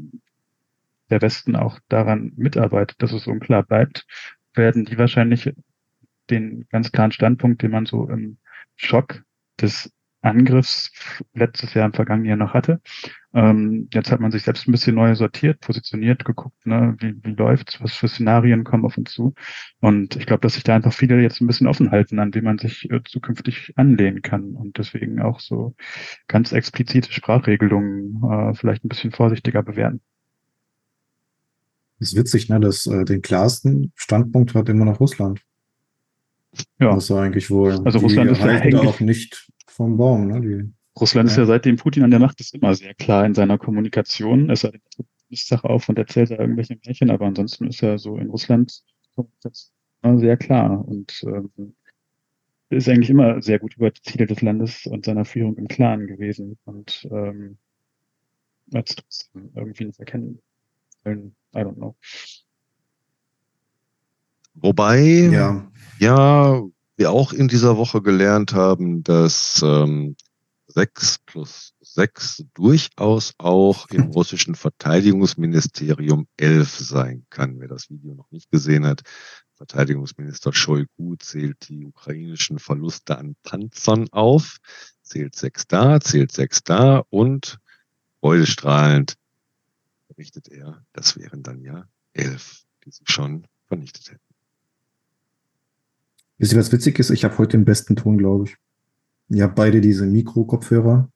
der 1.10 1.22
Westen 1.22 1.56
auch 1.56 1.78
daran 1.88 2.32
mitarbeitet, 2.36 3.00
dass 3.02 3.12
es 3.12 3.26
unklar 3.26 3.62
bleibt, 3.62 4.06
werden 4.54 4.84
die 4.84 4.98
wahrscheinlich 4.98 5.52
den 6.30 6.66
ganz 6.70 6.92
klaren 6.92 7.12
Standpunkt, 7.12 7.62
den 7.62 7.70
man 7.70 7.86
so 7.86 8.08
im 8.08 8.38
Schock 8.76 9.22
des 9.60 9.92
Angriffs 10.24 10.90
letztes 11.34 11.74
Jahr 11.74 11.86
im 11.86 11.92
vergangenen 11.92 12.28
Jahr 12.28 12.36
noch 12.36 12.54
hatte. 12.54 12.80
Ähm, 13.34 13.88
jetzt 13.92 14.12
hat 14.12 14.20
man 14.20 14.30
sich 14.30 14.44
selbst 14.44 14.68
ein 14.68 14.72
bisschen 14.72 14.94
neu 14.94 15.14
sortiert, 15.16 15.60
positioniert, 15.60 16.24
geguckt, 16.24 16.66
ne, 16.66 16.96
wie, 17.00 17.14
wie 17.24 17.32
läuft's, 17.32 17.80
was 17.82 17.92
für 17.92 18.08
Szenarien 18.08 18.62
kommen 18.62 18.84
auf 18.84 18.96
uns 18.96 19.12
zu. 19.12 19.34
Und 19.80 20.16
ich 20.16 20.26
glaube, 20.26 20.40
dass 20.40 20.54
sich 20.54 20.62
da 20.62 20.76
einfach 20.76 20.92
viele 20.92 21.20
jetzt 21.20 21.40
ein 21.40 21.46
bisschen 21.46 21.66
offen 21.66 21.90
halten, 21.90 22.20
an 22.20 22.32
wie 22.34 22.42
man 22.42 22.58
sich 22.58 22.90
äh, 22.90 23.00
zukünftig 23.04 23.72
anlehnen 23.76 24.22
kann 24.22 24.54
und 24.54 24.78
deswegen 24.78 25.20
auch 25.20 25.40
so 25.40 25.74
ganz 26.28 26.52
explizite 26.52 27.12
Sprachregelungen 27.12 28.22
äh, 28.22 28.54
vielleicht 28.54 28.84
ein 28.84 28.88
bisschen 28.88 29.10
vorsichtiger 29.10 29.62
bewerten. 29.62 30.00
Das 31.98 32.12
ist 32.12 32.18
witzig, 32.18 32.48
ne, 32.48 32.60
dass 32.60 32.86
äh, 32.86 33.04
den 33.04 33.20
klarsten 33.20 33.92
Standpunkt 33.96 34.54
hat 34.54 34.68
immer 34.68 34.84
noch 34.84 35.00
Russland. 35.00 35.40
Ja. 36.78 36.94
Das 36.94 37.10
eigentlich 37.10 37.50
wohl. 37.50 37.80
Also 37.84 37.98
Russland 37.98 38.30
ist 38.30 38.38
ja 38.38 38.46
eigentlich 38.46 38.76
auch 38.76 39.00
nicht 39.00 39.50
vom 39.74 39.96
Baum. 39.96 40.28
Ne? 40.28 40.40
Die, 40.40 40.72
Russland 40.98 41.28
ja. 41.28 41.32
ist 41.32 41.38
ja 41.38 41.46
seitdem 41.46 41.76
Putin 41.76 42.04
an 42.04 42.10
der 42.10 42.20
Macht 42.20 42.40
ist 42.40 42.54
immer 42.54 42.74
sehr 42.74 42.94
klar 42.94 43.26
in 43.26 43.34
seiner 43.34 43.58
Kommunikation. 43.58 44.50
Es 44.50 44.64
ist 45.28 45.48
Sache 45.48 45.68
auf 45.68 45.88
und 45.88 45.98
erzählt 45.98 46.30
da 46.30 46.36
irgendwelche 46.36 46.78
Märchen, 46.84 47.10
aber 47.10 47.26
ansonsten 47.26 47.66
ist 47.66 47.82
er 47.82 47.98
so 47.98 48.16
in 48.16 48.30
Russland 48.30 48.82
sehr 50.16 50.36
klar 50.36 50.86
und 50.86 51.24
ähm, 51.26 51.74
ist 52.68 52.88
eigentlich 52.88 53.10
immer 53.10 53.40
sehr 53.40 53.58
gut 53.58 53.76
über 53.76 53.90
die 53.90 54.02
Ziele 54.02 54.26
des 54.26 54.42
Landes 54.42 54.86
und 54.86 55.04
seiner 55.04 55.24
Führung 55.24 55.56
im 55.56 55.68
Klaren 55.68 56.06
gewesen 56.06 56.58
und 56.64 57.08
ähm, 57.10 57.58
als 58.72 58.94
trotzdem 58.94 59.50
irgendwie 59.54 59.86
nicht 59.86 59.98
erkennen. 59.98 60.40
I 61.06 61.10
don't 61.54 61.74
know. 61.74 61.96
Wobei, 64.54 65.00
ja. 65.00 65.70
ja, 65.98 66.62
wir 66.96 67.10
auch 67.10 67.32
in 67.32 67.48
dieser 67.48 67.76
Woche 67.76 68.02
gelernt 68.02 68.54
haben, 68.54 69.02
dass 69.02 69.62
ähm, 69.64 70.16
6 70.66 71.18
plus 71.26 71.74
6 71.80 72.44
durchaus 72.54 73.34
auch 73.38 73.88
im 73.90 74.04
russischen 74.12 74.54
Verteidigungsministerium 74.54 76.26
11 76.36 76.78
sein 76.78 77.26
kann. 77.30 77.60
Wer 77.60 77.68
das 77.68 77.90
Video 77.90 78.14
noch 78.14 78.30
nicht 78.30 78.50
gesehen 78.50 78.86
hat, 78.86 79.02
Verteidigungsminister 79.56 80.52
Shoigu 80.52 81.16
zählt 81.16 81.68
die 81.68 81.84
ukrainischen 81.84 82.58
Verluste 82.58 83.18
an 83.18 83.36
Panzern 83.44 84.08
auf, 84.10 84.58
zählt 85.02 85.36
sechs 85.36 85.66
da, 85.66 86.00
zählt 86.00 86.32
sechs 86.32 86.64
da 86.64 87.04
und 87.10 87.58
freudestrahlend 88.20 89.14
berichtet 90.08 90.48
er, 90.48 90.84
das 90.92 91.16
wären 91.16 91.42
dann 91.42 91.60
ja 91.60 91.86
elf, 92.12 92.64
die 92.84 92.90
sie 92.90 93.04
schon 93.06 93.46
vernichtet 93.66 94.10
hätten. 94.10 94.23
Wisst 96.38 96.52
ihr, 96.52 96.58
was 96.58 96.72
witzig 96.72 96.98
ist? 96.98 97.10
Ich 97.10 97.24
habe 97.24 97.38
heute 97.38 97.56
den 97.56 97.64
besten 97.64 97.96
Ton, 97.96 98.18
glaube 98.18 98.44
ich. 98.44 98.56
Ihr 99.28 99.44
habt 99.44 99.54
beide 99.54 99.80
diese 99.80 100.06
Mikro-Kopfhörer. 100.06 101.08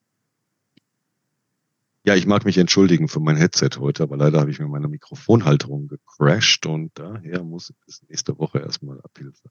Ja, 2.04 2.14
ich 2.14 2.26
mag 2.26 2.44
mich 2.44 2.56
entschuldigen 2.56 3.08
für 3.08 3.20
mein 3.20 3.36
Headset 3.36 3.70
heute, 3.80 4.02
aber 4.02 4.16
leider 4.16 4.40
habe 4.40 4.50
ich 4.50 4.58
mir 4.58 4.68
meine 4.68 4.88
Mikrofonhalterung 4.88 5.88
gecrashed 5.88 6.64
und 6.64 6.90
daher 6.94 7.42
muss 7.42 7.72
bis 7.84 8.02
nächste 8.08 8.38
Woche 8.38 8.60
erstmal 8.60 9.00
Abhilfe 9.02 9.50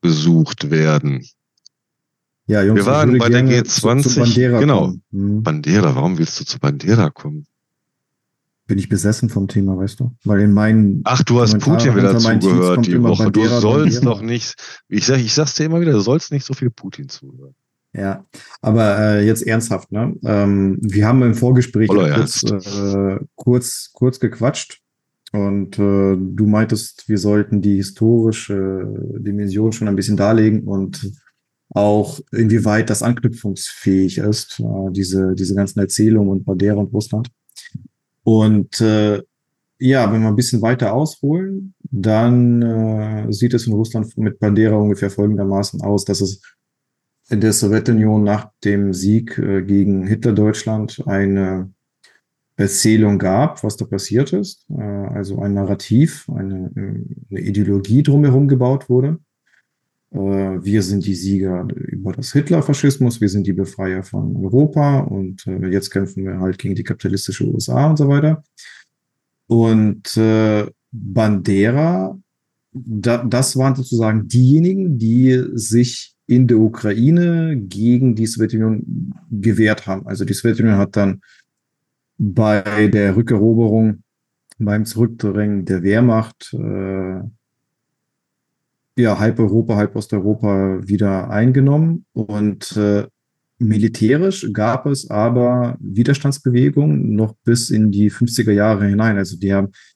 besucht 0.00 0.70
werden. 0.70 1.26
Ja, 2.46 2.62
Jungs, 2.62 2.80
wir 2.80 2.86
waren 2.86 3.18
bei 3.18 3.28
der 3.28 3.42
G20. 3.42 4.02
Zu, 4.02 4.08
zu 4.08 4.20
Bandera 4.20 4.60
genau. 4.60 4.94
Hm. 5.10 5.42
Bandera, 5.42 5.94
warum 5.94 6.16
willst 6.16 6.40
du 6.40 6.44
zu 6.44 6.58
Bandera 6.58 7.10
kommen? 7.10 7.46
Bin 8.68 8.78
ich 8.78 8.88
besessen 8.88 9.28
vom 9.28 9.48
Thema, 9.48 9.76
weißt 9.76 9.98
du? 9.98 10.12
Weil 10.24 10.42
in 10.42 10.52
meinen 10.52 11.00
Ach, 11.04 11.22
du 11.24 11.40
hast 11.40 11.58
Putin 11.58 11.96
wieder 11.96 12.16
zugehört 12.16 12.86
die 12.86 13.02
Woche. 13.02 13.24
Bandera, 13.24 13.56
du 13.56 13.60
sollst 13.60 13.96
Bandera. 13.96 14.14
doch 14.14 14.22
nicht, 14.22 14.54
ich 14.88 15.06
sag, 15.06 15.18
ich 15.18 15.34
sag's 15.34 15.54
dir 15.54 15.64
immer 15.64 15.80
wieder, 15.80 15.92
du 15.92 16.00
sollst 16.00 16.30
nicht 16.30 16.44
so 16.44 16.54
viel 16.54 16.70
Putin 16.70 17.08
zuhören. 17.08 17.54
Ja, 17.94 18.26
aber 18.60 18.98
äh, 18.98 19.26
jetzt 19.26 19.44
ernsthaft, 19.46 19.90
ne? 19.90 20.14
Ähm, 20.22 20.78
wir 20.82 21.06
haben 21.06 21.22
im 21.22 21.34
Vorgespräch 21.34 21.88
kurz, 21.88 22.42
äh, 22.44 23.18
kurz, 23.34 23.90
kurz 23.94 24.20
gequatscht 24.20 24.82
und 25.32 25.78
äh, 25.78 26.16
du 26.16 26.46
meintest, 26.46 27.08
wir 27.08 27.18
sollten 27.18 27.62
die 27.62 27.76
historische 27.76 28.86
Dimension 29.18 29.72
schon 29.72 29.88
ein 29.88 29.96
bisschen 29.96 30.18
darlegen 30.18 30.64
und 30.64 31.10
auch 31.70 32.20
inwieweit 32.32 32.90
das 32.90 33.02
anknüpfungsfähig 33.02 34.18
ist, 34.18 34.60
äh, 34.60 34.92
diese, 34.92 35.34
diese 35.34 35.54
ganzen 35.54 35.80
Erzählungen 35.80 36.30
und 36.30 36.44
Bandera 36.44 36.76
und 36.76 36.92
Russland. 36.92 37.28
Und 38.28 38.82
äh, 38.82 39.22
ja, 39.78 40.12
wenn 40.12 40.20
wir 40.20 40.28
ein 40.28 40.36
bisschen 40.36 40.60
weiter 40.60 40.92
ausholen, 40.92 41.74
dann 41.80 42.60
äh, 42.60 43.32
sieht 43.32 43.54
es 43.54 43.66
in 43.66 43.72
Russland 43.72 44.18
mit 44.18 44.38
Bandera 44.38 44.76
ungefähr 44.76 45.08
folgendermaßen 45.08 45.80
aus, 45.80 46.04
dass 46.04 46.20
es 46.20 46.42
in 47.30 47.40
der 47.40 47.54
Sowjetunion 47.54 48.22
nach 48.22 48.50
dem 48.64 48.92
Sieg 48.92 49.38
äh, 49.38 49.62
gegen 49.62 50.06
Hitler-Deutschland 50.06 51.02
eine 51.06 51.72
Erzählung 52.56 53.18
gab, 53.18 53.64
was 53.64 53.78
da 53.78 53.86
passiert 53.86 54.34
ist, 54.34 54.66
äh, 54.76 54.82
also 54.82 55.40
ein 55.40 55.54
Narrativ, 55.54 56.28
eine, 56.28 56.70
eine 57.30 57.40
Ideologie 57.40 58.02
drumherum 58.02 58.46
gebaut 58.46 58.90
wurde. 58.90 59.20
Äh, 60.10 60.18
wir 60.18 60.82
sind 60.82 61.04
die 61.04 61.14
Sieger 61.14 61.66
über 61.74 62.12
das 62.12 62.32
Hitlerfaschismus, 62.32 63.20
wir 63.20 63.28
sind 63.28 63.46
die 63.46 63.52
Befreier 63.52 64.02
von 64.02 64.36
Europa 64.36 65.00
und 65.00 65.46
äh, 65.46 65.68
jetzt 65.68 65.90
kämpfen 65.90 66.24
wir 66.24 66.40
halt 66.40 66.58
gegen 66.58 66.74
die 66.74 66.84
kapitalistische 66.84 67.46
USA 67.46 67.90
und 67.90 67.96
so 67.96 68.08
weiter. 68.08 68.42
Und 69.46 70.16
äh, 70.16 70.66
Bandera, 70.90 72.18
da, 72.72 73.24
das 73.24 73.56
waren 73.56 73.74
sozusagen 73.74 74.28
diejenigen, 74.28 74.98
die 74.98 75.44
sich 75.54 76.14
in 76.26 76.46
der 76.46 76.58
Ukraine 76.58 77.56
gegen 77.56 78.14
die 78.14 78.26
Sowjetunion 78.26 79.14
gewehrt 79.30 79.86
haben. 79.86 80.06
Also 80.06 80.24
die 80.24 80.34
Sowjetunion 80.34 80.76
hat 80.76 80.96
dann 80.96 81.22
bei 82.18 82.88
der 82.88 83.16
Rückeroberung, 83.16 84.02
beim 84.58 84.84
Zurückdrängen 84.84 85.64
der 85.64 85.82
Wehrmacht 85.82 86.52
äh, 86.52 87.20
ja, 88.98 89.18
halb 89.18 89.38
Europa, 89.38 89.76
halb 89.76 89.96
Osteuropa 89.96 90.80
wieder 90.86 91.30
eingenommen. 91.30 92.04
Und 92.12 92.76
äh, 92.76 93.06
militärisch 93.58 94.50
gab 94.52 94.86
es 94.86 95.10
aber 95.10 95.76
Widerstandsbewegungen 95.80 97.14
noch 97.14 97.34
bis 97.44 97.70
in 97.70 97.90
die 97.90 98.10
50er 98.10 98.52
Jahre 98.52 98.86
hinein. 98.86 99.16
Also 99.16 99.38
die, 99.38 99.54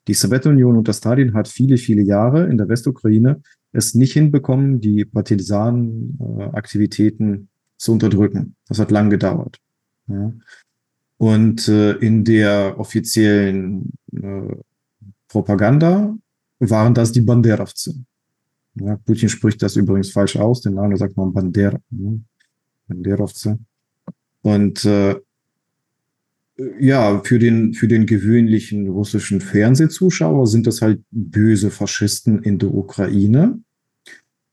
die 0.08 0.14
Sowjetunion 0.14 0.76
unter 0.76 0.92
Stalin 0.92 1.34
hat 1.34 1.48
viele, 1.48 1.76
viele 1.76 2.02
Jahre 2.02 2.48
in 2.48 2.58
der 2.58 2.68
Westukraine 2.68 3.40
es 3.72 3.94
nicht 3.94 4.12
hinbekommen, 4.12 4.80
die 4.80 5.04
Partisanaktivitäten 5.04 7.34
äh, 7.34 7.40
zu 7.78 7.92
unterdrücken. 7.92 8.56
Das 8.68 8.78
hat 8.78 8.90
lang 8.90 9.10
gedauert. 9.10 9.58
Ja. 10.08 10.32
Und 11.16 11.68
äh, 11.68 11.92
in 11.92 12.24
der 12.24 12.78
offiziellen 12.78 13.92
äh, 14.14 14.56
Propaganda 15.28 16.14
waren 16.58 16.94
das 16.94 17.12
die 17.12 17.22
Banderovцы. 17.22 18.04
Ja, 18.74 18.96
Putin 18.96 19.28
spricht 19.28 19.62
das 19.62 19.76
übrigens 19.76 20.10
falsch 20.10 20.36
aus, 20.36 20.62
den 20.62 20.74
Namen 20.74 20.96
sagt 20.96 21.16
man 21.16 21.32
Bandera, 21.32 21.78
ne? 21.90 22.20
Banderovцы. 22.88 23.58
Und 24.42 24.84
äh, 24.84 25.16
ja, 26.80 27.20
für 27.24 27.38
den, 27.38 27.74
für 27.74 27.88
den 27.88 28.06
gewöhnlichen 28.06 28.88
russischen 28.88 29.40
Fernsehzuschauer 29.40 30.46
sind 30.46 30.66
das 30.66 30.82
halt 30.82 31.02
böse 31.10 31.70
Faschisten 31.70 32.42
in 32.42 32.58
der 32.58 32.72
Ukraine, 32.74 33.60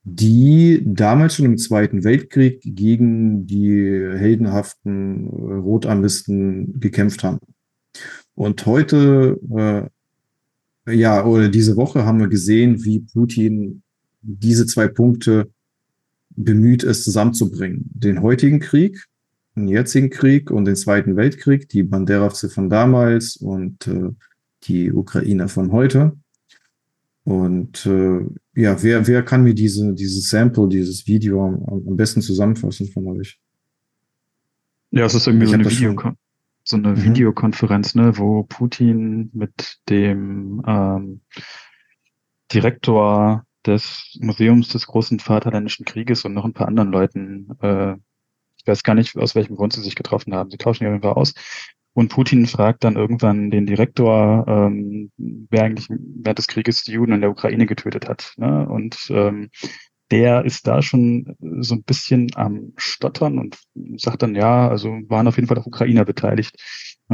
die 0.04 0.82
damals 0.86 1.36
schon 1.36 1.46
im 1.46 1.58
Zweiten 1.58 2.04
Weltkrieg 2.04 2.62
gegen 2.64 3.46
die 3.48 3.78
heldenhaften 4.16 5.28
äh, 5.28 5.54
Rotarmisten 5.56 6.80
gekämpft 6.80 7.24
haben. 7.24 7.40
Und 8.36 8.66
heute, 8.66 9.40
äh, 10.86 10.96
ja, 10.96 11.26
oder 11.26 11.50
diese 11.50 11.76
Woche 11.76 12.06
haben 12.06 12.20
wir 12.20 12.30
gesehen, 12.30 12.84
wie 12.86 13.02
Putin 13.02 13.84
diese 14.22 14.66
zwei 14.66 14.88
Punkte 14.88 15.52
bemüht 16.30 16.84
ist, 16.84 17.04
zusammenzubringen. 17.04 17.90
Den 17.94 18.22
heutigen 18.22 18.60
Krieg, 18.60 19.06
den 19.56 19.68
jetzigen 19.68 20.10
Krieg 20.10 20.52
und 20.52 20.66
den 20.66 20.76
Zweiten 20.76 21.16
Weltkrieg, 21.16 21.68
die 21.70 21.84
Banderovцы 21.84 22.50
von 22.50 22.70
damals 22.70 23.36
und 23.38 23.88
äh, 23.88 24.10
die 24.64 24.92
Ukrainer 24.92 25.48
von 25.48 25.72
heute. 25.72 26.18
Und 27.24 27.86
äh, 27.86 28.22
ja, 28.56 28.82
wer, 28.82 29.06
wer 29.08 29.24
kann 29.24 29.44
mir 29.44 29.54
diese, 29.54 29.94
dieses 29.94 30.30
Sample, 30.30 30.68
dieses 30.68 31.08
Video 31.08 31.46
am, 31.46 31.64
am 31.88 31.96
besten 31.96 32.22
zusammenfassen 32.22 32.88
von 32.88 33.08
euch? 33.08 33.40
Ja, 34.92 35.06
es 35.06 35.14
ist 35.14 35.28
irgendwie 35.28 35.46
ich 35.46 35.52
so 35.52 35.56
eine, 35.56 35.70
Video 35.70 36.14
so 36.64 36.78
eine 36.78 36.90
mhm. 36.90 37.04
Videokonferenz, 37.04 37.96
ne, 37.96 38.18
wo 38.18 38.44
Putin 38.44 39.30
mit 39.34 39.80
dem 39.90 40.64
ähm, 40.66 41.22
Direktor 42.52 43.46
des 43.66 44.18
Museums 44.22 44.70
des 44.70 44.88
großen 44.88 45.20
Vaterländischen 45.20 45.86
Krieges 45.86 46.26
und 46.26 46.34
noch 46.34 46.46
ein 46.46 46.54
paar 46.54 46.68
anderen 46.68 46.92
Leuten, 46.92 47.50
äh, 47.62 47.94
ich 48.58 48.68
weiß 48.68 48.84
gar 48.84 48.96
nicht, 48.96 49.16
aus 49.18 49.36
welchem 49.36 49.56
Grund 49.56 49.74
sie 49.74 49.82
sich 49.82 49.96
getroffen 49.96 50.34
haben. 50.34 50.52
Sie 50.52 50.58
tauschen 50.58 50.84
ja 50.84 50.92
jeden 50.92 51.18
aus. 51.18 51.34
Und 51.94 52.10
Putin 52.10 52.46
fragt 52.46 52.84
dann 52.84 52.96
irgendwann 52.96 53.52
den 53.52 53.66
Direktor, 53.66 54.46
ähm, 54.48 55.12
wer 55.18 55.64
eigentlich 55.64 55.88
während 55.90 56.38
des 56.38 56.48
Krieges 56.48 56.84
die 56.84 56.94
Juden 56.94 57.14
in 57.14 57.22
der 57.22 57.32
Ukraine 57.32 57.66
getötet 57.66 58.08
hat. 58.08 58.34
Ne? 58.38 58.68
Und 58.70 59.08
ähm, 59.10 59.50
der 60.12 60.46
ist 60.46 60.66
da 60.66 60.82
schon 60.82 61.36
so 61.60 61.76
ein 61.76 61.84
bisschen 61.84 62.32
am 62.36 62.74
Stottern 62.78 63.38
und 63.38 63.60
sagt 63.98 64.24
dann, 64.24 64.36
ja, 64.36 64.68
also 64.68 64.90
waren 65.08 65.28
auf 65.28 65.36
jeden 65.36 65.48
Fall 65.48 65.58
auch 65.58 65.68
Ukrainer 65.68 66.06
beteiligt. 66.06 66.56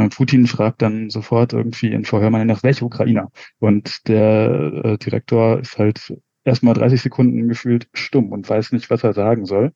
Putin 0.09 0.47
fragt 0.47 0.81
dann 0.81 1.09
sofort 1.09 1.53
irgendwie 1.53 1.91
in 1.91 2.05
Vorhörmann 2.05 2.47
nach 2.47 2.63
welche 2.63 2.85
Ukrainer. 2.85 3.31
Und 3.59 4.07
der 4.07 4.81
äh, 4.83 4.97
Direktor 4.97 5.59
ist 5.59 5.77
halt 5.77 6.13
erstmal 6.45 6.75
30 6.75 7.01
Sekunden 7.01 7.49
gefühlt 7.49 7.89
stumm 7.93 8.31
und 8.31 8.49
weiß 8.49 8.71
nicht, 8.71 8.89
was 8.89 9.03
er 9.03 9.13
sagen 9.13 9.45
soll. 9.45 9.73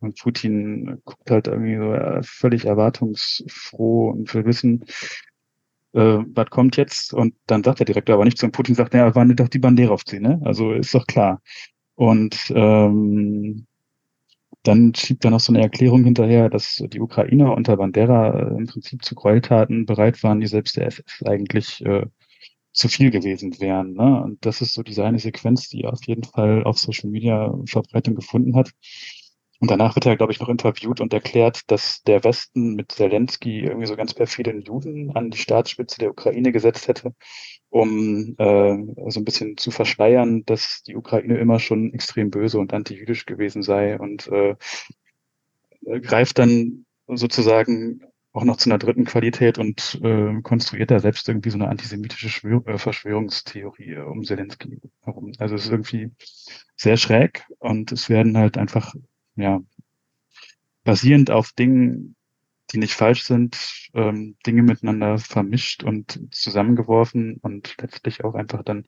Und 0.00 0.18
Putin 0.18 1.00
guckt 1.04 1.30
halt 1.30 1.46
irgendwie 1.46 1.76
so 1.76 2.22
völlig 2.22 2.64
erwartungsfroh 2.66 4.10
und 4.10 4.34
will 4.34 4.44
wissen, 4.46 4.84
äh, 5.92 6.18
was 6.34 6.50
kommt 6.50 6.76
jetzt? 6.76 7.12
Und 7.14 7.34
dann 7.46 7.64
sagt 7.64 7.80
der 7.80 7.86
Direktor 7.86 8.14
aber 8.14 8.24
nichts 8.24 8.42
und 8.42 8.52
Putin 8.52 8.74
sagt, 8.74 8.92
naja, 8.94 9.14
waren 9.14 9.34
doch 9.36 9.48
die 9.48 9.58
Bandera 9.58 9.92
auf 9.92 10.02
sie, 10.06 10.20
ne? 10.20 10.40
Also 10.44 10.72
ist 10.72 10.94
doch 10.94 11.06
klar. 11.06 11.42
Und 11.94 12.52
ähm, 12.54 13.66
dann 14.62 14.94
schiebt 14.94 15.24
er 15.24 15.30
noch 15.30 15.40
so 15.40 15.52
eine 15.52 15.62
Erklärung 15.62 16.04
hinterher, 16.04 16.48
dass 16.50 16.76
die 16.76 17.00
Ukrainer 17.00 17.54
unter 17.54 17.76
Bandera 17.76 18.38
äh, 18.38 18.56
im 18.56 18.66
Prinzip 18.66 19.04
zu 19.04 19.14
Gräueltaten 19.14 19.86
bereit 19.86 20.22
waren, 20.22 20.40
die 20.40 20.46
selbst 20.46 20.76
der 20.76 20.86
SS 20.86 21.22
eigentlich 21.24 21.84
äh, 21.84 22.06
zu 22.72 22.88
viel 22.88 23.10
gewesen 23.10 23.60
wären. 23.60 23.94
Ne? 23.94 24.22
Und 24.22 24.46
das 24.46 24.60
ist 24.60 24.74
so 24.74 24.82
diese 24.82 25.04
eine 25.04 25.18
Sequenz, 25.18 25.68
die 25.68 25.86
auf 25.86 26.04
jeden 26.06 26.24
Fall 26.24 26.64
auf 26.64 26.78
Social 26.78 27.10
Media 27.10 27.52
Verbreitung 27.66 28.14
gefunden 28.14 28.56
hat. 28.56 28.72
Und 29.60 29.70
danach 29.70 29.94
wird 29.94 30.06
er, 30.06 30.16
glaube 30.16 30.32
ich, 30.32 30.40
noch 30.40 30.48
interviewt 30.48 31.02
und 31.02 31.12
erklärt, 31.12 31.70
dass 31.70 32.02
der 32.04 32.24
Westen 32.24 32.76
mit 32.76 32.92
Zelensky 32.92 33.60
irgendwie 33.60 33.86
so 33.86 33.94
ganz 33.94 34.14
perfiden 34.14 34.62
Juden 34.62 35.14
an 35.14 35.30
die 35.30 35.36
Staatsspitze 35.36 35.98
der 35.98 36.10
Ukraine 36.10 36.50
gesetzt 36.50 36.88
hätte, 36.88 37.14
um 37.68 38.36
äh, 38.38 38.78
so 39.10 39.20
ein 39.20 39.24
bisschen 39.24 39.58
zu 39.58 39.70
verschleiern, 39.70 40.44
dass 40.46 40.82
die 40.86 40.96
Ukraine 40.96 41.36
immer 41.36 41.58
schon 41.58 41.92
extrem 41.92 42.30
böse 42.30 42.58
und 42.58 42.72
antijüdisch 42.72 43.26
gewesen 43.26 43.62
sei 43.62 43.98
und 43.98 44.28
äh, 44.28 44.54
greift 46.00 46.38
dann 46.38 46.86
sozusagen 47.06 48.00
auch 48.32 48.44
noch 48.44 48.56
zu 48.56 48.70
einer 48.70 48.78
dritten 48.78 49.04
Qualität 49.04 49.58
und 49.58 50.00
äh, 50.02 50.40
konstruiert 50.42 50.90
da 50.90 51.00
selbst 51.00 51.28
irgendwie 51.28 51.50
so 51.50 51.58
eine 51.58 51.68
antisemitische 51.68 52.28
Schwör 52.28 52.66
äh, 52.66 52.78
Verschwörungstheorie 52.78 53.96
um 53.98 54.24
Zelensky 54.24 54.80
herum. 55.02 55.32
Also 55.38 55.56
es 55.56 55.64
ist 55.64 55.72
irgendwie 55.72 56.10
sehr 56.76 56.96
schräg 56.96 57.44
und 57.58 57.90
es 57.92 58.08
werden 58.08 58.36
halt 58.38 58.56
einfach, 58.56 58.94
ja, 59.34 59.60
basierend 60.84 61.30
auf 61.30 61.52
Dingen, 61.52 62.14
die 62.72 62.78
nicht 62.78 62.94
falsch 62.94 63.24
sind, 63.24 63.58
ähm, 63.94 64.36
Dinge 64.46 64.62
miteinander 64.62 65.18
vermischt 65.18 65.82
und 65.82 66.20
zusammengeworfen 66.30 67.38
und 67.42 67.74
letztlich 67.80 68.24
auch 68.24 68.34
einfach 68.34 68.62
dann 68.62 68.86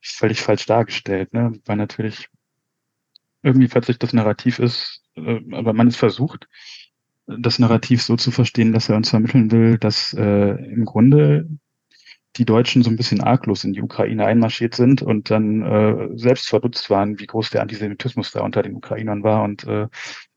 völlig 0.00 0.40
falsch 0.40 0.66
dargestellt, 0.66 1.32
ne? 1.32 1.52
Weil 1.64 1.76
natürlich 1.76 2.28
irgendwie 3.42 3.68
plötzlich 3.68 3.98
das 3.98 4.12
Narrativ 4.12 4.60
ist, 4.60 5.02
äh, 5.16 5.40
aber 5.52 5.72
man 5.72 5.88
es 5.88 5.96
versucht, 5.96 6.48
das 7.26 7.58
Narrativ 7.58 8.02
so 8.02 8.16
zu 8.16 8.30
verstehen, 8.30 8.72
dass 8.72 8.88
er 8.88 8.96
uns 8.96 9.10
vermitteln 9.10 9.50
will, 9.50 9.78
dass 9.78 10.12
äh, 10.14 10.50
im 10.50 10.84
Grunde 10.84 11.48
die 12.36 12.44
Deutschen 12.44 12.82
so 12.82 12.90
ein 12.90 12.96
bisschen 12.96 13.20
arglos 13.20 13.62
in 13.64 13.72
die 13.72 13.82
Ukraine 13.82 14.26
einmarschiert 14.26 14.74
sind 14.74 15.02
und 15.02 15.30
dann 15.30 15.62
äh, 15.62 16.18
selbst 16.18 16.48
verdutzt 16.48 16.90
waren, 16.90 17.18
wie 17.20 17.26
groß 17.26 17.50
der 17.50 17.62
Antisemitismus 17.62 18.32
da 18.32 18.42
unter 18.42 18.62
den 18.62 18.74
Ukrainern 18.74 19.22
war. 19.22 19.44
Und 19.44 19.64
äh, 19.64 19.86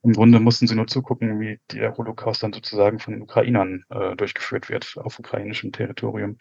im 0.04 0.14
Grunde 0.14 0.40
mussten 0.40 0.68
sie 0.68 0.76
nur 0.76 0.88
zugucken, 0.88 1.40
wie 1.40 1.60
der 1.72 1.98
Holocaust 1.98 2.44
dann 2.44 2.54
sozusagen 2.54 3.00
von 3.00 3.14
den 3.14 3.24
Ukrainern 3.24 3.84
äh, 3.90 4.16
durchgeführt 4.16 4.70
wird 4.70 4.96
auf 4.98 5.18
ukrainischem 5.18 5.72
Territorium. 5.72 6.38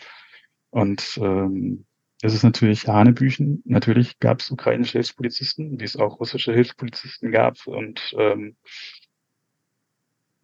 Und 0.71 1.19
ähm, 1.23 1.87
es 2.23 2.35
ist 2.35 2.43
natürlich 2.43 2.87
Hanebüchen. 2.87 3.63
Natürlich 3.65 4.19
gab 4.19 4.41
es 4.41 4.51
ukrainische 4.51 4.99
Hilfspolizisten, 4.99 5.81
wie 5.81 5.85
es 5.85 5.97
auch 5.97 6.21
russische 6.21 6.53
Hilfspolizisten 6.53 7.33
gab. 7.33 7.67
Und 7.67 8.15
ähm, 8.19 8.57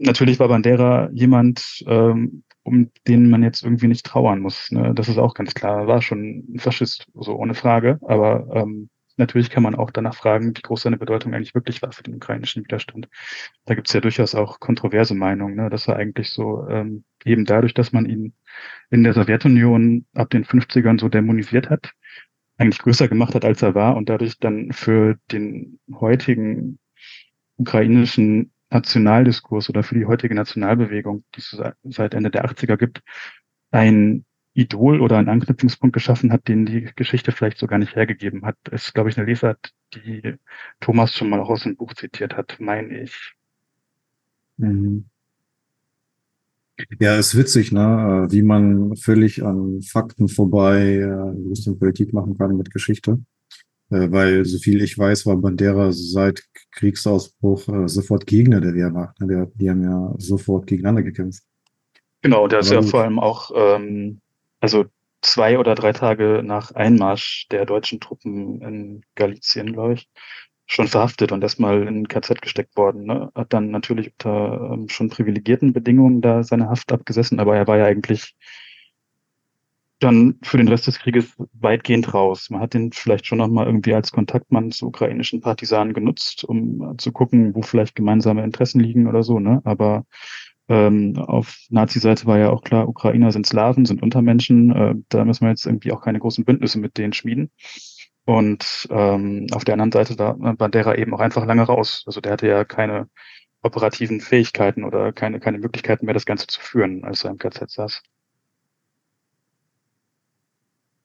natürlich 0.02 0.38
war 0.38 0.48
Bandera 0.48 1.08
jemand, 1.12 1.84
ähm, 1.86 2.44
um 2.62 2.90
den 3.08 3.30
man 3.30 3.42
jetzt 3.42 3.62
irgendwie 3.62 3.88
nicht 3.88 4.06
trauern 4.06 4.40
muss. 4.40 4.70
Ne? 4.70 4.92
Das 4.94 5.08
ist 5.08 5.18
auch 5.18 5.34
ganz 5.34 5.54
klar. 5.54 5.86
War 5.86 6.02
schon 6.02 6.44
ein 6.54 6.58
Faschist, 6.58 7.06
so 7.14 7.34
ohne 7.34 7.54
Frage. 7.54 7.98
Aber 8.02 8.46
ähm, 8.54 8.88
natürlich 9.16 9.50
kann 9.50 9.62
man 9.62 9.74
auch 9.74 9.90
danach 9.90 10.14
fragen, 10.14 10.56
wie 10.56 10.62
groß 10.62 10.82
seine 10.82 10.98
Bedeutung 10.98 11.34
eigentlich 11.34 11.54
wirklich 11.54 11.82
war 11.82 11.92
für 11.92 12.02
den 12.02 12.16
ukrainischen 12.16 12.64
Widerstand. 12.64 13.08
Da 13.64 13.74
gibt 13.74 13.88
es 13.88 13.94
ja 13.94 14.00
durchaus 14.00 14.34
auch 14.34 14.60
kontroverse 14.60 15.14
Meinungen, 15.14 15.56
ne? 15.56 15.70
dass 15.70 15.88
er 15.88 15.96
eigentlich 15.96 16.30
so 16.30 16.66
ähm, 16.68 17.04
eben 17.24 17.44
dadurch, 17.44 17.74
dass 17.74 17.92
man 17.92 18.06
ihn 18.06 18.34
in 18.90 19.02
der 19.02 19.14
Sowjetunion 19.14 20.06
ab 20.14 20.30
den 20.30 20.44
50ern 20.44 21.00
so 21.00 21.08
dämonisiert 21.08 21.68
hat, 21.68 21.92
eigentlich 22.58 22.78
größer 22.78 23.08
gemacht 23.08 23.34
hat, 23.34 23.44
als 23.44 23.62
er 23.62 23.74
war 23.74 23.96
und 23.96 24.08
dadurch 24.08 24.38
dann 24.38 24.72
für 24.72 25.16
den 25.32 25.80
heutigen 25.92 26.78
ukrainischen 27.56 28.52
Nationaldiskurs 28.72 29.68
oder 29.68 29.82
für 29.82 29.94
die 29.94 30.06
heutige 30.06 30.34
Nationalbewegung, 30.34 31.24
die 31.34 31.40
es 31.40 31.56
seit 31.84 32.14
Ende 32.14 32.30
der 32.30 32.44
80er 32.46 32.76
gibt, 32.76 33.02
ein 33.70 34.24
Idol 34.54 35.00
oder 35.00 35.16
einen 35.16 35.28
Anknüpfungspunkt 35.28 35.94
geschaffen 35.94 36.32
hat, 36.32 36.46
den 36.48 36.66
die 36.66 36.90
Geschichte 36.94 37.32
vielleicht 37.32 37.58
so 37.58 37.66
gar 37.66 37.78
nicht 37.78 37.96
hergegeben 37.96 38.44
hat. 38.44 38.56
Es 38.70 38.86
ist, 38.86 38.94
glaube 38.94 39.08
ich, 39.08 39.16
eine 39.16 39.26
Lesart, 39.26 39.72
die 39.94 40.34
Thomas 40.80 41.14
schon 41.14 41.30
mal 41.30 41.40
aus 41.40 41.62
dem 41.62 41.76
Buch 41.76 41.94
zitiert 41.94 42.36
hat, 42.36 42.58
meine 42.60 43.02
ich. 43.02 43.34
Mhm. 44.58 45.06
Ja, 46.98 47.16
ist 47.16 47.36
witzig, 47.36 47.72
ne? 47.72 48.26
wie 48.30 48.42
man 48.42 48.96
völlig 48.96 49.44
an 49.44 49.82
Fakten 49.82 50.28
vorbei 50.28 50.96
äh, 50.96 51.72
Politik 51.74 52.12
machen 52.12 52.36
kann 52.36 52.56
mit 52.56 52.70
Geschichte. 52.70 53.18
Äh, 53.92 54.10
weil, 54.10 54.44
so 54.44 54.58
viel 54.58 54.82
ich 54.82 54.98
weiß, 54.98 55.26
war 55.26 55.36
Bandera 55.36 55.92
seit 55.92 56.42
Kriegsausbruch 56.72 57.68
äh, 57.68 57.88
sofort 57.88 58.26
Gegner 58.26 58.60
der 58.60 58.74
Wehrmacht. 58.74 59.20
Ne? 59.20 59.50
Die 59.54 59.68
haben 59.68 59.82
ja 59.82 60.14
sofort 60.16 60.66
gegeneinander 60.66 61.02
gekämpft. 61.02 61.42
Genau, 62.22 62.48
der 62.48 62.60
ist 62.60 62.70
ja 62.70 62.80
vor 62.82 63.02
allem 63.02 63.18
auch, 63.18 63.50
ähm, 63.54 64.20
also 64.60 64.86
zwei 65.20 65.58
oder 65.58 65.74
drei 65.74 65.92
Tage 65.92 66.42
nach 66.42 66.70
Einmarsch 66.70 67.48
der 67.50 67.66
deutschen 67.66 68.00
Truppen 68.00 68.62
in 68.62 69.04
Galizien, 69.14 69.72
glaube 69.72 69.94
ich, 69.94 70.08
schon 70.66 70.88
verhaftet 70.88 71.32
und 71.32 71.42
erstmal 71.42 71.86
in 71.86 72.08
KZ 72.08 72.40
gesteckt 72.40 72.76
worden. 72.76 73.04
Ne? 73.04 73.30
Hat 73.34 73.52
dann 73.52 73.70
natürlich 73.70 74.12
unter 74.12 74.70
ähm, 74.72 74.88
schon 74.88 75.10
privilegierten 75.10 75.72
Bedingungen 75.72 76.22
da 76.22 76.44
seine 76.44 76.70
Haft 76.70 76.92
abgesessen, 76.92 77.40
aber 77.40 77.56
er 77.56 77.66
war 77.66 77.76
ja 77.76 77.84
eigentlich 77.84 78.36
dann 80.02 80.38
für 80.42 80.56
den 80.56 80.68
Rest 80.68 80.86
des 80.86 80.98
Krieges 80.98 81.34
weitgehend 81.52 82.12
raus. 82.12 82.50
Man 82.50 82.60
hat 82.60 82.74
den 82.74 82.92
vielleicht 82.92 83.26
schon 83.26 83.38
nochmal 83.38 83.66
irgendwie 83.66 83.94
als 83.94 84.12
Kontaktmann 84.12 84.70
zu 84.70 84.86
ukrainischen 84.86 85.40
Partisanen 85.40 85.94
genutzt, 85.94 86.44
um 86.44 86.96
zu 86.98 87.12
gucken, 87.12 87.54
wo 87.54 87.62
vielleicht 87.62 87.94
gemeinsame 87.94 88.44
Interessen 88.44 88.80
liegen 88.80 89.06
oder 89.06 89.22
so, 89.22 89.38
ne? 89.38 89.60
Aber 89.64 90.04
ähm, 90.68 91.16
auf 91.18 91.56
Nazi-Seite 91.70 92.26
war 92.26 92.38
ja 92.38 92.50
auch 92.50 92.62
klar, 92.62 92.88
Ukrainer 92.88 93.32
sind 93.32 93.46
Slaven, 93.46 93.84
sind 93.84 94.02
Untermenschen, 94.02 94.70
äh, 94.70 94.94
da 95.08 95.24
müssen 95.24 95.44
wir 95.44 95.50
jetzt 95.50 95.66
irgendwie 95.66 95.92
auch 95.92 96.02
keine 96.02 96.18
großen 96.18 96.44
Bündnisse 96.44 96.78
mit 96.78 96.98
denen 96.98 97.12
schmieden. 97.12 97.50
Und 98.24 98.88
ähm, 98.90 99.46
auf 99.52 99.64
der 99.64 99.74
anderen 99.74 99.92
Seite 99.92 100.18
war 100.18 100.34
Bandera 100.54 100.94
eben 100.94 101.12
auch 101.14 101.20
einfach 101.20 101.44
lange 101.44 101.62
raus. 101.62 102.04
Also 102.06 102.20
der 102.20 102.32
hatte 102.32 102.46
ja 102.46 102.64
keine 102.64 103.08
operativen 103.62 104.20
Fähigkeiten 104.20 104.84
oder 104.84 105.12
keine, 105.12 105.40
keine 105.40 105.58
Möglichkeiten 105.58 106.06
mehr, 106.06 106.14
das 106.14 106.26
Ganze 106.26 106.46
zu 106.46 106.60
führen, 106.60 107.04
als 107.04 107.24
er 107.24 107.30
im 107.30 107.38
KZ 107.38 107.70
saß. 107.70 108.02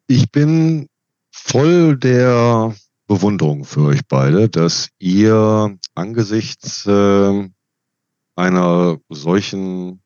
Ich 0.09 0.31
bin 0.31 0.87
voll 1.31 1.97
der 1.97 2.73
Bewunderung 3.07 3.65
für 3.65 3.81
euch 3.87 4.07
beide, 4.07 4.47
dass 4.47 4.87
ihr 4.99 5.77
angesichts 5.95 6.85
äh, 6.85 7.49
einer 8.37 8.97
solchen, 9.09 10.01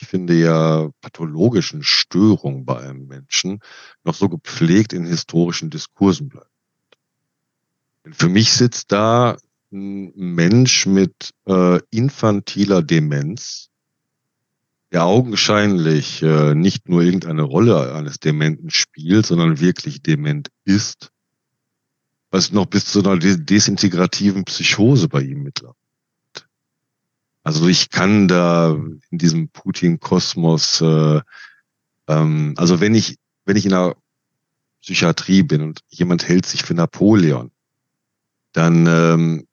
ich 0.00 0.08
finde 0.08 0.40
ja, 0.40 0.88
pathologischen 1.02 1.82
Störung 1.82 2.64
bei 2.64 2.80
einem 2.80 3.06
Menschen 3.08 3.60
noch 4.04 4.14
so 4.14 4.30
gepflegt 4.30 4.94
in 4.94 5.04
historischen 5.04 5.68
Diskursen 5.68 6.30
bleibt. 6.30 6.48
Denn 8.06 8.14
für 8.14 8.30
mich 8.30 8.52
sitzt 8.52 8.90
da 8.90 9.36
ein 9.70 10.12
Mensch 10.16 10.86
mit 10.86 11.34
äh, 11.46 11.78
infantiler 11.90 12.80
Demenz, 12.80 13.69
der 14.92 15.04
augenscheinlich 15.04 16.22
äh, 16.22 16.54
nicht 16.54 16.88
nur 16.88 17.02
irgendeine 17.02 17.42
Rolle 17.42 17.94
eines 17.94 18.18
Dementen 18.18 18.70
spielt, 18.70 19.26
sondern 19.26 19.60
wirklich 19.60 20.02
dement 20.02 20.48
ist, 20.64 21.12
was 22.30 22.52
noch 22.52 22.66
bis 22.66 22.86
zu 22.86 23.02
einer 23.02 23.18
desintegrativen 23.18 24.44
Psychose 24.44 25.08
bei 25.08 25.22
ihm 25.22 25.42
mittlerweile. 25.42 25.76
Also 27.42 27.68
ich 27.68 27.90
kann 27.90 28.28
da 28.28 28.72
in 29.10 29.18
diesem 29.18 29.48
Putin-Kosmos, 29.48 30.80
äh, 30.80 31.20
ähm, 32.08 32.54
also 32.56 32.80
wenn 32.80 32.94
ich, 32.94 33.16
wenn 33.44 33.56
ich 33.56 33.64
in 33.64 33.70
der 33.70 33.96
Psychiatrie 34.82 35.42
bin 35.42 35.62
und 35.62 35.80
jemand 35.88 36.28
hält 36.28 36.46
sich 36.46 36.62
für 36.62 36.74
Napoleon, 36.74 37.50
dann 38.52 38.86
ähm, 38.86 39.46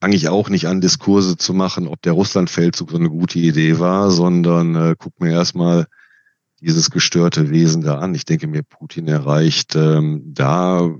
fange 0.00 0.16
ich 0.16 0.28
auch 0.28 0.48
nicht 0.48 0.66
an, 0.66 0.80
Diskurse 0.80 1.36
zu 1.36 1.54
machen, 1.54 1.88
ob 1.88 2.02
der 2.02 2.12
Russlandfeldzug 2.12 2.90
so 2.90 2.96
eine 2.96 3.10
gute 3.10 3.38
Idee 3.38 3.78
war, 3.78 4.10
sondern 4.10 4.74
äh, 4.74 4.94
guck 4.98 5.20
mir 5.20 5.32
erstmal 5.32 5.86
dieses 6.60 6.90
gestörte 6.90 7.50
Wesen 7.50 7.82
da 7.82 7.98
an. 7.98 8.14
Ich 8.14 8.24
denke 8.24 8.46
mir, 8.46 8.62
Putin 8.62 9.08
erreicht 9.08 9.76
ähm, 9.76 10.22
da 10.26 10.90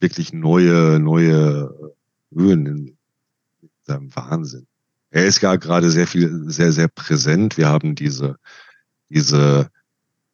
wirklich 0.00 0.32
neue, 0.32 0.98
neue 1.00 1.94
Höhen 2.32 2.66
in 2.66 2.98
seinem 3.82 4.14
Wahnsinn. 4.14 4.66
Er 5.10 5.24
ist 5.24 5.40
ja 5.40 5.56
gerade 5.56 5.90
sehr 5.90 6.06
viel, 6.06 6.50
sehr, 6.50 6.72
sehr 6.72 6.88
präsent. 6.88 7.56
Wir 7.56 7.68
haben 7.68 7.94
diese, 7.94 8.36
diese 9.08 9.70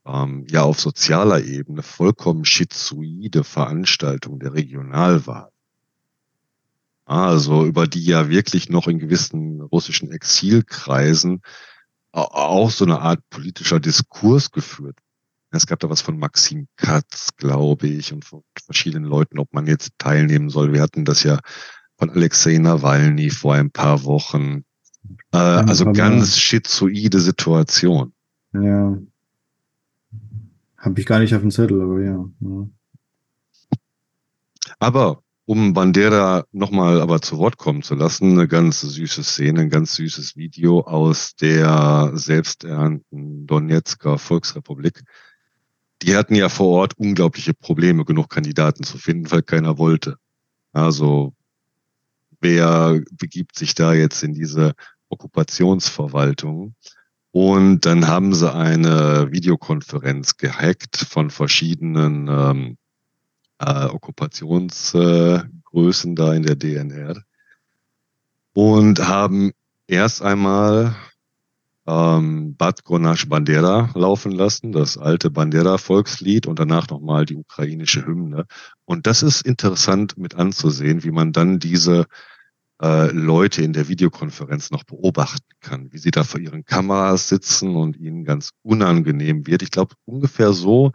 ähm, 0.04 0.46
ja 0.48 0.62
auf 0.62 0.80
sozialer 0.80 1.42
Ebene 1.44 1.82
vollkommen 1.82 2.44
schizoide 2.44 3.44
Veranstaltung 3.44 4.40
der 4.40 4.54
Regionalwahl 4.54 5.51
also 7.12 7.66
über 7.66 7.86
die 7.86 8.04
ja 8.04 8.28
wirklich 8.28 8.68
noch 8.68 8.88
in 8.88 8.98
gewissen 8.98 9.60
russischen 9.60 10.10
Exilkreisen 10.10 11.42
auch 12.12 12.70
so 12.70 12.84
eine 12.84 13.00
Art 13.00 13.20
politischer 13.30 13.80
Diskurs 13.80 14.50
geführt. 14.50 14.98
Es 15.50 15.66
gab 15.66 15.80
da 15.80 15.90
was 15.90 16.00
von 16.00 16.18
Maxim 16.18 16.68
Katz, 16.76 17.30
glaube 17.36 17.86
ich, 17.86 18.12
und 18.12 18.24
von 18.24 18.42
verschiedenen 18.64 19.04
Leuten, 19.04 19.38
ob 19.38 19.52
man 19.52 19.66
jetzt 19.66 19.92
teilnehmen 19.98 20.48
soll. 20.48 20.72
Wir 20.72 20.80
hatten 20.80 21.04
das 21.04 21.22
ja 21.22 21.38
von 21.98 22.10
Alexei 22.10 22.56
Nawalny 22.58 23.30
vor 23.30 23.54
ein 23.54 23.70
paar 23.70 24.04
Wochen. 24.04 24.64
Äh, 25.32 25.36
also 25.36 25.92
ganz 25.92 26.38
schizoide 26.38 27.20
Situation. 27.20 28.12
Ja. 28.54 28.98
Habe 30.78 31.00
ich 31.00 31.06
gar 31.06 31.18
nicht 31.18 31.34
auf 31.34 31.42
dem 31.42 31.50
Zettel, 31.50 31.82
aber 31.82 32.00
ja. 32.00 32.24
ja. 32.40 32.68
Aber 34.78 35.21
um 35.44 35.72
Bandera 35.72 36.44
nochmal 36.52 37.00
aber 37.00 37.20
zu 37.20 37.38
Wort 37.38 37.56
kommen 37.56 37.82
zu 37.82 37.94
lassen, 37.94 38.32
eine 38.32 38.48
ganz 38.48 38.80
süße 38.80 39.24
Szene, 39.24 39.62
ein 39.62 39.70
ganz 39.70 39.94
süßes 39.96 40.36
Video 40.36 40.80
aus 40.80 41.34
der 41.34 42.12
selbsternannten 42.14 43.46
Donetsker 43.46 44.18
Volksrepublik. 44.18 45.02
Die 46.02 46.16
hatten 46.16 46.34
ja 46.34 46.48
vor 46.48 46.68
Ort 46.68 46.94
unglaubliche 46.96 47.54
Probleme, 47.54 48.04
genug 48.04 48.28
Kandidaten 48.28 48.84
zu 48.84 48.98
finden, 48.98 49.30
weil 49.30 49.42
keiner 49.42 49.78
wollte. 49.78 50.16
Also 50.72 51.34
wer 52.40 53.00
begibt 53.12 53.56
sich 53.56 53.74
da 53.74 53.94
jetzt 53.94 54.22
in 54.22 54.34
diese 54.34 54.74
Okkupationsverwaltung? 55.08 56.74
Und 57.30 57.86
dann 57.86 58.08
haben 58.08 58.34
sie 58.34 58.52
eine 58.52 59.28
Videokonferenz 59.30 60.36
gehackt 60.36 60.96
von 60.98 61.30
verschiedenen 61.30 62.28
ähm, 62.28 62.76
äh, 63.64 63.86
Okkupationsgrößen 63.86 66.16
da 66.16 66.34
in 66.34 66.42
der 66.42 66.56
DNR 66.56 67.22
und 68.54 69.06
haben 69.06 69.52
erst 69.86 70.22
einmal 70.22 70.96
ähm, 71.86 72.56
Bad 72.56 72.84
Gonash 72.84 73.28
Bandera 73.28 73.90
laufen 73.94 74.32
lassen, 74.32 74.72
das 74.72 74.98
alte 74.98 75.30
Bandera-Volkslied 75.30 76.46
und 76.46 76.58
danach 76.58 76.88
nochmal 76.88 77.24
die 77.24 77.36
ukrainische 77.36 78.06
Hymne. 78.06 78.46
Und 78.84 79.06
das 79.06 79.22
ist 79.22 79.42
interessant 79.42 80.18
mit 80.18 80.34
anzusehen, 80.34 81.04
wie 81.04 81.10
man 81.10 81.32
dann 81.32 81.58
diese 81.58 82.06
äh, 82.80 83.10
Leute 83.10 83.62
in 83.62 83.72
der 83.72 83.88
Videokonferenz 83.88 84.70
noch 84.70 84.84
beobachten 84.84 85.48
kann, 85.60 85.92
wie 85.92 85.98
sie 85.98 86.10
da 86.10 86.24
vor 86.24 86.40
ihren 86.40 86.64
Kameras 86.64 87.28
sitzen 87.28 87.76
und 87.76 87.96
ihnen 87.96 88.24
ganz 88.24 88.50
unangenehm 88.62 89.46
wird. 89.46 89.62
Ich 89.62 89.70
glaube, 89.70 89.94
ungefähr 90.04 90.52
so 90.52 90.92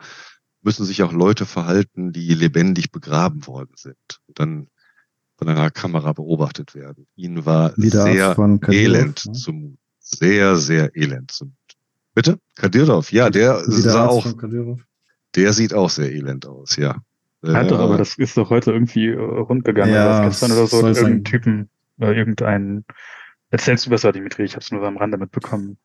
müssen 0.68 0.86
sich 0.86 1.02
auch 1.02 1.14
Leute 1.14 1.46
verhalten, 1.46 2.12
die 2.12 2.34
lebendig 2.34 2.92
begraben 2.92 3.48
worden 3.48 3.72
sind 3.76 4.20
und 4.28 4.38
dann 4.38 4.68
von 5.38 5.48
einer 5.48 5.72
Kamera 5.72 6.12
beobachtet 6.12 6.76
werden. 6.76 7.08
Ihnen 7.16 7.46
war 7.46 7.72
Wieder 7.78 8.04
sehr 8.04 8.36
elend 8.70 9.26
ne? 9.26 9.32
zumut. 9.32 9.78
Sehr, 10.00 10.58
sehr 10.58 10.94
elend 10.94 11.32
zumut. 11.32 11.54
Bitte? 12.14 12.38
Kadyrov, 12.56 13.14
ja, 13.14 13.30
der 13.30 13.62
Wieder 13.62 13.92
sah 13.92 14.08
auch, 14.08 14.28
der 15.36 15.54
sieht 15.54 15.74
auch 15.74 15.90
sehr 15.90 16.12
elend 16.12 16.46
aus, 16.46 16.76
ja. 16.76 16.98
Hat 17.46 17.72
doch, 17.72 17.80
aber 17.80 17.98
das 17.98 18.18
ist 18.18 18.36
doch 18.36 18.50
heute 18.50 18.74
irgendwie 18.74 19.08
äh, 19.08 19.18
rundgegangen, 19.18 19.94
ja, 19.96 20.26
gestern 20.28 20.52
oder 20.52 20.68
so, 20.68 20.86
irgendein 20.86 21.24
Typen, 21.24 21.70
äh, 22.02 22.12
irgendein, 22.12 22.84
erzählst 23.52 23.86
du 23.86 23.90
besser, 23.90 24.12
Dimitri, 24.12 24.44
ich 24.44 24.56
hab's 24.56 24.72
nur 24.72 24.84
am 24.84 24.98
Rande 24.98 25.18
mitbekommen. 25.18 25.78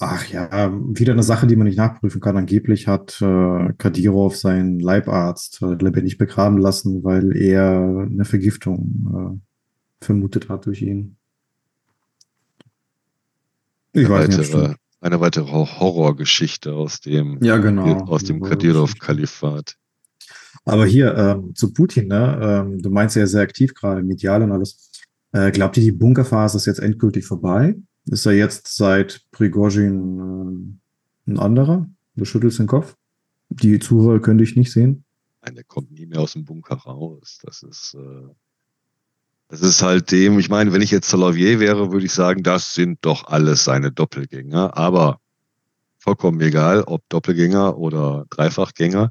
Ach 0.00 0.26
ja, 0.26 0.72
wieder 0.72 1.12
eine 1.12 1.22
Sache, 1.22 1.46
die 1.46 1.54
man 1.54 1.66
nicht 1.66 1.76
nachprüfen 1.76 2.20
kann. 2.20 2.36
Angeblich 2.36 2.88
hat 2.88 3.22
äh, 3.22 3.72
Kadirov 3.78 4.36
seinen 4.36 4.80
Leibarzt 4.80 5.62
äh, 5.62 5.74
lebendig 5.74 6.18
begraben 6.18 6.58
lassen, 6.58 7.04
weil 7.04 7.36
er 7.36 8.06
eine 8.10 8.24
Vergiftung 8.24 9.40
äh, 9.40 10.04
vermutet 10.04 10.48
hat 10.48 10.66
durch 10.66 10.82
ihn. 10.82 11.16
Ich 13.92 14.06
eine 14.06 14.14
weiß 14.14 14.38
weitere, 14.38 14.68
nicht. 14.68 14.80
Eine 15.00 15.20
weitere 15.20 15.46
Horrorgeschichte 15.46 16.72
aus 16.74 17.00
dem, 17.00 17.38
ja, 17.42 17.58
genau. 17.58 18.04
aus 18.06 18.24
dem 18.24 18.40
Kadirov-Kalifat. 18.40 19.76
Aber 20.64 20.86
hier 20.86 21.14
ähm, 21.16 21.54
zu 21.54 21.72
Putin, 21.72 22.08
ne? 22.08 22.38
Ähm, 22.42 22.82
du 22.82 22.90
meinst 22.90 23.14
ja 23.14 23.26
sehr 23.26 23.42
aktiv 23.42 23.74
gerade, 23.74 24.02
medial 24.02 24.42
und 24.42 24.52
alles. 24.52 24.90
Äh, 25.32 25.50
glaubt 25.50 25.76
ihr, 25.76 25.82
die 25.82 25.92
Bunkerphase 25.92 26.56
ist 26.56 26.66
jetzt 26.66 26.80
endgültig 26.80 27.26
vorbei? 27.26 27.76
Ist 28.06 28.26
er 28.26 28.32
jetzt 28.32 28.74
seit 28.74 29.22
Prigozhin 29.30 30.78
äh, 31.26 31.30
ein 31.30 31.38
anderer? 31.38 31.88
Du 32.16 32.24
schüttelst 32.24 32.58
den 32.58 32.66
Kopf. 32.66 32.96
Die 33.48 33.78
Zuhörer 33.78 34.20
könnte 34.20 34.44
ich 34.44 34.56
nicht 34.56 34.72
sehen. 34.72 35.04
Nein, 35.42 35.54
der 35.54 35.64
kommt 35.64 35.90
nie 35.90 36.06
mehr 36.06 36.20
aus 36.20 36.32
dem 36.32 36.44
Bunker 36.44 36.76
raus. 36.76 37.38
Das 37.42 37.62
ist, 37.62 37.94
äh, 37.94 38.28
das 39.48 39.62
ist 39.62 39.82
halt 39.82 40.10
dem, 40.10 40.38
ich 40.38 40.48
meine, 40.48 40.72
wenn 40.72 40.82
ich 40.82 40.90
jetzt 40.90 41.08
Solovier 41.08 41.60
wäre, 41.60 41.92
würde 41.92 42.06
ich 42.06 42.12
sagen, 42.12 42.42
das 42.42 42.74
sind 42.74 42.98
doch 43.02 43.26
alles 43.26 43.64
seine 43.64 43.90
Doppelgänger. 43.90 44.76
Aber 44.76 45.20
vollkommen 45.98 46.40
egal, 46.40 46.82
ob 46.82 47.08
Doppelgänger 47.08 47.78
oder 47.78 48.26
Dreifachgänger. 48.30 49.10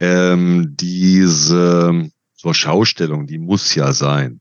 Ähm, 0.00 0.74
diese 0.76 2.10
zur 2.34 2.54
Schaustellung, 2.54 3.26
die 3.26 3.38
muss 3.38 3.74
ja 3.74 3.92
sein. 3.92 4.40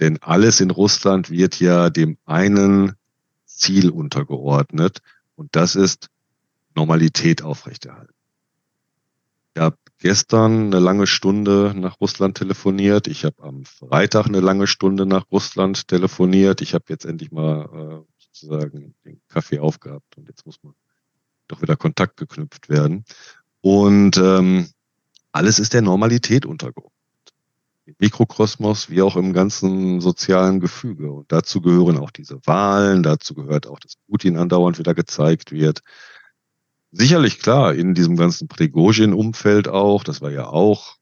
Denn 0.00 0.18
alles 0.22 0.60
in 0.60 0.70
Russland 0.70 1.30
wird 1.30 1.60
ja 1.60 1.90
dem 1.90 2.18
einen 2.24 2.94
Ziel 3.44 3.90
untergeordnet 3.90 5.00
und 5.36 5.54
das 5.54 5.76
ist 5.76 6.08
Normalität 6.74 7.42
aufrechterhalten. 7.42 8.14
Ich 9.54 9.60
habe 9.60 9.76
gestern 9.98 10.66
eine 10.66 10.78
lange 10.78 11.06
Stunde 11.06 11.74
nach 11.76 12.00
Russland 12.00 12.38
telefoniert. 12.38 13.06
Ich 13.06 13.24
habe 13.24 13.42
am 13.42 13.64
Freitag 13.64 14.26
eine 14.26 14.40
lange 14.40 14.66
Stunde 14.66 15.04
nach 15.04 15.30
Russland 15.30 15.86
telefoniert. 15.88 16.62
Ich 16.62 16.72
habe 16.74 16.84
jetzt 16.88 17.04
endlich 17.04 17.30
mal 17.30 17.66
äh, 17.66 18.12
sozusagen 18.18 18.94
den 19.04 19.20
Kaffee 19.28 19.58
aufgehabt 19.58 20.16
und 20.16 20.26
jetzt 20.28 20.46
muss 20.46 20.56
man 20.62 20.74
doch 21.48 21.60
wieder 21.60 21.76
Kontakt 21.76 22.16
geknüpft 22.16 22.70
werden. 22.70 23.04
Und 23.60 24.16
ähm, 24.16 24.68
alles 25.32 25.58
ist 25.58 25.74
der 25.74 25.82
Normalität 25.82 26.46
untergeordnet. 26.46 26.91
Mikrokosmos 27.98 28.90
wie 28.90 29.02
auch 29.02 29.16
im 29.16 29.32
ganzen 29.32 30.00
sozialen 30.00 30.60
Gefüge. 30.60 31.10
Und 31.12 31.32
dazu 31.32 31.60
gehören 31.60 31.98
auch 31.98 32.10
diese 32.10 32.38
Wahlen, 32.46 33.02
dazu 33.02 33.34
gehört 33.34 33.66
auch, 33.66 33.80
dass 33.80 33.94
Putin 34.08 34.36
andauernd 34.36 34.78
wieder 34.78 34.94
gezeigt 34.94 35.52
wird. 35.52 35.80
Sicherlich 36.92 37.40
klar, 37.40 37.74
in 37.74 37.94
diesem 37.94 38.16
ganzen 38.16 38.48
Prigozhin-Umfeld 38.48 39.68
auch, 39.68 40.04
das 40.04 40.20
war 40.20 40.30
ja 40.30 40.46
auch 40.46 40.96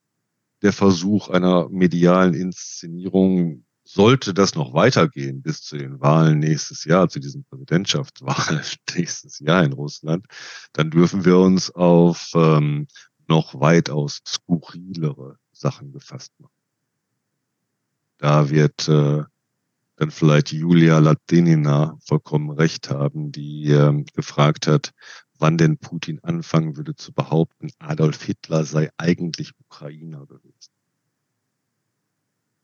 der 0.62 0.72
Versuch 0.72 1.28
einer 1.28 1.68
medialen 1.68 2.34
Inszenierung, 2.34 3.64
sollte 3.84 4.32
das 4.32 4.54
noch 4.54 4.72
weitergehen 4.72 5.42
bis 5.42 5.62
zu 5.62 5.76
den 5.76 6.00
Wahlen 6.00 6.38
nächstes 6.38 6.84
Jahr, 6.84 7.08
zu 7.08 7.18
diesen 7.18 7.44
Präsidentschaftswahlen 7.44 8.62
nächstes 8.94 9.40
Jahr 9.40 9.64
in 9.64 9.72
Russland, 9.72 10.26
dann 10.72 10.90
dürfen 10.90 11.24
wir 11.24 11.38
uns 11.38 11.70
auf 11.70 12.30
ähm, 12.34 12.86
noch 13.26 13.58
weitaus 13.58 14.20
skurrilere 14.26 15.38
Sachen 15.52 15.92
gefasst 15.92 16.32
machen. 16.38 16.59
Da 18.20 18.50
wird 18.50 18.86
äh, 18.86 19.22
dann 19.96 20.10
vielleicht 20.10 20.52
Julia 20.52 20.98
Latinina 20.98 21.96
vollkommen 22.06 22.50
recht 22.50 22.90
haben, 22.90 23.32
die 23.32 23.70
äh, 23.70 24.04
gefragt 24.14 24.66
hat, 24.66 24.92
wann 25.38 25.56
denn 25.56 25.78
Putin 25.78 26.20
anfangen 26.22 26.76
würde 26.76 26.94
zu 26.94 27.14
behaupten, 27.14 27.70
Adolf 27.78 28.22
Hitler 28.22 28.64
sei 28.64 28.90
eigentlich 28.98 29.52
Ukrainer 29.58 30.26
gewesen. 30.26 30.70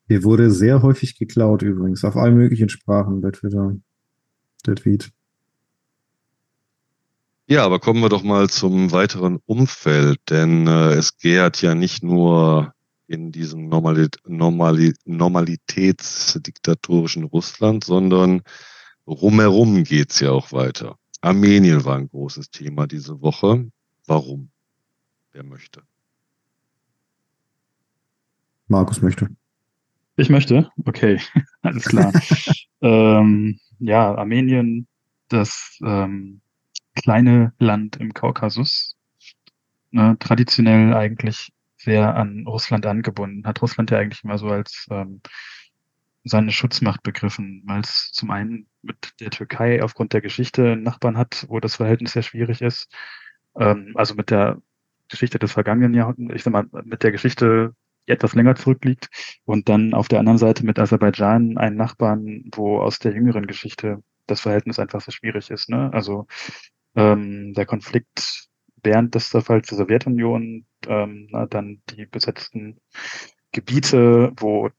Hier 0.08 0.24
wurde 0.24 0.50
sehr 0.50 0.82
häufig 0.82 1.18
geklaut 1.18 1.62
übrigens, 1.62 2.04
auf 2.04 2.16
allen 2.16 2.36
möglichen 2.36 2.68
Sprachen 2.68 3.22
bei 3.22 3.30
Twitter, 3.30 3.76
der 4.66 4.74
Tweet. 4.76 5.10
Ja, 7.48 7.64
aber 7.64 7.80
kommen 7.80 8.02
wir 8.02 8.10
doch 8.10 8.22
mal 8.22 8.50
zum 8.50 8.92
weiteren 8.92 9.38
Umfeld, 9.46 10.20
denn 10.28 10.66
äh, 10.66 10.92
es 10.92 11.16
gärt 11.16 11.62
ja 11.62 11.74
nicht 11.74 12.02
nur 12.02 12.74
in 13.06 13.32
diesem 13.32 13.68
Normali 13.68 14.08
Normali 14.26 14.94
normalitätsdiktatorischen 15.04 17.24
Russland, 17.24 17.84
sondern 17.84 18.42
rumherum 19.06 19.84
geht's 19.84 20.20
ja 20.20 20.32
auch 20.32 20.52
weiter. 20.52 20.98
Armenien 21.20 21.84
war 21.84 21.96
ein 21.96 22.08
großes 22.08 22.50
Thema 22.50 22.86
diese 22.86 23.20
Woche. 23.20 23.70
Warum? 24.06 24.50
Wer 25.32 25.44
möchte? 25.44 25.82
Markus 28.68 29.02
möchte. 29.02 29.28
Ich 30.16 30.30
möchte? 30.30 30.70
Okay, 30.84 31.20
alles 31.62 31.84
klar. 31.84 32.12
ähm, 32.80 33.60
ja, 33.78 34.14
Armenien, 34.14 34.86
das 35.28 35.78
ähm, 35.84 36.40
kleine 36.94 37.52
Land 37.58 37.96
im 37.96 38.14
Kaukasus, 38.14 38.96
ne, 39.90 40.16
traditionell 40.18 40.94
eigentlich 40.94 41.52
sehr 41.86 42.14
an 42.16 42.44
Russland 42.46 42.84
angebunden, 42.84 43.46
hat 43.46 43.62
Russland 43.62 43.90
ja 43.90 43.98
eigentlich 43.98 44.24
immer 44.24 44.38
so 44.38 44.48
als 44.48 44.86
ähm, 44.90 45.22
seine 46.24 46.50
Schutzmacht 46.50 47.02
begriffen, 47.02 47.62
weil 47.66 47.80
es 47.80 48.10
zum 48.12 48.30
einen 48.30 48.66
mit 48.82 49.14
der 49.20 49.30
Türkei 49.30 49.82
aufgrund 49.82 50.12
der 50.12 50.20
Geschichte 50.20 50.76
Nachbarn 50.76 51.16
hat, 51.16 51.46
wo 51.48 51.60
das 51.60 51.76
Verhältnis 51.76 52.12
sehr 52.12 52.22
schwierig 52.22 52.60
ist. 52.60 52.92
Ähm, 53.58 53.92
also 53.94 54.14
mit 54.14 54.30
der 54.30 54.60
Geschichte 55.08 55.38
des 55.38 55.52
vergangenen 55.52 55.94
Jahrhunderts, 55.94 56.34
ich 56.36 56.42
sag 56.42 56.52
mal, 56.52 56.66
mit 56.84 57.02
der 57.04 57.12
Geschichte 57.12 57.74
die 58.08 58.12
etwas 58.12 58.34
länger 58.34 58.54
zurückliegt 58.54 59.08
und 59.44 59.68
dann 59.68 59.94
auf 59.94 60.08
der 60.08 60.20
anderen 60.20 60.38
Seite 60.38 60.64
mit 60.64 60.78
Aserbaidschan 60.78 61.58
einen 61.58 61.76
Nachbarn, 61.76 62.44
wo 62.54 62.78
aus 62.80 62.98
der 62.98 63.12
jüngeren 63.12 63.46
Geschichte 63.46 64.02
das 64.26 64.40
Verhältnis 64.40 64.78
einfach 64.78 65.00
so 65.00 65.10
schwierig 65.10 65.50
ist. 65.50 65.68
Ne? 65.68 65.90
Also 65.92 66.26
ähm, 66.94 67.52
der 67.54 67.66
Konflikt 67.66 68.45
während 68.86 69.14
des 69.14 69.28
Zerfalls 69.28 69.68
der 69.68 69.76
Sowjetunion, 69.76 70.64
ähm, 70.88 71.28
na, 71.30 71.46
dann 71.46 71.82
die 71.90 72.06
besetzten 72.06 72.80
Gebiete, 73.52 74.32
wo 74.38 74.70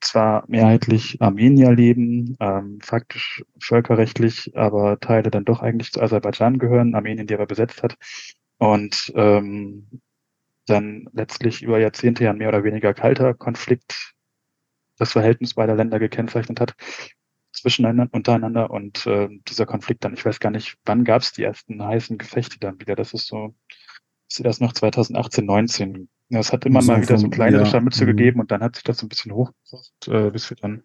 zwar 0.00 0.44
mehrheitlich 0.48 1.20
Armenier 1.20 1.72
leben, 1.72 2.36
ähm, 2.40 2.78
faktisch 2.82 3.44
völkerrechtlich, 3.60 4.56
aber 4.56 5.00
Teile 5.00 5.30
dann 5.30 5.44
doch 5.44 5.60
eigentlich 5.60 5.92
zu 5.92 6.00
Aserbaidschan 6.00 6.58
gehören, 6.58 6.94
Armenien, 6.94 7.26
die 7.26 7.34
aber 7.34 7.46
besetzt 7.46 7.82
hat. 7.82 7.96
Und 8.58 9.12
ähm, 9.16 10.00
dann 10.66 11.08
letztlich 11.12 11.62
über 11.62 11.78
Jahrzehnte 11.78 12.24
ja 12.24 12.32
mehr 12.32 12.48
oder 12.48 12.64
weniger 12.64 12.94
kalter 12.94 13.34
Konflikt 13.34 14.14
das 14.96 15.12
Verhältnis 15.12 15.54
beider 15.54 15.74
Länder 15.74 15.98
gekennzeichnet 15.98 16.60
hat 16.60 16.74
zwischeneinander 17.64 18.12
untereinander 18.12 18.70
und 18.70 19.06
äh, 19.06 19.28
dieser 19.48 19.64
Konflikt 19.64 20.04
dann, 20.04 20.12
ich 20.12 20.24
weiß 20.24 20.38
gar 20.38 20.50
nicht, 20.50 20.76
wann 20.84 21.04
gab 21.04 21.22
es 21.22 21.32
die 21.32 21.42
ersten 21.42 21.82
heißen 21.82 22.18
Gefechte 22.18 22.58
dann 22.58 22.78
wieder. 22.78 22.94
Das 22.94 23.14
ist 23.14 23.26
so, 23.26 23.54
ist 24.28 24.40
erst 24.40 24.60
noch 24.60 24.74
2018, 24.74 25.46
19. 25.46 26.08
Ja, 26.28 26.40
es 26.40 26.52
hat 26.52 26.66
immer 26.66 26.82
mal 26.82 27.00
wieder 27.00 27.16
so 27.16 27.28
kleine 27.28 27.58
ja, 27.58 27.66
Scharmütze 27.66 28.04
mhm. 28.04 28.08
gegeben 28.08 28.40
und 28.40 28.50
dann 28.50 28.62
hat 28.62 28.74
sich 28.76 28.84
das 28.84 28.98
so 28.98 29.06
ein 29.06 29.08
bisschen 29.08 29.32
hochgebracht, 29.32 30.08
äh, 30.08 30.30
bis 30.30 30.50
wir 30.50 30.56
dann 30.58 30.82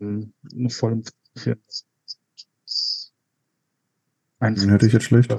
äh, 0.00 0.26
eine 0.52 0.70
volle 0.70 1.02
Den 4.40 4.70
hörte 4.70 4.86
ich 4.86 4.92
jetzt 4.92 5.04
schlecht. 5.04 5.32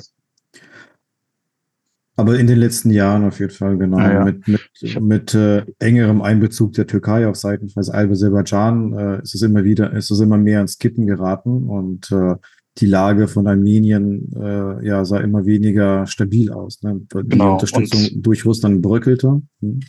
Aber 2.18 2.40
in 2.40 2.48
den 2.48 2.60
letzten 2.60 2.92
Jahren 2.92 3.26
auf 3.26 3.40
jeden 3.40 3.52
Fall, 3.52 3.78
genau. 3.78 4.00
Ja, 4.00 4.14
ja. 4.14 4.26
Mit, 4.26 4.48
mit, 4.48 5.02
mit 5.02 5.34
äh, 5.34 5.66
engerem 5.80 6.22
Einbezug 6.22 6.74
der 6.74 6.88
Türkei 6.88 7.28
auf 7.28 7.36
Seiten 7.36 7.70
von 7.70 7.84
Aserbaidschan 7.84 8.94
äh, 8.94 9.22
ist 9.22 9.36
es 9.36 9.42
immer 9.42 9.64
wieder, 9.64 9.92
ist 9.94 10.12
es 10.12 10.20
immer 10.22 10.38
mehr 10.38 10.62
ins 10.62 10.78
Kippen 10.78 11.08
geraten 11.08 11.68
und 11.68 12.12
äh, 12.12 12.36
die 12.78 12.88
Lage 12.88 13.28
von 13.28 13.48
Armenien 13.48 14.30
äh, 14.36 14.86
ja, 14.86 15.06
sah 15.06 15.20
immer 15.20 15.46
weniger 15.46 16.06
stabil 16.08 16.52
aus. 16.52 16.82
Ne? 16.84 17.02
Die 17.14 17.30
genau. 17.30 17.54
Unterstützung 17.54 18.16
und 18.16 18.26
durch 18.26 18.46
Russland 18.46 18.82
bröckelte. 18.82 19.42
Hm. 19.62 19.80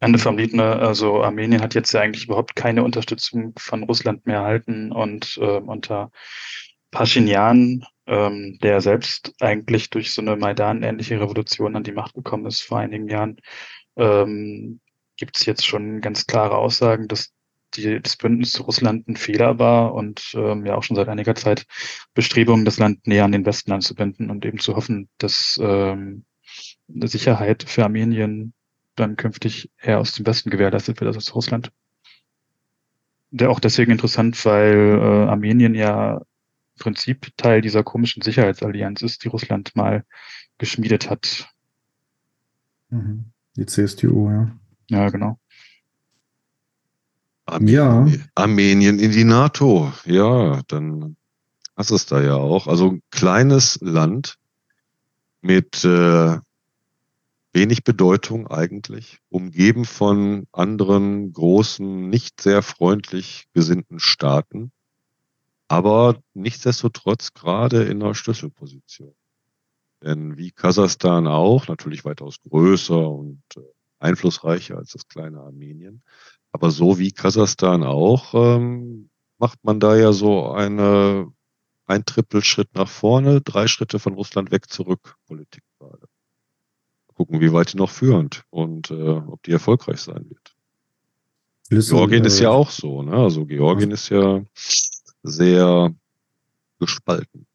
Ende 0.00 0.18
vom 0.18 0.36
Lied, 0.36 0.52
ne? 0.52 0.64
also 0.64 1.22
Armenien 1.22 1.60
hat 1.62 1.74
jetzt 1.74 1.92
ja 1.92 2.00
eigentlich 2.00 2.24
überhaupt 2.24 2.56
keine 2.56 2.82
Unterstützung 2.82 3.52
von 3.56 3.84
Russland 3.84 4.26
mehr 4.26 4.38
erhalten 4.38 4.90
und 4.90 5.38
äh, 5.40 5.58
unter 5.58 6.10
Pashinyan 6.90 7.84
ähm, 8.06 8.58
der 8.62 8.80
selbst 8.80 9.34
eigentlich 9.40 9.90
durch 9.90 10.12
so 10.12 10.22
eine 10.22 10.36
Maidan-ähnliche 10.36 11.20
Revolution 11.20 11.76
an 11.76 11.84
die 11.84 11.92
Macht 11.92 12.14
gekommen 12.14 12.46
ist 12.46 12.62
vor 12.62 12.78
einigen 12.78 13.08
Jahren, 13.08 13.36
ähm, 13.96 14.80
gibt 15.16 15.36
es 15.36 15.46
jetzt 15.46 15.66
schon 15.66 16.00
ganz 16.00 16.26
klare 16.26 16.56
Aussagen, 16.56 17.08
dass 17.08 17.32
die, 17.74 18.00
das 18.00 18.16
Bündnis 18.16 18.52
zu 18.52 18.62
Russland 18.62 19.08
ein 19.08 19.16
Fehler 19.16 19.58
war 19.58 19.94
und 19.94 20.32
ähm, 20.34 20.64
ja 20.66 20.76
auch 20.76 20.82
schon 20.82 20.96
seit 20.96 21.08
einiger 21.08 21.34
Zeit 21.34 21.66
Bestrebungen, 22.14 22.64
das 22.64 22.78
Land 22.78 23.06
näher 23.06 23.24
an 23.24 23.32
den 23.32 23.46
Westen 23.46 23.72
anzubinden 23.72 24.30
und 24.30 24.44
eben 24.44 24.58
zu 24.58 24.76
hoffen, 24.76 25.08
dass 25.18 25.58
ähm, 25.60 26.24
eine 26.92 27.08
Sicherheit 27.08 27.64
für 27.64 27.84
Armenien 27.84 28.52
dann 28.94 29.16
künftig 29.16 29.70
eher 29.80 29.98
aus 30.00 30.12
dem 30.12 30.26
Westen 30.26 30.50
gewährleistet 30.50 31.00
wird 31.00 31.08
als 31.08 31.16
aus 31.16 31.34
Russland. 31.34 31.72
Der 33.30 33.50
auch 33.50 33.58
deswegen 33.58 33.90
interessant, 33.90 34.44
weil 34.44 34.98
äh, 35.00 35.28
Armenien 35.28 35.74
ja 35.74 36.20
Prinzip 36.78 37.36
Teil 37.36 37.60
dieser 37.60 37.82
komischen 37.82 38.22
Sicherheitsallianz 38.22 39.02
ist, 39.02 39.24
die 39.24 39.28
Russland 39.28 39.74
mal 39.76 40.04
geschmiedet 40.58 41.10
hat. 41.10 41.48
Mhm. 42.90 43.26
Die 43.56 43.66
CSTO, 43.66 44.30
ja. 44.30 44.50
Ja, 44.90 45.08
genau. 45.10 45.38
Armenien, 47.46 48.06
ja. 48.08 48.18
Armenien 48.34 48.98
in 48.98 49.12
die 49.12 49.24
NATO. 49.24 49.92
Ja, 50.04 50.62
dann 50.68 51.16
hast 51.76 51.90
du 51.90 51.94
es 51.94 52.06
da 52.06 52.22
ja 52.22 52.36
auch. 52.36 52.66
Also 52.66 52.98
kleines 53.10 53.78
Land 53.80 54.36
mit 55.40 55.84
äh, 55.84 56.38
wenig 57.52 57.84
Bedeutung 57.84 58.48
eigentlich, 58.48 59.20
umgeben 59.28 59.84
von 59.84 60.46
anderen 60.52 61.32
großen, 61.32 62.08
nicht 62.08 62.40
sehr 62.40 62.62
freundlich 62.62 63.46
gesinnten 63.52 64.00
Staaten 64.00 64.72
aber 65.74 66.20
nichtsdestotrotz 66.34 67.32
gerade 67.34 67.82
in 67.82 68.00
einer 68.02 68.14
Schlüsselposition. 68.14 69.14
Denn 70.02 70.36
wie 70.36 70.52
Kasachstan 70.52 71.26
auch, 71.26 71.66
natürlich 71.66 72.04
weitaus 72.04 72.40
größer 72.40 73.08
und 73.10 73.42
äh, 73.56 73.60
einflussreicher 73.98 74.76
als 74.76 74.92
das 74.92 75.08
kleine 75.08 75.40
Armenien, 75.40 76.02
aber 76.52 76.70
so 76.70 76.98
wie 76.98 77.10
Kasachstan 77.10 77.82
auch, 77.82 78.34
ähm, 78.34 79.10
macht 79.38 79.64
man 79.64 79.80
da 79.80 79.96
ja 79.96 80.12
so 80.12 80.52
eine 80.52 81.32
ein 81.86 82.04
Trippelschritt 82.04 82.74
nach 82.74 82.88
vorne, 82.88 83.40
drei 83.40 83.66
Schritte 83.66 83.98
von 83.98 84.14
Russland 84.14 84.50
weg 84.50 84.70
zurück, 84.70 85.16
Politik 85.26 85.64
gerade. 85.78 86.06
Gucken, 87.14 87.40
wie 87.40 87.52
weit 87.52 87.72
die 87.72 87.76
noch 87.76 87.90
führend 87.90 88.44
und 88.50 88.90
äh, 88.90 88.94
ob 88.94 89.42
die 89.42 89.52
erfolgreich 89.52 90.00
sein 90.00 90.30
wird. 90.30 90.54
Georgien 91.68 92.24
ist 92.24 92.40
ja 92.40 92.50
auch 92.50 92.70
so, 92.70 93.02
ne? 93.02 93.12
Also 93.12 93.44
Georgien 93.44 93.90
ist 93.90 94.08
ja 94.08 94.42
sehr 95.24 95.92
gespalten. 96.78 97.46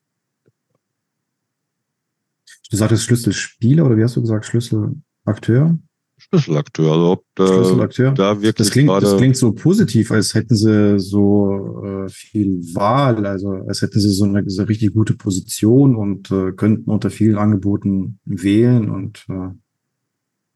Du 2.69 2.77
sagtest 2.77 3.03
Schlüsselspieler 3.03 3.85
oder 3.85 3.97
wie 3.97 4.03
hast 4.03 4.15
du 4.15 4.21
gesagt, 4.21 4.45
Schlüsselakteur? 4.45 5.79
Schlüsselakteur, 6.17 6.91
also 6.91 7.11
ob 7.11 7.25
da, 7.35 7.47
Schlüsselakteur. 7.47 8.11
da 8.11 8.35
wirklich 8.35 8.55
das 8.55 8.71
klingt, 8.71 8.89
das 8.89 9.15
klingt 9.15 9.37
so 9.37 9.53
positiv, 9.53 10.11
als 10.11 10.33
hätten 10.33 10.55
sie 10.55 10.99
so 10.99 11.83
äh, 11.85 12.09
viel 12.09 12.59
Wahl, 12.75 13.25
also 13.25 13.51
als 13.67 13.81
hätten 13.81 13.99
sie 13.99 14.11
so 14.11 14.25
eine, 14.25 14.43
so 14.47 14.61
eine 14.61 14.69
richtig 14.69 14.93
gute 14.93 15.13
Position 15.13 15.95
und 15.95 16.29
äh, 16.29 16.51
könnten 16.51 16.91
unter 16.91 17.09
vielen 17.09 17.37
Angeboten 17.37 18.19
wählen 18.25 18.89
und 18.89 19.25
äh, 19.29 19.49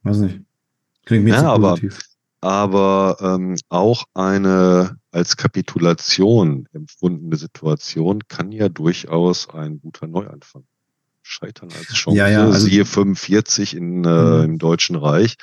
weiß 0.04 0.18
nicht. 0.18 0.42
Klingt 1.06 1.24
mir 1.24 1.32
ja, 1.32 1.56
so 1.56 1.62
positiv. 1.62 2.00
Aber, 2.44 3.18
ähm, 3.22 3.56
auch 3.70 4.04
eine 4.14 4.98
als 5.12 5.38
Kapitulation 5.38 6.68
empfundene 6.74 7.38
Situation 7.38 8.28
kann 8.28 8.52
ja 8.52 8.68
durchaus 8.68 9.50
ein 9.50 9.80
guter 9.80 10.08
Neuanfang. 10.08 10.66
Scheitern 11.22 11.70
als 11.72 11.94
Chance, 11.94 12.18
ja, 12.18 12.28
ja, 12.28 12.44
also, 12.44 12.66
siehe 12.68 12.84
45 12.84 13.78
in, 13.78 14.04
äh, 14.04 14.10
mhm. 14.10 14.44
im 14.44 14.58
Deutschen 14.58 14.98
Reich. 14.98 15.36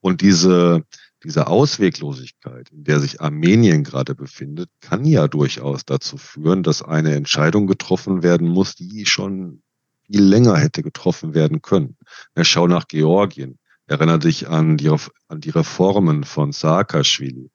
Und 0.00 0.20
diese 0.20 0.84
diese 1.24 1.46
Ausweglosigkeit, 1.46 2.68
in 2.70 2.84
der 2.84 3.00
sich 3.00 3.20
Armenien 3.20 3.84
gerade 3.84 4.14
befindet, 4.14 4.68
kann 4.80 5.04
ja 5.04 5.28
durchaus 5.28 5.84
dazu 5.84 6.16
führen, 6.16 6.62
dass 6.62 6.82
eine 6.82 7.14
Entscheidung 7.14 7.66
getroffen 7.66 8.22
werden 8.22 8.48
muss, 8.48 8.74
die 8.74 9.06
schon 9.06 9.62
viel 10.06 10.22
länger 10.22 10.56
hätte 10.56 10.82
getroffen 10.82 11.32
werden 11.32 11.62
können. 11.62 11.96
Ja, 12.36 12.44
schau 12.44 12.66
nach 12.66 12.88
Georgien. 12.88 13.58
Erinnere 13.92 14.20
dich 14.20 14.48
an 14.48 14.78
die, 14.78 14.88
an 14.88 15.40
die 15.42 15.50
Reformen 15.50 16.24
von 16.24 16.52
Saakashvili. 16.52 17.50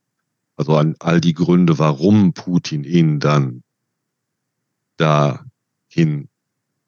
Also 0.55 0.75
an 0.75 0.95
all 0.99 1.19
die 1.19 1.33
Gründe, 1.33 1.79
warum 1.79 2.33
Putin 2.33 2.83
ihn 2.83 3.19
dann 3.19 3.63
dahin 4.97 6.29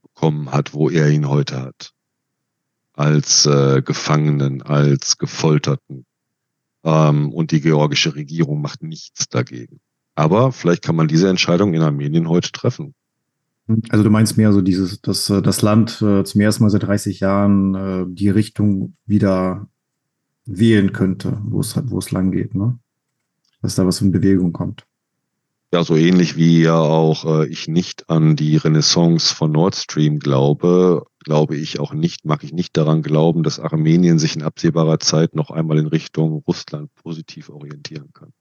bekommen 0.03 0.51
hat, 0.51 0.75
wo 0.75 0.91
er 0.91 1.09
ihn 1.09 1.27
heute 1.27 1.63
hat. 1.63 1.93
Als 2.93 3.47
äh, 3.47 3.81
Gefangenen, 3.81 4.61
als 4.61 5.17
Gefolterten. 5.17 6.05
Ähm, 6.83 7.33
und 7.33 7.49
die 7.49 7.61
georgische 7.61 8.13
Regierung 8.13 8.61
macht 8.61 8.83
nichts 8.83 9.29
dagegen. 9.29 9.79
Aber 10.13 10.51
vielleicht 10.51 10.83
kann 10.83 10.95
man 10.95 11.07
diese 11.07 11.27
Entscheidung 11.27 11.73
in 11.73 11.81
Armenien 11.81 12.29
heute 12.29 12.51
treffen. 12.51 12.93
Also 13.89 14.03
du 14.03 14.09
meinst 14.09 14.37
mehr 14.37 14.51
so 14.51 14.61
dieses, 14.61 15.01
dass 15.01 15.29
äh, 15.29 15.41
das 15.41 15.61
Land 15.61 16.01
äh, 16.01 16.23
zum 16.23 16.41
ersten 16.41 16.63
Mal 16.63 16.69
seit 16.69 16.83
30 16.83 17.19
Jahren 17.19 17.75
äh, 17.75 18.05
die 18.07 18.29
Richtung 18.29 18.95
wieder 19.05 19.67
wählen 20.45 20.91
könnte, 20.91 21.39
wo 21.43 21.59
es 21.59 21.79
wo 21.85 21.99
es 21.99 22.11
lang 22.11 22.31
geht, 22.31 22.55
ne? 22.55 22.79
Dass 23.61 23.75
da 23.75 23.85
was 23.85 24.01
in 24.01 24.11
Bewegung 24.11 24.53
kommt. 24.53 24.85
Ja, 25.71 25.83
so 25.83 25.95
ähnlich 25.95 26.35
wie 26.35 26.63
ja 26.63 26.79
auch 26.79 27.25
äh, 27.25 27.47
ich 27.47 27.67
nicht 27.67 28.09
an 28.09 28.35
die 28.35 28.57
Renaissance 28.57 29.35
von 29.35 29.51
Nord 29.51 29.75
Stream 29.75 30.17
glaube, 30.17 31.05
glaube 31.19 31.55
ich 31.55 31.79
auch 31.79 31.93
nicht, 31.93 32.25
mag 32.25 32.43
ich 32.43 32.53
nicht 32.53 32.75
daran 32.75 33.03
glauben, 33.03 33.43
dass 33.43 33.59
Armenien 33.59 34.17
sich 34.17 34.35
in 34.35 34.41
absehbarer 34.41 34.99
Zeit 34.99 35.35
noch 35.35 35.51
einmal 35.51 35.77
in 35.77 35.85
Richtung 35.85 36.43
Russland 36.47 36.91
positiv 36.95 37.49
orientieren 37.49 38.09
kann. 38.13 38.33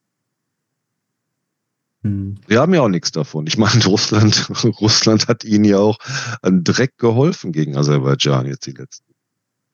Hm. 2.03 2.36
Sie 2.46 2.59
haben 2.59 2.74
ja 2.74 2.82
auch 2.82 2.88
nichts 2.88 3.11
davon. 3.11 3.46
Ich 3.46 3.59
meine, 3.59 3.84
Russland, 3.86 4.51
Russland 4.80 5.28
hat 5.28 5.44
ihnen 5.44 5.64
ja 5.64 5.78
auch 5.78 5.99
einen 6.42 6.64
Dreck 6.64 6.96
geholfen 6.99 7.53
gegen 7.53 7.76
Aserbaidschan 7.76 8.46
jetzt 8.46 8.66
die 8.66 8.72
letzten. 8.72 9.12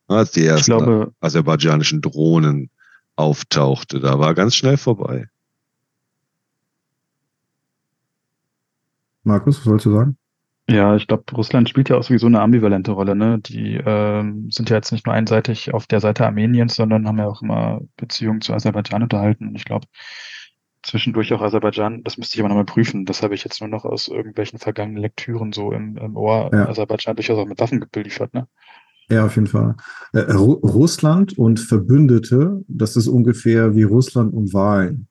Als 0.06 0.32
die 0.32 0.44
ersten 0.44 0.76
glaube, 0.76 1.12
aserbaidschanischen 1.20 2.02
Drohnen 2.02 2.70
auftauchte, 3.16 4.00
da 4.00 4.18
war 4.18 4.34
ganz 4.34 4.54
schnell 4.54 4.76
vorbei. 4.76 5.28
Markus, 9.22 9.58
was 9.58 9.64
sollst 9.64 9.86
du 9.86 9.92
sagen? 9.92 10.18
Ja, 10.68 10.96
ich 10.96 11.06
glaube, 11.06 11.24
Russland 11.32 11.68
spielt 11.68 11.90
ja 11.90 11.96
auch 11.96 12.02
sowieso 12.02 12.26
eine 12.26 12.40
ambivalente 12.40 12.92
Rolle. 12.92 13.14
Ne? 13.14 13.38
Die 13.38 13.76
äh, 13.76 14.24
sind 14.48 14.70
ja 14.70 14.76
jetzt 14.76 14.92
nicht 14.92 15.06
nur 15.06 15.14
einseitig 15.14 15.74
auf 15.74 15.86
der 15.86 16.00
Seite 16.00 16.24
Armeniens, 16.24 16.74
sondern 16.74 17.06
haben 17.06 17.18
ja 17.18 17.26
auch 17.26 17.42
immer 17.42 17.80
Beziehungen 17.96 18.40
zu 18.40 18.54
Aserbaidschan 18.54 19.02
unterhalten. 19.02 19.48
Und 19.48 19.56
ich 19.56 19.64
glaube, 19.64 19.86
zwischendurch 20.84 21.32
auch 21.32 21.40
Aserbaidschan, 21.40 22.02
das 22.04 22.18
müsste 22.18 22.36
ich 22.36 22.40
aber 22.40 22.48
nochmal 22.48 22.64
prüfen. 22.64 23.04
Das 23.04 23.22
habe 23.22 23.34
ich 23.34 23.44
jetzt 23.44 23.60
nur 23.60 23.68
noch 23.68 23.84
aus 23.84 24.08
irgendwelchen 24.08 24.58
vergangenen 24.58 25.02
Lektüren 25.02 25.52
so 25.52 25.72
im, 25.72 25.96
im 25.96 26.16
Ohr. 26.16 26.50
Ja. 26.52 26.68
Aserbaidschan 26.68 27.16
durchaus 27.16 27.38
auch 27.38 27.46
mit 27.46 27.60
Waffen 27.60 27.84
beliefert, 27.90 28.34
ne? 28.34 28.46
Ja, 29.10 29.26
auf 29.26 29.34
jeden 29.34 29.48
Fall. 29.48 29.76
Äh, 30.14 30.20
Russland 30.32 31.36
und 31.36 31.60
Verbündete, 31.60 32.64
das 32.68 32.96
ist 32.96 33.06
ungefähr 33.06 33.74
wie 33.76 33.82
Russland 33.82 34.32
und 34.32 34.54
Wahlen 34.54 35.08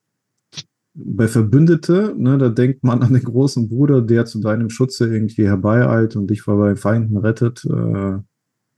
bei 0.94 1.26
Verbündete, 1.26 2.14
ne, 2.16 2.38
da 2.38 2.48
denkt 2.48 2.84
man 2.84 3.02
an 3.02 3.12
den 3.12 3.24
großen 3.24 3.68
Bruder, 3.68 4.00
der 4.00 4.26
zu 4.26 4.40
deinem 4.40 4.70
Schutze 4.70 5.12
irgendwie 5.12 5.46
herbeieilt 5.46 6.14
und 6.14 6.28
dich 6.28 6.42
vor 6.42 6.56
bei 6.56 6.76
Feinden 6.76 7.16
rettet. 7.16 7.64
Äh, 7.64 7.72
ja, 7.72 8.22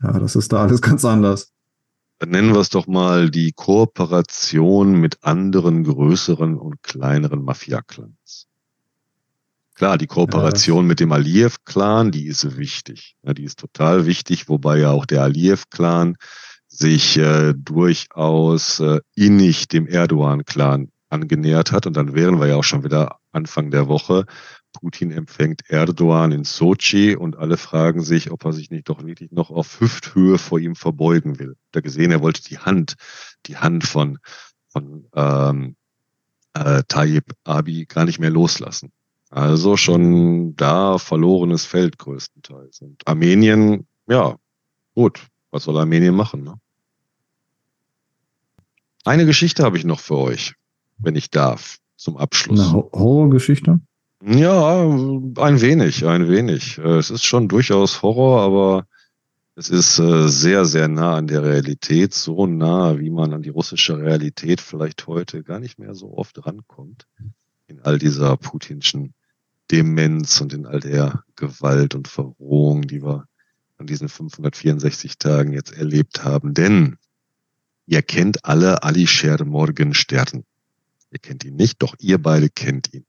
das 0.00 0.34
ist 0.34 0.52
da 0.52 0.62
alles 0.62 0.80
ganz 0.82 1.04
anders. 1.04 1.52
Dann 2.18 2.30
nennen 2.30 2.54
wir 2.54 2.60
es 2.60 2.70
doch 2.70 2.86
mal 2.86 3.30
die 3.30 3.52
Kooperation 3.52 4.98
mit 4.98 5.22
anderen 5.22 5.84
größeren 5.84 6.56
und 6.56 6.82
kleineren 6.82 7.44
Mafia-Clans. 7.44 8.46
Klar, 9.74 9.98
die 9.98 10.06
Kooperation 10.06 10.84
ja, 10.84 10.88
mit 10.88 11.00
dem 11.00 11.12
Aliyev-Clan, 11.12 12.10
die 12.10 12.26
ist 12.26 12.56
wichtig. 12.56 13.16
Ja, 13.22 13.34
die 13.34 13.44
ist 13.44 13.58
total 13.58 14.06
wichtig, 14.06 14.48
wobei 14.48 14.78
ja 14.78 14.90
auch 14.90 15.04
der 15.04 15.22
Aliyev-Clan 15.22 16.16
sich 16.66 17.18
äh, 17.18 17.52
durchaus 17.54 18.80
äh, 18.80 19.00
innig 19.14 19.68
dem 19.68 19.86
Erdogan-Clan 19.86 20.90
angenähert 21.08 21.72
hat. 21.72 21.86
Und 21.86 21.96
dann 21.96 22.14
wären 22.14 22.40
wir 22.40 22.46
ja 22.46 22.56
auch 22.56 22.64
schon 22.64 22.84
wieder 22.84 23.18
Anfang 23.32 23.70
der 23.70 23.88
Woche. 23.88 24.26
Putin 24.72 25.10
empfängt 25.10 25.62
Erdogan 25.68 26.32
in 26.32 26.44
Sochi 26.44 27.16
und 27.16 27.36
alle 27.36 27.56
fragen 27.56 28.02
sich, 28.02 28.30
ob 28.30 28.44
er 28.44 28.52
sich 28.52 28.70
nicht 28.70 28.88
doch 28.88 29.04
wirklich 29.04 29.32
noch 29.32 29.50
auf 29.50 29.80
Hüfthöhe 29.80 30.38
vor 30.38 30.58
ihm 30.58 30.74
verbeugen 30.74 31.38
will. 31.38 31.56
Da 31.72 31.80
gesehen, 31.80 32.10
er 32.10 32.22
wollte 32.22 32.42
die 32.42 32.58
Hand, 32.58 32.96
die 33.46 33.56
Hand 33.56 33.84
von, 33.84 34.18
von 34.68 35.06
ähm, 35.14 35.76
äh, 36.54 36.82
Tayyip 36.88 37.32
Abi 37.44 37.86
gar 37.86 38.04
nicht 38.04 38.18
mehr 38.18 38.30
loslassen. 38.30 38.92
Also 39.30 39.76
schon 39.76 40.54
da 40.56 40.98
verlorenes 40.98 41.64
Feld 41.64 41.98
größtenteils. 41.98 42.80
Und 42.80 43.06
Armenien, 43.06 43.86
ja, 44.06 44.36
gut, 44.94 45.26
was 45.50 45.64
soll 45.64 45.78
Armenien 45.78 46.14
machen? 46.14 46.44
Ne? 46.44 46.54
Eine 49.04 49.26
Geschichte 49.26 49.62
habe 49.62 49.78
ich 49.78 49.84
noch 49.84 50.00
für 50.00 50.16
euch 50.16 50.54
wenn 50.98 51.16
ich 51.16 51.30
darf, 51.30 51.78
zum 51.96 52.16
Abschluss. 52.16 52.60
Eine 52.60 52.72
Horrorgeschichte? 52.72 53.80
Ja, 54.24 54.82
ein 54.82 55.60
wenig, 55.60 56.06
ein 56.06 56.28
wenig. 56.28 56.78
Äh, 56.78 56.96
es 56.96 57.10
ist 57.10 57.24
schon 57.24 57.48
durchaus 57.48 58.02
Horror, 58.02 58.40
aber 58.40 58.86
es 59.54 59.70
ist 59.70 59.98
äh, 59.98 60.28
sehr, 60.28 60.64
sehr 60.64 60.88
nah 60.88 61.16
an 61.16 61.26
der 61.26 61.42
Realität, 61.42 62.12
so 62.12 62.46
nah, 62.46 62.98
wie 62.98 63.10
man 63.10 63.32
an 63.32 63.42
die 63.42 63.50
russische 63.50 63.98
Realität 63.98 64.60
vielleicht 64.60 65.06
heute 65.06 65.42
gar 65.42 65.60
nicht 65.60 65.78
mehr 65.78 65.94
so 65.94 66.16
oft 66.16 66.46
rankommt. 66.46 67.06
In 67.66 67.80
all 67.80 67.98
dieser 67.98 68.36
putinschen 68.36 69.14
Demenz 69.70 70.40
und 70.40 70.52
in 70.52 70.66
all 70.66 70.80
der 70.80 71.24
Gewalt 71.36 71.94
und 71.94 72.08
Verrohung, 72.08 72.82
die 72.82 73.02
wir 73.02 73.26
an 73.78 73.86
diesen 73.86 74.08
564 74.08 75.18
Tagen 75.18 75.52
jetzt 75.52 75.72
erlebt 75.72 76.24
haben. 76.24 76.54
Denn 76.54 76.96
ihr 77.86 78.02
kennt 78.02 78.44
alle 78.44 78.82
Alisher 78.82 79.44
Morgenstern. 79.44 80.44
Ihr 81.10 81.18
kennt 81.18 81.44
ihn 81.44 81.56
nicht, 81.56 81.82
doch 81.82 81.94
ihr 82.00 82.20
beide 82.20 82.48
kennt 82.48 82.92
ihn. 82.92 83.06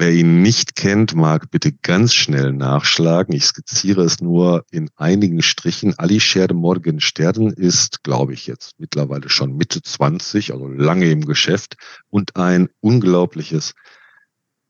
Wer 0.00 0.12
ihn 0.12 0.42
nicht 0.42 0.76
kennt, 0.76 1.16
mag 1.16 1.50
bitte 1.50 1.72
ganz 1.72 2.14
schnell 2.14 2.52
nachschlagen. 2.52 3.34
Ich 3.34 3.46
skizziere 3.46 4.02
es 4.02 4.20
nur 4.20 4.64
in 4.70 4.90
einigen 4.96 5.42
Strichen. 5.42 5.98
Alisher 5.98 6.52
Morgenstern 6.54 7.48
ist, 7.48 8.04
glaube 8.04 8.34
ich, 8.34 8.46
jetzt 8.46 8.78
mittlerweile 8.78 9.28
schon 9.28 9.56
Mitte 9.56 9.82
20, 9.82 10.52
also 10.52 10.68
lange 10.68 11.10
im 11.10 11.24
Geschäft 11.24 11.76
und 12.10 12.36
ein 12.36 12.68
unglaubliches 12.80 13.74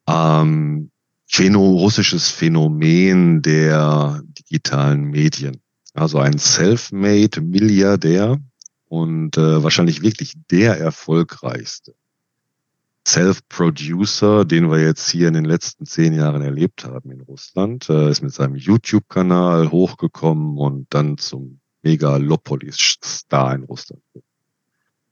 ähm, 0.08 0.90
Phäno 1.26 1.72
russisches 1.72 2.30
Phänomen 2.30 3.42
der 3.42 4.22
digitalen 4.24 5.10
Medien. 5.10 5.60
Also 5.92 6.20
ein 6.20 6.38
self-made 6.38 7.42
Milliardär 7.42 8.38
und 8.86 9.36
äh, 9.36 9.62
wahrscheinlich 9.62 10.00
wirklich 10.00 10.36
der 10.50 10.78
erfolgreichste 10.78 11.94
Self-Producer, 13.08 14.44
den 14.44 14.70
wir 14.70 14.80
jetzt 14.80 15.08
hier 15.08 15.28
in 15.28 15.34
den 15.34 15.46
letzten 15.46 15.86
zehn 15.86 16.12
Jahren 16.12 16.42
erlebt 16.42 16.84
haben 16.84 17.10
in 17.10 17.22
Russland, 17.22 17.88
äh, 17.88 18.10
ist 18.10 18.22
mit 18.22 18.34
seinem 18.34 18.56
YouTube-Kanal 18.56 19.70
hochgekommen 19.70 20.58
und 20.58 20.88
dann 20.90 21.16
zum 21.16 21.60
Megalopolis-Star 21.82 23.54
in 23.54 23.64
Russland. 23.64 24.02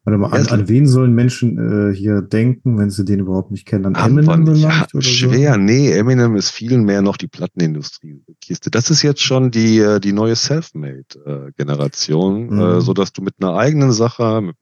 Warte 0.05 0.19
mal, 0.19 0.31
an, 0.31 0.47
an, 0.49 0.69
wen 0.69 0.87
sollen 0.87 1.15
Menschen 1.15 1.91
äh, 1.91 1.95
hier 1.95 2.21
denken, 2.23 2.79
wenn 2.79 2.91
sie 2.91 3.05
den 3.05 3.21
überhaupt 3.21 3.51
nicht 3.51 3.67
kennen? 3.67 3.97
An 3.97 4.19
Eminem 4.19 4.47
vielleicht? 4.47 4.95
Ja, 4.95 5.01
schwer, 5.01 5.55
so? 5.55 5.59
nee, 5.59 5.91
Eminem 5.91 6.37
ist 6.37 6.51
viel 6.51 6.79
mehr 6.79 7.03
noch 7.03 7.17
die 7.17 7.27
Plattenindustrie-Kiste. 7.29 8.71
Das 8.71 8.91
ist 8.91 9.03
jetzt 9.03 9.23
schon 9.23 9.51
die, 9.51 9.79
äh, 9.79 9.99
die 9.99 10.13
neue 10.13 10.37
Selfmade-Generation, 10.37 12.47
mhm. 12.47 12.61
äh, 12.61 12.81
so 12.83 12.93
dass 12.93 13.13
du 13.13 13.23
mit 13.23 13.35
einer 13.41 13.57
eigenen 13.57 13.91
Sache, 13.91 14.43
mit, 14.43 14.57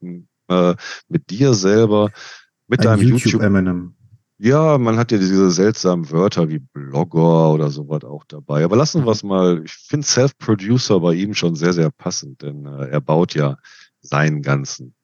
äh, 0.49 0.75
mit 1.09 1.31
dir 1.31 1.53
selber 1.53 2.11
mit 2.69 2.81
Ein 2.81 2.85
deinem 2.85 3.03
YouTube, 3.03 3.25
YouTube 3.25 3.43
Eminem. 3.43 3.95
Ja, 4.39 4.79
man 4.79 4.97
hat 4.97 5.13
ja 5.13 5.19
diese 5.19 5.51
seltsamen 5.51 6.11
Wörter 6.11 6.49
wie 6.49 6.59
Blogger 6.59 7.53
oder 7.53 7.71
sowas 7.71 8.03
auch 8.05 8.25
dabei. 8.25 8.65
Aber 8.65 8.77
lassen 8.77 9.05
wir 9.05 9.13
es 9.13 9.23
mal. 9.23 9.63
Ich 9.65 9.73
finde 9.73 10.07
Self-Producer 10.07 11.01
bei 11.01 11.15
ihm 11.15 11.35
schon 11.35 11.55
sehr, 11.55 11.73
sehr 11.73 11.91
passend, 11.91 12.43
denn 12.43 12.67
äh, 12.67 12.89
er 12.89 13.01
baut 13.01 13.35
ja 13.35 13.57
seinen 14.01 14.43
ganzen 14.43 14.95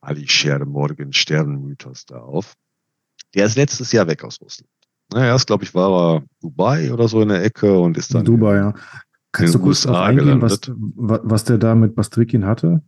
Ali 0.00 0.28
Sher 0.28 0.64
Morgan 0.66 1.12
Sternenmythos 1.12 2.04
da 2.04 2.18
auf. 2.20 2.54
Der 3.34 3.46
ist 3.46 3.56
letztes 3.56 3.90
Jahr 3.90 4.06
weg 4.06 4.22
aus 4.22 4.40
Russland. 4.40 4.70
Naja, 5.12 5.26
erst, 5.26 5.46
glaube 5.46 5.64
ich, 5.64 5.74
war 5.74 6.16
er 6.16 6.22
Dubai 6.40 6.92
oder 6.92 7.08
so 7.08 7.22
in 7.22 7.28
der 7.30 7.42
Ecke 7.42 7.78
und 7.78 7.96
ist 7.96 8.14
dann. 8.14 8.24
Dubai, 8.24 8.56
ja. 8.56 8.74
Kannst 9.32 9.54
du 9.54 9.58
kurz 9.58 9.86
eingehen, 9.86 10.40
was, 10.40 10.60
was 10.68 11.44
der 11.44 11.58
da 11.58 11.74
mit 11.74 11.96
Bastrikin 11.96 12.46
hatte? 12.46 12.82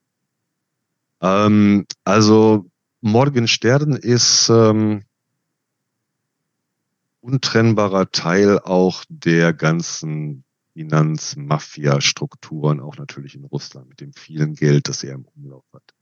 Ähm, 1.20 1.86
also 2.04 2.70
Morgenstern 3.00 3.92
ist 3.92 4.48
ähm, 4.48 5.04
untrennbarer 7.20 8.10
Teil 8.10 8.58
auch 8.60 9.04
der 9.08 9.52
ganzen 9.52 10.44
Finanz-Mafia-Strukturen, 10.72 12.80
auch 12.80 12.96
natürlich 12.96 13.34
in 13.34 13.44
Russland, 13.44 13.88
mit 13.88 14.00
dem 14.00 14.12
vielen 14.12 14.54
Geld, 14.54 14.88
das 14.88 15.02
er 15.02 15.14
im 15.14 15.26
Umlauf 15.36 15.64
hat. 15.72 15.94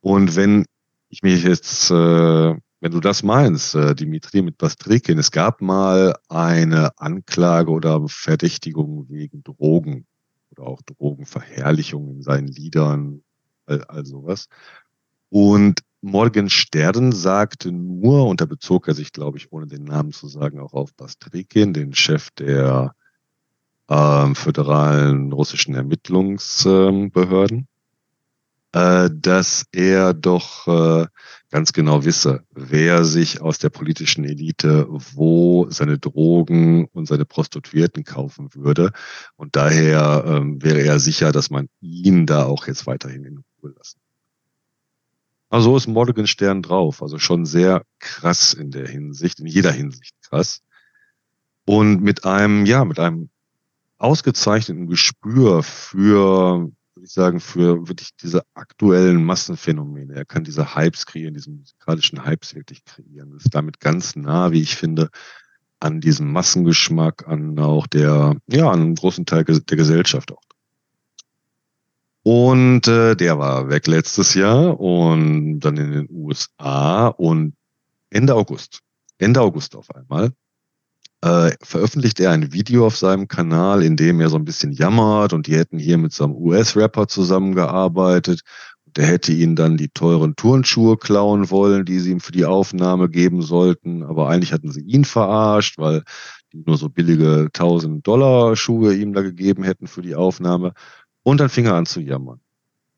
Und 0.00 0.36
wenn 0.36 0.64
ich 1.08 1.22
mich 1.22 1.42
jetzt, 1.42 1.90
äh, 1.90 1.94
wenn 1.94 2.92
du 2.92 3.00
das 3.00 3.22
meinst, 3.22 3.74
äh, 3.74 3.94
Dimitri 3.94 4.42
mit 4.42 4.58
Bastrikin, 4.58 5.18
es 5.18 5.30
gab 5.30 5.60
mal 5.60 6.16
eine 6.28 6.98
Anklage 6.98 7.70
oder 7.70 8.08
Verdächtigung 8.08 9.06
wegen 9.08 9.42
Drogen 9.42 10.06
oder 10.52 10.64
auch 10.64 10.80
Drogenverherrlichung 10.82 12.10
in 12.10 12.22
seinen 12.22 12.48
Liedern, 12.48 13.22
all, 13.66 13.84
all 13.84 14.06
sowas. 14.06 14.48
Und 15.28 15.82
Morgenstern 16.02 17.12
sagte 17.12 17.72
nur, 17.72 18.26
und 18.26 18.40
da 18.40 18.46
bezog 18.46 18.88
er 18.88 18.94
sich, 18.94 19.12
glaube 19.12 19.38
ich, 19.38 19.52
ohne 19.52 19.66
den 19.66 19.84
Namen 19.84 20.12
zu 20.12 20.28
sagen, 20.28 20.58
auch 20.60 20.72
auf 20.72 20.94
Bastrikin, 20.94 21.72
den 21.72 21.94
Chef 21.94 22.30
der 22.30 22.94
äh, 23.88 24.34
föderalen 24.34 25.32
russischen 25.32 25.74
Ermittlungsbehörden, 25.74 27.68
äh, 28.72 29.10
dass 29.12 29.66
er 29.72 30.14
doch 30.14 30.66
äh, 30.68 31.06
ganz 31.50 31.72
genau 31.72 32.04
wisse, 32.04 32.44
wer 32.52 33.04
sich 33.04 33.40
aus 33.40 33.58
der 33.58 33.70
politischen 33.70 34.24
Elite 34.24 34.86
wo 34.88 35.68
seine 35.70 35.98
Drogen 35.98 36.86
und 36.86 37.06
seine 37.06 37.24
Prostituierten 37.24 38.04
kaufen 38.04 38.54
würde. 38.54 38.92
Und 39.36 39.56
daher 39.56 40.24
ähm, 40.26 40.62
wäre 40.62 40.80
er 40.80 41.00
sicher, 41.00 41.32
dass 41.32 41.50
man 41.50 41.68
ihn 41.80 42.26
da 42.26 42.44
auch 42.44 42.66
jetzt 42.68 42.86
weiterhin 42.86 43.24
in 43.24 43.44
Ruhe 43.62 43.74
lassen. 43.76 43.99
Also 45.50 45.76
ist 45.76 45.88
Morgenstern 45.88 46.62
drauf. 46.62 47.02
Also 47.02 47.18
schon 47.18 47.44
sehr 47.44 47.82
krass 47.98 48.54
in 48.54 48.70
der 48.70 48.88
Hinsicht, 48.88 49.40
in 49.40 49.46
jeder 49.46 49.72
Hinsicht 49.72 50.14
krass. 50.22 50.62
Und 51.66 52.02
mit 52.02 52.24
einem, 52.24 52.64
ja, 52.66 52.84
mit 52.84 52.98
einem 52.98 53.30
ausgezeichneten 53.98 54.86
Gespür 54.86 55.62
für, 55.62 56.70
würde 56.94 57.04
ich 57.04 57.12
sagen, 57.12 57.40
für 57.40 57.88
wirklich 57.88 58.10
diese 58.22 58.42
aktuellen 58.54 59.24
Massenphänomene. 59.24 60.14
Er 60.14 60.24
kann 60.24 60.44
diese 60.44 60.74
Hypes 60.74 61.04
kreieren, 61.04 61.34
diese 61.34 61.50
musikalischen 61.50 62.24
Hypes 62.24 62.54
wirklich 62.54 62.84
kreieren. 62.84 63.32
Das 63.32 63.44
ist 63.44 63.54
damit 63.54 63.80
ganz 63.80 64.16
nah, 64.16 64.52
wie 64.52 64.62
ich 64.62 64.76
finde, 64.76 65.10
an 65.80 66.00
diesem 66.00 66.30
Massengeschmack, 66.30 67.26
an 67.26 67.58
auch 67.58 67.86
der, 67.86 68.36
ja, 68.46 68.70
an 68.70 68.80
einem 68.80 68.94
großen 68.94 69.26
Teil 69.26 69.44
der 69.44 69.76
Gesellschaft 69.76 70.30
auch. 70.32 70.49
Und 72.22 72.86
äh, 72.86 73.16
der 73.16 73.38
war 73.38 73.68
weg 73.70 73.86
letztes 73.86 74.34
Jahr 74.34 74.78
und 74.78 75.60
dann 75.60 75.76
in 75.76 75.92
den 75.92 76.08
USA 76.10 77.08
und 77.08 77.54
Ende 78.10 78.34
August, 78.34 78.80
Ende 79.18 79.40
August 79.40 79.74
auf 79.74 79.94
einmal, 79.94 80.32
äh, 81.22 81.52
veröffentlicht 81.62 82.20
er 82.20 82.30
ein 82.30 82.52
Video 82.52 82.86
auf 82.86 82.96
seinem 82.96 83.28
Kanal, 83.28 83.82
in 83.82 83.96
dem 83.96 84.20
er 84.20 84.30
so 84.30 84.36
ein 84.36 84.44
bisschen 84.44 84.72
jammert 84.72 85.32
und 85.32 85.46
die 85.46 85.56
hätten 85.56 85.78
hier 85.78 85.98
mit 85.98 86.12
so 86.12 86.24
einem 86.24 86.34
US-Rapper 86.34 87.08
zusammengearbeitet. 87.08 88.40
Der 88.96 89.06
hätte 89.06 89.32
ihnen 89.32 89.54
dann 89.54 89.76
die 89.76 89.88
teuren 89.88 90.34
Turnschuhe 90.34 90.96
klauen 90.96 91.50
wollen, 91.50 91.84
die 91.84 92.00
sie 92.00 92.10
ihm 92.10 92.20
für 92.20 92.32
die 92.32 92.44
Aufnahme 92.46 93.08
geben 93.08 93.42
sollten. 93.42 94.02
Aber 94.02 94.28
eigentlich 94.28 94.52
hatten 94.52 94.72
sie 94.72 94.80
ihn 94.80 95.04
verarscht, 95.04 95.78
weil 95.78 96.02
die 96.52 96.62
nur 96.66 96.76
so 96.76 96.88
billige 96.88 97.48
1000 97.52 98.04
Dollar 98.04 98.56
Schuhe 98.56 98.94
ihm 98.94 99.12
da 99.12 99.22
gegeben 99.22 99.62
hätten 99.62 99.86
für 99.86 100.02
die 100.02 100.16
Aufnahme. 100.16 100.72
Und 101.22 101.40
dann 101.40 101.48
fing 101.48 101.66
er 101.66 101.74
an 101.74 101.86
zu 101.86 102.00
jammern. 102.00 102.40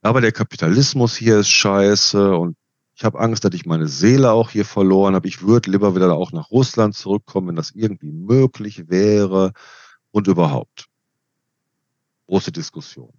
Aber 0.01 0.21
der 0.21 0.33
Kapitalismus 0.33 1.17
hier 1.17 1.39
ist 1.39 1.51
scheiße 1.51 2.37
und 2.37 2.57
ich 2.95 3.05
habe 3.05 3.21
Angst, 3.21 3.45
dass 3.45 3.55
ich 3.55 3.67
meine 3.67 3.89
Seele 3.89 4.33
auch 4.33 4.51
hier 4.51 4.65
verloren 4.65 5.15
habe. 5.15 5.27
Ich 5.29 5.43
würde 5.43 5.71
lieber 5.71 5.95
wieder 5.95 6.13
auch 6.15 6.33
nach 6.33 6.51
Russland 6.51 6.95
zurückkommen, 6.95 7.49
wenn 7.49 7.57
das 7.57 7.71
irgendwie 7.73 8.13
möglich 8.13 8.89
wäre 8.89 9.53
und 10.11 10.27
überhaupt. 10.27 10.87
Große 12.27 12.53
Diskussion. 12.53 13.13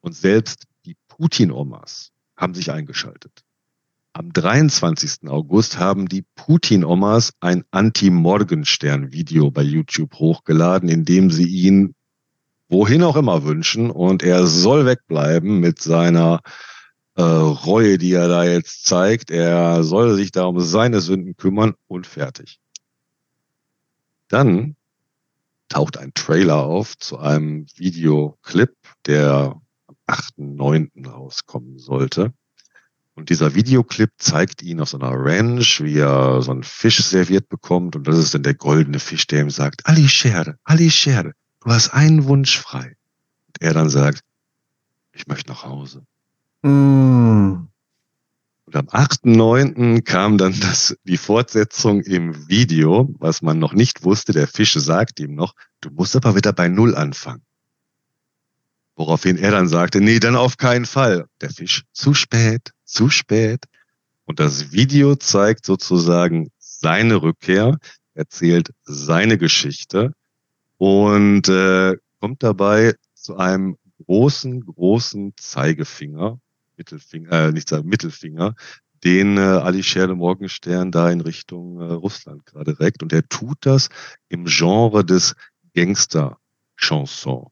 Und 0.00 0.14
selbst 0.14 0.64
die 0.84 0.96
Putin-Omas 1.08 2.12
haben 2.36 2.54
sich 2.54 2.70
eingeschaltet. 2.70 3.44
Am 4.12 4.32
23. 4.32 5.28
August 5.28 5.78
haben 5.78 6.08
die 6.08 6.24
Putin-Omas 6.36 7.32
ein 7.40 7.64
Anti-Morgenstern-Video 7.72 9.50
bei 9.50 9.62
YouTube 9.62 10.14
hochgeladen, 10.14 10.88
in 10.88 11.04
dem 11.04 11.30
sie 11.30 11.48
ihn 11.48 11.94
wohin 12.68 13.02
auch 13.02 13.16
immer 13.16 13.44
wünschen 13.44 13.90
und 13.90 14.22
er 14.22 14.46
soll 14.46 14.86
wegbleiben 14.86 15.60
mit 15.60 15.80
seiner 15.80 16.40
äh, 17.16 17.22
Reue, 17.22 17.98
die 17.98 18.12
er 18.12 18.28
da 18.28 18.44
jetzt 18.44 18.86
zeigt. 18.86 19.30
Er 19.30 19.84
soll 19.84 20.14
sich 20.16 20.32
da 20.32 20.44
um 20.44 20.60
seine 20.60 21.00
Sünden 21.00 21.36
kümmern 21.36 21.74
und 21.86 22.06
fertig. 22.06 22.58
Dann 24.28 24.76
taucht 25.68 25.96
ein 25.96 26.12
Trailer 26.14 26.64
auf 26.64 26.96
zu 26.98 27.18
einem 27.18 27.66
Videoclip, 27.76 28.74
der 29.06 29.60
am 29.86 29.96
8.9. 30.06 31.08
rauskommen 31.08 31.78
sollte. 31.78 32.32
Und 33.16 33.30
dieser 33.30 33.54
Videoclip 33.54 34.10
zeigt 34.18 34.62
ihn 34.62 34.80
auf 34.80 34.88
so 34.88 34.98
einer 34.98 35.12
Ranch, 35.12 35.80
wie 35.80 35.98
er 35.98 36.42
so 36.42 36.50
einen 36.50 36.64
Fisch 36.64 37.00
serviert 37.04 37.48
bekommt. 37.48 37.94
Und 37.94 38.08
das 38.08 38.18
ist 38.18 38.34
dann 38.34 38.42
der 38.42 38.54
goldene 38.54 38.98
Fisch, 38.98 39.26
der 39.28 39.42
ihm 39.42 39.50
sagt, 39.50 39.86
Ali 39.86 40.08
Shere, 40.08 40.58
Ali 40.64 40.90
Shere, 40.90 41.32
du 41.64 41.70
hast 41.70 41.90
einen 41.90 42.24
Wunsch 42.26 42.58
frei. 42.58 42.96
Und 43.48 43.60
er 43.60 43.74
dann 43.74 43.90
sagt, 43.90 44.20
ich 45.12 45.26
möchte 45.26 45.50
nach 45.50 45.64
Hause. 45.64 46.04
Mm. 46.62 47.68
Und 48.66 48.76
am 48.76 48.86
8.9. 48.86 50.02
kam 50.02 50.38
dann 50.38 50.58
das, 50.60 50.96
die 51.04 51.16
Fortsetzung 51.16 52.00
im 52.02 52.48
Video, 52.48 53.14
was 53.18 53.42
man 53.42 53.58
noch 53.58 53.72
nicht 53.72 54.04
wusste. 54.04 54.32
Der 54.32 54.48
Fisch 54.48 54.74
sagt 54.74 55.20
ihm 55.20 55.34
noch, 55.34 55.54
du 55.80 55.90
musst 55.90 56.16
aber 56.16 56.34
wieder 56.34 56.52
bei 56.52 56.68
Null 56.68 56.94
anfangen. 56.94 57.42
Woraufhin 58.96 59.36
er 59.36 59.50
dann 59.50 59.68
sagte, 59.68 60.00
nee, 60.00 60.18
dann 60.18 60.36
auf 60.36 60.56
keinen 60.56 60.86
Fall. 60.86 61.26
Der 61.40 61.50
Fisch, 61.50 61.82
zu 61.92 62.14
spät, 62.14 62.72
zu 62.84 63.10
spät. 63.10 63.64
Und 64.24 64.40
das 64.40 64.72
Video 64.72 65.16
zeigt 65.16 65.66
sozusagen 65.66 66.50
seine 66.58 67.20
Rückkehr, 67.20 67.78
erzählt 68.14 68.70
seine 68.84 69.36
Geschichte 69.36 70.14
und 70.78 71.48
äh, 71.48 71.96
kommt 72.20 72.42
dabei 72.42 72.94
zu 73.14 73.36
einem 73.36 73.76
großen, 74.06 74.64
großen 74.64 75.34
Zeigefinger, 75.36 76.38
Mittelfinger, 76.76 77.32
äh, 77.32 77.52
nicht 77.52 77.68
sagen, 77.68 77.88
Mittelfinger, 77.88 78.54
den 79.04 79.36
äh, 79.36 79.40
Alisher 79.40 80.12
Morgenstern 80.14 80.90
da 80.90 81.10
in 81.10 81.20
Richtung 81.20 81.80
äh, 81.80 81.92
Russland 81.92 82.46
gerade 82.46 82.80
reckt. 82.80 83.02
Und 83.02 83.12
er 83.12 83.28
tut 83.28 83.58
das 83.60 83.88
im 84.28 84.46
Genre 84.46 85.04
des 85.04 85.34
Gangster-Chanson. 85.74 87.48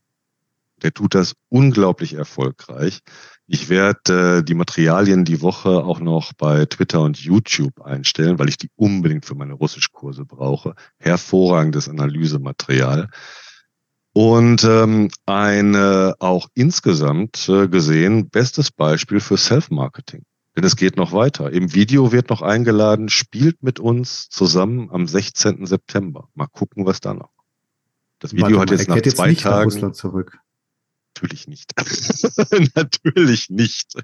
Der 0.83 0.93
tut 0.93 1.15
das 1.15 1.35
unglaublich 1.49 2.15
erfolgreich. 2.15 3.01
Ich 3.47 3.69
werde 3.69 4.39
äh, 4.39 4.43
die 4.43 4.55
Materialien 4.55 5.25
die 5.25 5.43
Woche 5.43 5.85
auch 5.85 6.01
noch 6.01 6.33
bei 6.33 6.65
Twitter 6.67 7.01
und 7.03 7.19
YouTube 7.19 7.81
einstellen, 7.83 8.39
weil 8.39 8.49
ich 8.49 8.57
die 8.57 8.71
unbedingt 8.77 9.27
für 9.27 9.35
meine 9.35 9.55
Russischkurse 9.55 10.25
brauche. 10.25 10.75
Hervorragendes 10.99 11.89
Analysematerial. 11.89 13.09
Und 14.15 14.63
ähm, 14.65 15.11
ein 15.27 15.75
äh, 15.75 16.13
auch 16.19 16.49
insgesamt 16.55 17.49
äh, 17.49 17.67
gesehen 17.69 18.29
bestes 18.29 18.71
Beispiel 18.71 19.21
für 19.21 19.39
Self-Marketing. 19.39 20.25
Denn 20.55 20.65
es 20.65 20.77
geht 20.77 20.97
noch 20.99 21.13
weiter. 21.13 21.51
Im 21.51 21.75
Video 21.75 22.13
wird 22.13 22.29
noch 22.29 22.43
eingeladen, 22.43 23.09
spielt 23.09 23.63
mit 23.63 23.81
uns 23.81 24.29
zusammen 24.29 24.91
am 24.91 25.07
16. 25.07 25.65
September. 25.65 26.29
Mal 26.35 26.47
gucken, 26.47 26.85
was 26.85 27.01
da 27.01 27.15
noch. 27.15 27.31
Das 28.19 28.35
Video 28.35 28.59
Warte, 28.59 28.75
hat 28.75 28.79
jetzt 28.79 28.89
nach 28.89 29.03
zwei 29.03 29.35
Tagen. 29.35 29.93
Natürlich 31.23 31.47
nicht. 31.47 31.73
Natürlich 32.75 33.49
nicht. 33.49 33.95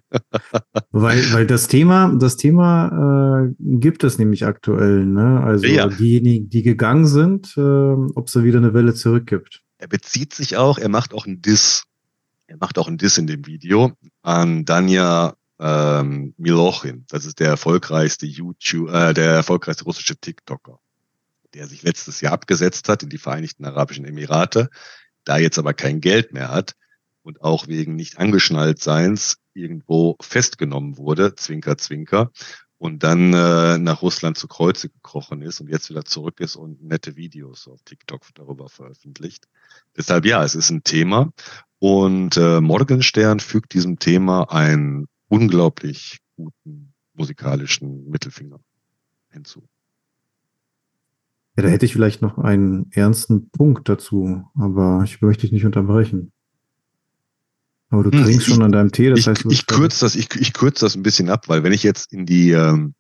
weil, 0.93 1.33
weil 1.33 1.47
das 1.47 1.67
Thema, 1.67 2.15
das 2.17 2.37
Thema 2.37 3.49
äh, 3.49 3.55
gibt 3.59 4.05
es 4.05 4.19
nämlich 4.19 4.45
aktuell, 4.47 5.05
ne? 5.05 5.43
Also 5.43 5.67
ja. 5.67 5.89
diejenigen, 5.89 6.49
die 6.49 6.63
gegangen 6.63 7.07
sind, 7.07 7.55
äh, 7.57 7.61
ob 7.61 8.29
es 8.29 8.35
da 8.35 8.45
wieder 8.45 8.59
eine 8.59 8.73
Welle 8.73 8.95
zurückgibt. 8.95 9.63
Er 9.79 9.89
bezieht 9.89 10.33
sich 10.33 10.57
auch, 10.57 10.79
er 10.79 10.89
macht 10.89 11.13
auch 11.13 11.27
einen 11.27 11.43
Diss. 11.43 11.85
Er 12.47 12.57
macht 12.59 12.79
auch 12.79 12.89
einen 12.89 12.99
Diss 12.99 13.19
in 13.19 13.27
dem 13.27 13.47
Video 13.47 13.93
an 14.23 14.65
Danja 14.65 15.35
ähm, 15.59 16.35
Milochin. 16.39 17.05
Das 17.09 17.27
ist 17.27 17.41
der 17.41 17.49
erfolgreichste 17.49 18.27
YouTube, 18.27 18.91
äh, 18.91 19.13
der 19.13 19.33
erfolgreichste 19.33 19.85
russische 19.85 20.17
TikToker, 20.17 20.79
der 21.55 21.67
sich 21.67 21.83
letztes 21.83 22.21
Jahr 22.21 22.33
abgesetzt 22.33 22.89
hat 22.89 23.03
in 23.03 23.09
die 23.09 23.19
Vereinigten 23.19 23.65
Arabischen 23.65 24.05
Emirate, 24.05 24.69
da 25.25 25.37
jetzt 25.37 25.59
aber 25.59 25.75
kein 25.75 26.01
Geld 26.01 26.33
mehr 26.33 26.51
hat 26.51 26.75
und 27.29 27.43
auch 27.43 27.69
wegen 27.69 27.95
nicht 27.95 28.19
angeschnallt 28.19 28.81
Seins 28.81 29.37
irgendwo 29.53 30.17
festgenommen 30.19 30.97
wurde, 30.97 31.35
Zwinker, 31.35 31.77
Zwinker, 31.77 32.31
und 32.79 33.03
dann 33.03 33.35
äh, 33.35 33.77
nach 33.77 34.01
Russland 34.01 34.39
zu 34.39 34.49
Kreuze 34.49 34.89
gekrochen 34.89 35.43
ist 35.43 35.61
und 35.61 35.69
jetzt 35.69 35.91
wieder 35.91 36.07
zurück 36.07 36.41
ist 36.41 36.57
und 36.57 36.83
nette 36.83 37.17
Videos 37.17 37.69
auf 37.69 37.83
TikTok 37.85 38.23
darüber 38.35 38.71
veröffentlicht. 38.71 39.47
Deshalb 39.95 40.25
ja, 40.25 40.43
es 40.43 40.55
ist 40.55 40.71
ein 40.71 40.85
Thema 40.85 41.31
und 41.79 42.39
äh, 42.39 42.63
Morgenstern 42.63 43.41
fügt 43.41 43.75
diesem 43.75 43.99
Thema 43.99 44.51
einen 44.51 45.07
unglaublich 45.29 46.21
guten 46.35 46.95
musikalischen 47.13 48.09
Mittelfinger 48.09 48.61
hinzu. 49.29 49.69
Ja, 51.57 51.65
da 51.65 51.69
hätte 51.69 51.85
ich 51.85 51.93
vielleicht 51.93 52.23
noch 52.23 52.39
einen 52.39 52.91
ernsten 52.93 53.51
Punkt 53.51 53.87
dazu, 53.91 54.45
aber 54.55 55.03
ich 55.05 55.21
möchte 55.21 55.43
dich 55.43 55.53
nicht 55.53 55.67
unterbrechen. 55.67 56.33
Aber 57.91 58.03
du 58.03 58.11
hm, 58.11 58.25
trinkst 58.25 58.47
hm, 58.47 58.55
schon 58.55 58.63
an 58.63 58.73
deinem 58.73 58.93
Tee, 58.93 59.11
das 59.11 59.21
ich, 59.21 59.29
heißt, 59.29 59.45
ich 59.49 59.67
kürze 59.67 60.05
das, 60.05 60.15
ich, 60.15 60.29
ich 60.37 60.53
kürze 60.53 60.85
das 60.85 60.95
ein 60.95 61.03
bisschen 61.03 61.31
ab, 61.31 61.49
weil 61.49 61.63
wenn 61.63 61.73
ich 61.73 61.83
jetzt 61.83 62.13
in 62.13 62.27
die 62.27 62.51
ähm, 62.51 62.95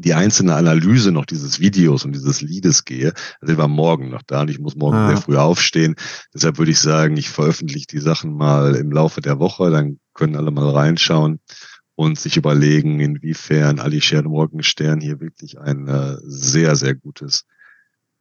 die 0.00 0.14
einzelne 0.14 0.54
Analyse 0.54 1.12
noch 1.12 1.26
dieses 1.26 1.60
Videos 1.60 2.04
und 2.04 2.12
dieses 2.12 2.40
Liedes 2.40 2.86
gehe, 2.86 3.12
sind 3.42 3.58
wir 3.58 3.68
morgen 3.68 4.08
noch 4.08 4.22
da 4.22 4.40
und 4.40 4.50
ich 4.50 4.58
muss 4.58 4.74
morgen 4.74 4.96
ah. 4.96 5.08
sehr 5.08 5.18
früh 5.18 5.36
aufstehen. 5.36 5.94
Deshalb 6.32 6.58
würde 6.58 6.70
ich 6.70 6.78
sagen, 6.78 7.16
ich 7.18 7.28
veröffentliche 7.28 7.86
die 7.86 7.98
Sachen 7.98 8.34
mal 8.34 8.76
im 8.76 8.90
Laufe 8.90 9.20
der 9.20 9.38
Woche, 9.38 9.70
dann 9.70 10.00
können 10.14 10.36
alle 10.36 10.50
mal 10.50 10.70
reinschauen 10.70 11.40
und 11.96 12.18
sich 12.18 12.38
überlegen, 12.38 12.98
inwiefern 12.98 13.78
Ali 13.78 14.00
Morgenstern 14.24 15.02
hier 15.02 15.20
wirklich 15.20 15.58
ein 15.60 15.86
äh, 15.86 16.16
sehr, 16.22 16.76
sehr 16.76 16.94
gutes 16.94 17.44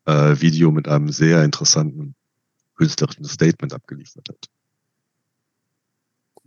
äh, 0.05 0.35
Video 0.41 0.71
mit 0.71 0.89
einem 0.89 1.09
sehr 1.09 1.45
interessanten 1.45 2.15
künstlerischen 2.75 3.23
Statement 3.23 3.73
abgeliefert 3.73 4.27
hat. 4.27 4.49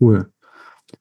Cool. 0.02 0.32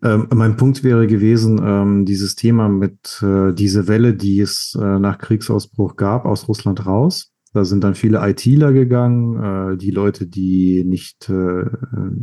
Ähm, 0.03 0.28
mein 0.32 0.57
Punkt 0.57 0.84
wäre 0.84 1.07
gewesen, 1.07 1.60
ähm, 1.64 2.06
dieses 2.06 2.36
Thema 2.36 2.69
mit 2.69 3.19
äh, 3.23 3.52
diese 3.52 3.88
Welle, 3.88 4.14
die 4.14 4.40
es 4.40 4.78
äh, 4.80 4.99
nach 4.99 5.18
Kriegsausbruch 5.18 5.95
gab, 5.95 6.26
aus 6.26 6.48
Russland 6.48 6.86
raus. 6.86 7.32
Da 7.53 7.65
sind 7.65 7.84
dann 7.84 7.95
viele 7.95 8.19
ITler 8.30 8.72
gegangen, 8.73 9.73
äh, 9.73 9.78
die 9.78 9.90
Leute, 9.90 10.28
die 10.28 10.84
nicht 10.84 11.30
äh, 11.30 11.65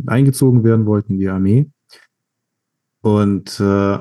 eingezogen 0.07 0.63
werden 0.63 0.87
wollten 0.87 1.15
in 1.15 1.19
die 1.19 1.29
Armee. 1.29 1.69
Und 3.03 3.59
äh, 3.59 3.99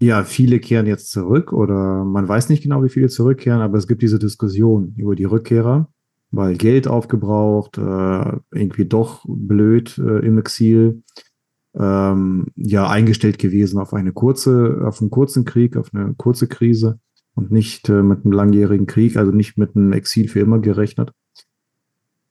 ja, 0.00 0.24
viele 0.24 0.60
kehren 0.60 0.86
jetzt 0.86 1.10
zurück 1.10 1.52
oder 1.52 2.04
man 2.04 2.28
weiß 2.28 2.48
nicht 2.48 2.62
genau, 2.62 2.84
wie 2.84 2.90
viele 2.90 3.08
zurückkehren, 3.08 3.60
aber 3.60 3.76
es 3.76 3.88
gibt 3.88 4.02
diese 4.02 4.20
Diskussion 4.20 4.94
über 4.96 5.16
die 5.16 5.24
Rückkehrer, 5.24 5.88
weil 6.30 6.56
Geld 6.56 6.86
aufgebraucht, 6.86 7.76
äh, 7.76 8.36
irgendwie 8.52 8.86
doch 8.86 9.24
blöd 9.28 9.98
äh, 9.98 10.24
im 10.26 10.38
Exil, 10.38 11.02
ähm, 11.78 12.46
ja, 12.56 12.88
eingestellt 12.88 13.38
gewesen 13.38 13.78
auf 13.78 13.94
eine 13.94 14.12
kurze, 14.12 14.82
auf 14.84 15.00
einen 15.00 15.10
kurzen 15.10 15.44
Krieg, 15.44 15.76
auf 15.76 15.90
eine 15.92 16.14
kurze 16.14 16.46
Krise 16.46 16.98
und 17.34 17.50
nicht 17.50 17.88
äh, 17.88 18.02
mit 18.02 18.24
einem 18.24 18.32
langjährigen 18.32 18.86
Krieg, 18.86 19.16
also 19.16 19.32
nicht 19.32 19.56
mit 19.56 19.74
einem 19.74 19.92
Exil 19.92 20.28
für 20.28 20.40
immer 20.40 20.58
gerechnet. 20.58 21.12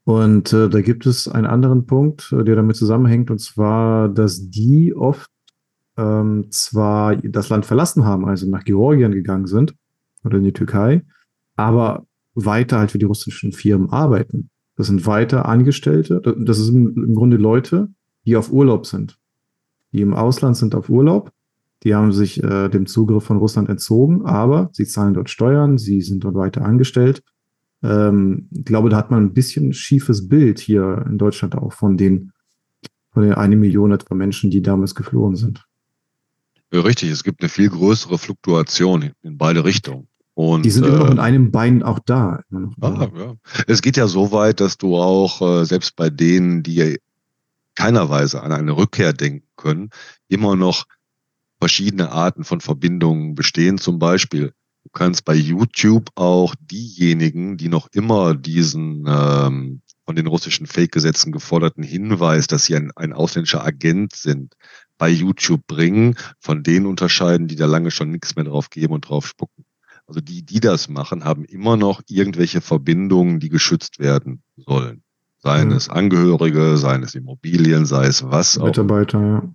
Und 0.03 0.51
äh, 0.53 0.69
da 0.69 0.81
gibt 0.81 1.05
es 1.05 1.27
einen 1.27 1.47
anderen 1.47 1.85
Punkt, 1.85 2.31
äh, 2.31 2.43
der 2.43 2.55
damit 2.55 2.75
zusammenhängt, 2.75 3.31
und 3.31 3.39
zwar, 3.39 4.09
dass 4.09 4.49
die 4.49 4.93
oft 4.95 5.29
ähm, 5.97 6.47
zwar 6.49 7.15
das 7.15 7.49
Land 7.49 7.65
verlassen 7.65 8.05
haben, 8.05 8.27
also 8.27 8.49
nach 8.49 8.63
Georgien 8.63 9.11
gegangen 9.11 9.47
sind 9.47 9.75
oder 10.23 10.37
in 10.37 10.43
die 10.43 10.53
Türkei, 10.53 11.03
aber 11.55 12.05
weiter 12.33 12.79
halt 12.79 12.91
für 12.91 12.99
die 12.99 13.05
russischen 13.05 13.51
Firmen 13.51 13.89
arbeiten. 13.89 14.49
Das 14.75 14.87
sind 14.87 15.05
weiter 15.05 15.47
Angestellte. 15.47 16.21
Das 16.39 16.57
sind 16.57 16.97
im 16.97 17.13
Grunde 17.13 17.37
Leute, 17.37 17.89
die 18.25 18.35
auf 18.35 18.51
Urlaub 18.51 18.85
sind. 18.85 19.19
Die 19.91 20.01
im 20.01 20.13
Ausland 20.13 20.57
sind 20.57 20.75
auf 20.75 20.89
Urlaub. 20.89 21.31
Die 21.83 21.95
haben 21.95 22.11
sich 22.11 22.43
äh, 22.43 22.69
dem 22.69 22.85
Zugriff 22.85 23.23
von 23.23 23.37
Russland 23.37 23.69
entzogen, 23.69 24.25
aber 24.25 24.69
sie 24.71 24.85
zahlen 24.85 25.15
dort 25.15 25.29
Steuern, 25.29 25.77
sie 25.77 26.01
sind 26.01 26.23
dort 26.23 26.35
weiter 26.35 26.63
angestellt. 26.63 27.23
Ähm, 27.83 28.47
ich 28.51 28.65
glaube, 28.65 28.89
da 28.89 28.97
hat 28.97 29.09
man 29.09 29.23
ein 29.23 29.33
bisschen 29.33 29.73
schiefes 29.73 30.29
Bild 30.29 30.59
hier 30.59 31.03
in 31.09 31.17
Deutschland 31.17 31.55
auch 31.55 31.73
von 31.73 31.97
den, 31.97 32.31
von 33.11 33.23
den 33.23 33.33
eine 33.33 33.55
Million 33.55 33.91
etwa 33.91 34.13
Menschen, 34.13 34.51
die 34.51 34.61
damals 34.61 34.93
geflohen 34.93 35.35
sind. 35.35 35.65
Ja, 36.71 36.81
richtig, 36.81 37.09
es 37.09 37.23
gibt 37.23 37.41
eine 37.41 37.49
viel 37.49 37.69
größere 37.69 38.17
Fluktuation 38.17 39.11
in 39.23 39.37
beide 39.37 39.65
Richtungen. 39.65 40.07
Und, 40.33 40.63
die 40.63 40.69
sind 40.69 40.85
äh, 40.85 40.87
immer 40.87 40.99
noch 40.99 41.09
mit 41.09 41.19
einem 41.19 41.51
Bein 41.51 41.83
auch 41.83 41.99
da. 41.99 42.41
Ah, 42.79 43.09
ja. 43.15 43.35
Es 43.67 43.81
geht 43.81 43.97
ja 43.97 44.07
so 44.07 44.31
weit, 44.31 44.61
dass 44.61 44.77
du 44.77 44.95
auch 44.95 45.41
äh, 45.41 45.65
selbst 45.65 45.95
bei 45.95 46.09
denen, 46.09 46.63
die 46.63 46.99
keiner 47.75 48.09
Weise 48.09 48.41
an 48.41 48.51
eine 48.51 48.75
Rückkehr 48.75 49.13
denken 49.13 49.47
können, 49.55 49.89
immer 50.27 50.55
noch 50.55 50.85
verschiedene 51.59 52.11
Arten 52.11 52.43
von 52.43 52.61
Verbindungen 52.61 53.35
bestehen. 53.35 53.77
Zum 53.77 53.99
Beispiel, 53.99 54.53
du 54.83 54.89
kannst 54.91 55.25
bei 55.25 55.35
YouTube 55.35 56.09
auch 56.15 56.55
diejenigen, 56.59 57.57
die 57.57 57.69
noch 57.69 57.87
immer 57.91 58.35
diesen 58.35 59.05
ähm, 59.07 59.81
von 60.05 60.15
den 60.15 60.27
russischen 60.27 60.65
Fake-Gesetzen 60.65 61.31
geforderten 61.31 61.83
Hinweis, 61.83 62.47
dass 62.47 62.65
sie 62.65 62.75
ein, 62.75 62.91
ein 62.95 63.13
ausländischer 63.13 63.63
Agent 63.63 64.15
sind, 64.15 64.55
bei 64.97 65.09
YouTube 65.09 65.65
bringen, 65.67 66.15
von 66.39 66.63
denen 66.63 66.85
unterscheiden, 66.85 67.47
die 67.47 67.55
da 67.55 67.65
lange 67.65 67.91
schon 67.91 68.11
nichts 68.11 68.35
mehr 68.35 68.45
drauf 68.45 68.69
geben 68.69 68.93
und 68.93 69.07
drauf 69.07 69.27
spucken. 69.27 69.65
Also 70.07 70.19
die, 70.19 70.43
die 70.43 70.59
das 70.59 70.89
machen, 70.89 71.23
haben 71.23 71.45
immer 71.45 71.77
noch 71.77 72.01
irgendwelche 72.07 72.61
Verbindungen, 72.61 73.39
die 73.39 73.49
geschützt 73.49 73.99
werden 73.99 74.43
sollen. 74.57 75.03
Seien 75.43 75.71
es 75.71 75.89
Angehörige, 75.89 76.77
seien 76.77 77.01
es 77.01 77.15
Immobilien, 77.15 77.85
sei 77.85 78.05
es 78.05 78.23
was 78.23 78.59
Mitarbeiter, 78.59 79.17
auch. 79.17 79.43
Mitarbeiter, 79.43 79.53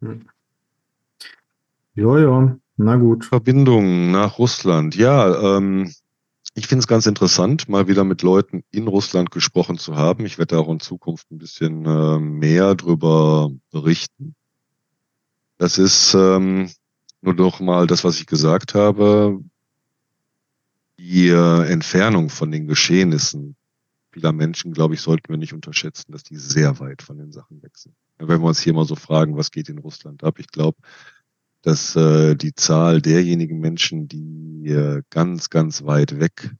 ja. 0.00 0.16
Ja, 1.94 2.18
ja, 2.18 2.56
na 2.76 2.96
gut. 2.96 3.24
Verbindungen 3.24 4.10
nach 4.10 4.38
Russland. 4.38 4.96
Ja, 4.96 5.56
ähm, 5.56 5.92
ich 6.54 6.66
finde 6.66 6.80
es 6.80 6.88
ganz 6.88 7.06
interessant, 7.06 7.68
mal 7.68 7.86
wieder 7.86 8.02
mit 8.02 8.22
Leuten 8.22 8.64
in 8.72 8.88
Russland 8.88 9.30
gesprochen 9.30 9.78
zu 9.78 9.96
haben. 9.96 10.26
Ich 10.26 10.38
werde 10.38 10.58
auch 10.58 10.68
in 10.68 10.80
Zukunft 10.80 11.30
ein 11.30 11.38
bisschen 11.38 11.86
äh, 11.86 12.18
mehr 12.18 12.74
drüber 12.74 13.50
berichten. 13.70 14.34
Das 15.56 15.78
ist 15.78 16.14
ähm, 16.14 16.68
nur 17.22 17.34
noch 17.34 17.60
mal 17.60 17.86
das, 17.86 18.02
was 18.02 18.18
ich 18.18 18.26
gesagt 18.26 18.74
habe. 18.74 19.40
Die 20.98 21.28
äh, 21.28 21.66
Entfernung 21.70 22.28
von 22.28 22.50
den 22.50 22.66
Geschehnissen 22.66 23.56
vieler 24.14 24.32
Menschen, 24.32 24.72
glaube 24.72 24.94
ich, 24.94 25.00
sollten 25.00 25.28
wir 25.28 25.36
nicht 25.36 25.52
unterschätzen, 25.52 26.12
dass 26.12 26.22
die 26.22 26.36
sehr 26.36 26.78
weit 26.78 27.02
von 27.02 27.18
den 27.18 27.32
Sachen 27.32 27.60
weg 27.62 27.76
sind. 27.76 27.96
Wenn 28.18 28.40
wir 28.40 28.46
uns 28.46 28.60
hier 28.60 28.72
mal 28.72 28.84
so 28.84 28.94
fragen, 28.94 29.36
was 29.36 29.50
geht 29.50 29.68
in 29.68 29.78
Russland 29.78 30.22
ab, 30.22 30.38
ich 30.38 30.46
glaube, 30.46 30.78
dass 31.62 31.96
äh, 31.96 32.36
die 32.36 32.54
Zahl 32.54 33.02
derjenigen 33.02 33.58
Menschen, 33.58 34.06
die 34.06 34.68
äh, 34.68 35.02
ganz, 35.10 35.50
ganz 35.50 35.82
weit 35.82 36.20
weg 36.20 36.54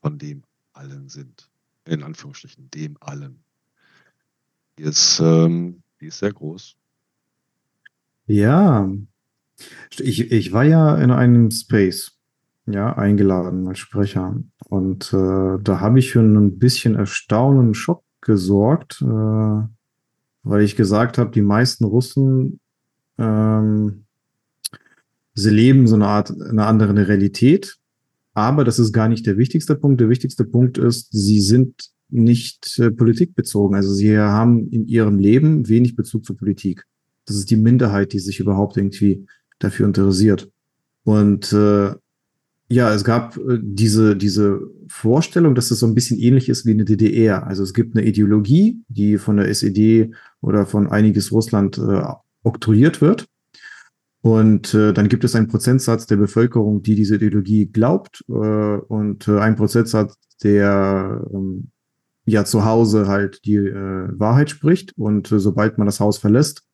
von 0.00 0.18
dem 0.18 0.44
allen 0.72 1.08
sind, 1.08 1.50
in 1.84 2.04
Anführungsstrichen 2.04 2.70
dem 2.70 2.96
allen, 3.00 3.42
die 4.78 4.84
ist, 4.84 5.18
ähm, 5.18 5.82
die 6.00 6.06
ist 6.06 6.20
sehr 6.20 6.32
groß. 6.32 6.76
Ja, 8.26 8.88
ich, 9.98 10.30
ich 10.30 10.52
war 10.52 10.64
ja 10.64 10.96
in 10.96 11.10
einem 11.10 11.50
Space, 11.50 12.17
ja, 12.70 12.96
eingeladen 12.96 13.66
als 13.68 13.78
Sprecher. 13.78 14.36
Und 14.68 15.12
äh, 15.12 15.58
da 15.62 15.80
habe 15.80 15.98
ich 15.98 16.12
für 16.12 16.20
ein 16.20 16.58
bisschen 16.58 16.94
Erstaunen 16.94 17.68
und 17.68 17.74
Schock 17.74 18.02
gesorgt, 18.20 19.02
äh, 19.02 19.06
weil 20.42 20.62
ich 20.62 20.76
gesagt 20.76 21.18
habe, 21.18 21.30
die 21.30 21.42
meisten 21.42 21.84
Russen 21.84 22.60
ähm, 23.18 24.04
sie 25.34 25.50
leben 25.50 25.86
so 25.86 25.94
eine 25.94 26.06
Art, 26.06 26.30
eine 26.30 26.66
andere 26.66 27.08
Realität. 27.08 27.76
Aber 28.34 28.64
das 28.64 28.78
ist 28.78 28.92
gar 28.92 29.08
nicht 29.08 29.26
der 29.26 29.36
wichtigste 29.36 29.74
Punkt. 29.74 30.00
Der 30.00 30.08
wichtigste 30.08 30.44
Punkt 30.44 30.78
ist, 30.78 31.08
sie 31.10 31.40
sind 31.40 31.90
nicht 32.08 32.78
äh, 32.78 32.90
politikbezogen. 32.90 33.76
Also 33.76 33.92
sie 33.92 34.16
haben 34.18 34.68
in 34.70 34.86
ihrem 34.86 35.18
Leben 35.18 35.68
wenig 35.68 35.96
Bezug 35.96 36.24
zur 36.24 36.36
Politik. 36.36 36.84
Das 37.26 37.36
ist 37.36 37.50
die 37.50 37.56
Minderheit, 37.56 38.12
die 38.12 38.20
sich 38.20 38.40
überhaupt 38.40 38.76
irgendwie 38.76 39.26
dafür 39.58 39.86
interessiert. 39.86 40.50
Und 41.04 41.52
äh, 41.52 41.94
ja, 42.70 42.92
es 42.92 43.02
gab 43.04 43.36
äh, 43.36 43.58
diese, 43.60 44.16
diese 44.16 44.60
Vorstellung, 44.88 45.54
dass 45.54 45.70
es 45.70 45.80
so 45.80 45.86
ein 45.86 45.94
bisschen 45.94 46.18
ähnlich 46.18 46.48
ist 46.48 46.66
wie 46.66 46.72
eine 46.72 46.84
DDR. 46.84 47.46
Also 47.46 47.62
es 47.62 47.72
gibt 47.72 47.96
eine 47.96 48.06
Ideologie, 48.06 48.82
die 48.88 49.18
von 49.18 49.38
der 49.38 49.48
SED 49.48 50.12
oder 50.40 50.66
von 50.66 50.86
einiges 50.88 51.32
Russland 51.32 51.78
äh, 51.78 52.02
oktroyiert 52.42 53.00
wird. 53.00 53.26
Und 54.20 54.74
äh, 54.74 54.92
dann 54.92 55.08
gibt 55.08 55.24
es 55.24 55.34
einen 55.34 55.48
Prozentsatz 55.48 56.06
der 56.06 56.16
Bevölkerung, 56.16 56.82
die 56.82 56.94
diese 56.94 57.14
Ideologie 57.14 57.66
glaubt 57.66 58.24
äh, 58.28 58.32
und 58.32 59.28
äh, 59.28 59.38
einen 59.38 59.56
Prozentsatz, 59.56 60.18
der 60.42 61.24
ähm, 61.32 61.70
ja 62.26 62.44
zu 62.44 62.64
Hause 62.64 63.08
halt 63.08 63.44
die 63.46 63.56
äh, 63.56 64.08
Wahrheit 64.18 64.50
spricht 64.50 64.92
und 64.98 65.32
äh, 65.32 65.38
sobald 65.38 65.78
man 65.78 65.86
das 65.86 66.00
Haus 66.00 66.18
verlässt, 66.18 66.64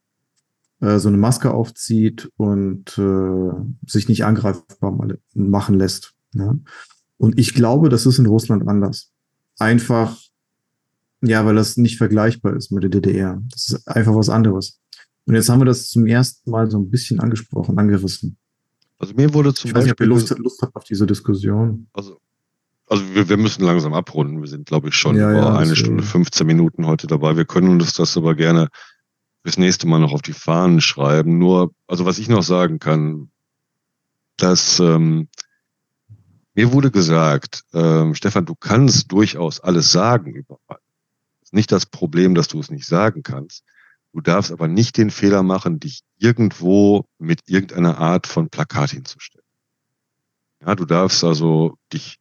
äh, 0.84 0.98
so 0.98 1.08
eine 1.08 1.16
Maske 1.16 1.52
aufzieht 1.52 2.30
und 2.36 2.98
äh, 2.98 3.52
sich 3.86 4.08
nicht 4.08 4.24
angreifbar 4.24 4.96
machen 5.34 5.78
lässt. 5.78 6.12
Ja? 6.34 6.54
Und 7.16 7.38
ich 7.38 7.54
glaube, 7.54 7.88
das 7.88 8.04
ist 8.06 8.18
in 8.18 8.26
Russland 8.26 8.68
anders. 8.68 9.10
Einfach, 9.58 10.18
ja, 11.22 11.46
weil 11.46 11.54
das 11.54 11.76
nicht 11.76 11.96
vergleichbar 11.96 12.54
ist 12.54 12.70
mit 12.70 12.82
der 12.82 12.90
DDR. 12.90 13.40
Das 13.50 13.68
ist 13.68 13.88
einfach 13.88 14.14
was 14.14 14.28
anderes. 14.28 14.80
Und 15.26 15.34
jetzt 15.34 15.48
haben 15.48 15.60
wir 15.60 15.64
das 15.64 15.88
zum 15.88 16.06
ersten 16.06 16.50
Mal 16.50 16.70
so 16.70 16.78
ein 16.78 16.90
bisschen 16.90 17.18
angesprochen, 17.20 17.78
angerissen. 17.78 18.36
Also 18.98 19.14
mir 19.14 19.32
wurde 19.32 19.54
zum 19.54 19.68
ich 19.68 19.74
Beispiel... 19.74 19.78
Weiß 19.78 19.84
nicht, 19.84 19.92
ob 19.92 20.00
ihr 20.00 20.06
Lust, 20.06 20.38
Lust 20.38 20.62
habt 20.62 20.76
auf 20.76 20.84
diese 20.84 21.06
Diskussion. 21.06 21.86
Also, 21.94 22.20
also 22.88 23.02
wir, 23.14 23.26
wir 23.26 23.38
müssen 23.38 23.64
langsam 23.64 23.94
abrunden. 23.94 24.42
Wir 24.42 24.48
sind, 24.48 24.66
glaube 24.66 24.88
ich, 24.88 24.96
schon 24.96 25.16
ja, 25.16 25.30
über 25.30 25.40
ja, 25.40 25.56
eine 25.56 25.76
Stunde, 25.76 26.02
15 26.02 26.46
Minuten 26.46 26.86
heute 26.86 27.06
dabei. 27.06 27.36
Wir 27.36 27.46
können 27.46 27.68
uns 27.68 27.94
das 27.94 28.18
aber 28.18 28.34
gerne 28.34 28.68
fürs 29.44 29.58
nächste 29.58 29.86
Mal 29.86 29.98
noch 29.98 30.12
auf 30.12 30.22
die 30.22 30.32
Fahnen 30.32 30.80
schreiben. 30.80 31.38
Nur, 31.38 31.74
also 31.86 32.06
was 32.06 32.18
ich 32.18 32.28
noch 32.28 32.42
sagen 32.42 32.78
kann, 32.78 33.30
dass 34.36 34.80
ähm, 34.80 35.28
mir 36.54 36.72
wurde 36.72 36.90
gesagt, 36.90 37.62
ähm, 37.74 38.14
Stefan, 38.14 38.46
du 38.46 38.54
kannst 38.54 39.12
durchaus 39.12 39.60
alles 39.60 39.92
sagen 39.92 40.34
über 40.34 40.58
nicht 41.54 41.72
das 41.72 41.86
Problem, 41.86 42.34
dass 42.34 42.48
du 42.48 42.60
es 42.60 42.70
nicht 42.70 42.86
sagen 42.86 43.22
kannst. 43.22 43.64
Du 44.12 44.20
darfst 44.20 44.52
aber 44.52 44.68
nicht 44.68 44.96
den 44.96 45.10
Fehler 45.10 45.42
machen, 45.42 45.80
dich 45.80 46.02
irgendwo 46.18 47.06
mit 47.18 47.48
irgendeiner 47.48 47.98
Art 47.98 48.26
von 48.26 48.50
Plakat 48.50 48.90
hinzustellen. 48.90 49.46
Ja, 50.60 50.74
du 50.74 50.84
darfst 50.84 51.24
also 51.24 51.78
dich, 51.92 52.18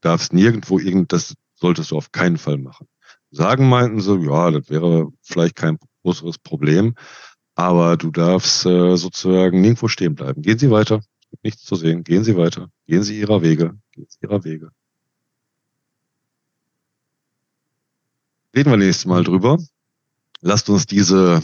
darfst 0.00 0.32
nirgendwo 0.32 0.78
irgend, 0.78 1.12
das 1.12 1.34
solltest 1.54 1.90
du 1.90 1.96
auf 1.96 2.12
keinen 2.12 2.38
Fall 2.38 2.58
machen. 2.58 2.88
Sagen 3.30 3.68
meinten 3.68 4.00
sie, 4.00 4.16
ja, 4.18 4.50
das 4.50 4.68
wäre 4.68 5.08
vielleicht 5.22 5.56
kein 5.56 5.78
größeres 6.06 6.38
Problem, 6.38 6.94
aber 7.56 7.96
du 7.96 8.10
darfst 8.10 8.64
äh, 8.64 8.96
sozusagen 8.96 9.60
nirgendwo 9.60 9.88
stehen 9.88 10.14
bleiben. 10.14 10.42
Gehen 10.42 10.58
Sie 10.58 10.70
weiter, 10.70 11.00
nichts 11.42 11.64
zu 11.64 11.74
sehen. 11.74 12.04
Gehen 12.04 12.22
Sie 12.22 12.36
weiter, 12.36 12.70
gehen 12.86 13.02
Sie 13.02 13.18
Ihrer 13.18 13.42
Wege, 13.42 13.76
gehen 13.92 14.06
Sie 14.08 14.18
Ihrer 14.22 14.44
Wege. 14.44 14.70
Reden 18.54 18.70
wir 18.70 18.76
nächstes 18.76 19.06
Mal 19.06 19.24
drüber. 19.24 19.58
Lasst 20.40 20.70
uns 20.70 20.86
diese 20.86 21.42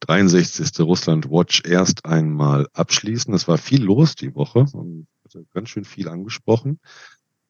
63. 0.00 0.80
Russland 0.80 1.30
Watch 1.30 1.62
erst 1.64 2.04
einmal 2.04 2.66
abschließen. 2.72 3.32
Es 3.34 3.48
war 3.48 3.56
viel 3.56 3.82
los 3.82 4.16
die 4.16 4.34
Woche 4.34 4.66
und 4.72 5.06
ganz 5.52 5.70
schön 5.70 5.84
viel 5.84 6.08
angesprochen. 6.08 6.80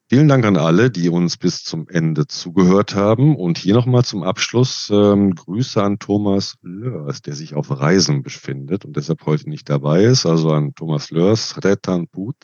Vielen 0.08 0.28
Dank 0.28 0.44
an 0.44 0.56
alle, 0.56 0.88
die 0.88 1.08
uns 1.08 1.36
bis 1.36 1.64
zum 1.64 1.88
Ende 1.88 2.28
zugehört 2.28 2.94
haben. 2.94 3.34
Und 3.34 3.58
hier 3.58 3.74
nochmal 3.74 4.04
zum 4.04 4.22
Abschluss 4.22 4.88
ähm, 4.92 5.34
Grüße 5.34 5.82
an 5.82 5.98
Thomas 5.98 6.54
Lörs, 6.62 7.22
der 7.22 7.34
sich 7.34 7.54
auf 7.54 7.72
Reisen 7.72 8.22
befindet 8.22 8.84
und 8.84 8.96
deshalb 8.96 9.26
heute 9.26 9.48
nicht 9.48 9.68
dabei 9.68 10.04
ist. 10.04 10.24
Also 10.24 10.52
an 10.52 10.76
Thomas 10.76 11.10
Lörs, 11.10 11.56
Retan 11.64 12.06
Put. 12.06 12.36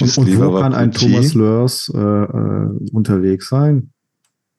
Und, 0.00 0.18
und 0.18 0.38
wo 0.38 0.60
kann 0.60 0.74
ein 0.74 0.90
Thomas 0.90 1.32
Lörs 1.34 1.92
äh, 1.94 1.98
äh, 1.98 2.90
unterwegs 2.92 3.48
sein? 3.48 3.92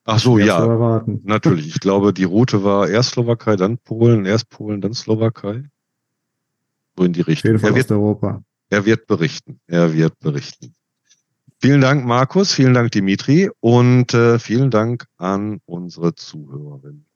Ach 0.05 0.19
so, 0.19 0.39
ja. 0.39 1.03
Natürlich. 1.23 1.67
Ich 1.67 1.79
glaube, 1.81 2.13
die 2.13 2.23
Route 2.23 2.63
war 2.63 2.87
erst 2.87 3.11
Slowakei, 3.11 3.57
dann 3.57 3.77
Polen, 3.77 4.25
erst 4.25 4.49
Polen, 4.49 4.79
dann 4.79 4.93
Slowakei. 4.93 5.65
So 6.97 7.03
in 7.03 7.11
die 7.11 7.21
Richtung. 7.21 7.59
Er 7.59 7.75
wird, 7.75 7.91
Europa. 7.91 8.41
Er 8.69 8.85
wird 8.85 9.05
berichten. 9.05 9.59
Er 9.67 9.93
wird 9.93 10.17
berichten. 10.19 10.73
Vielen 11.61 11.81
Dank, 11.81 12.05
Markus. 12.05 12.53
Vielen 12.53 12.73
Dank, 12.73 12.91
Dimitri. 12.91 13.49
Und 13.59 14.13
äh, 14.13 14.39
vielen 14.39 14.71
Dank 14.71 15.07
an 15.17 15.59
unsere 15.65 16.15
Zuhörerinnen. 16.15 17.08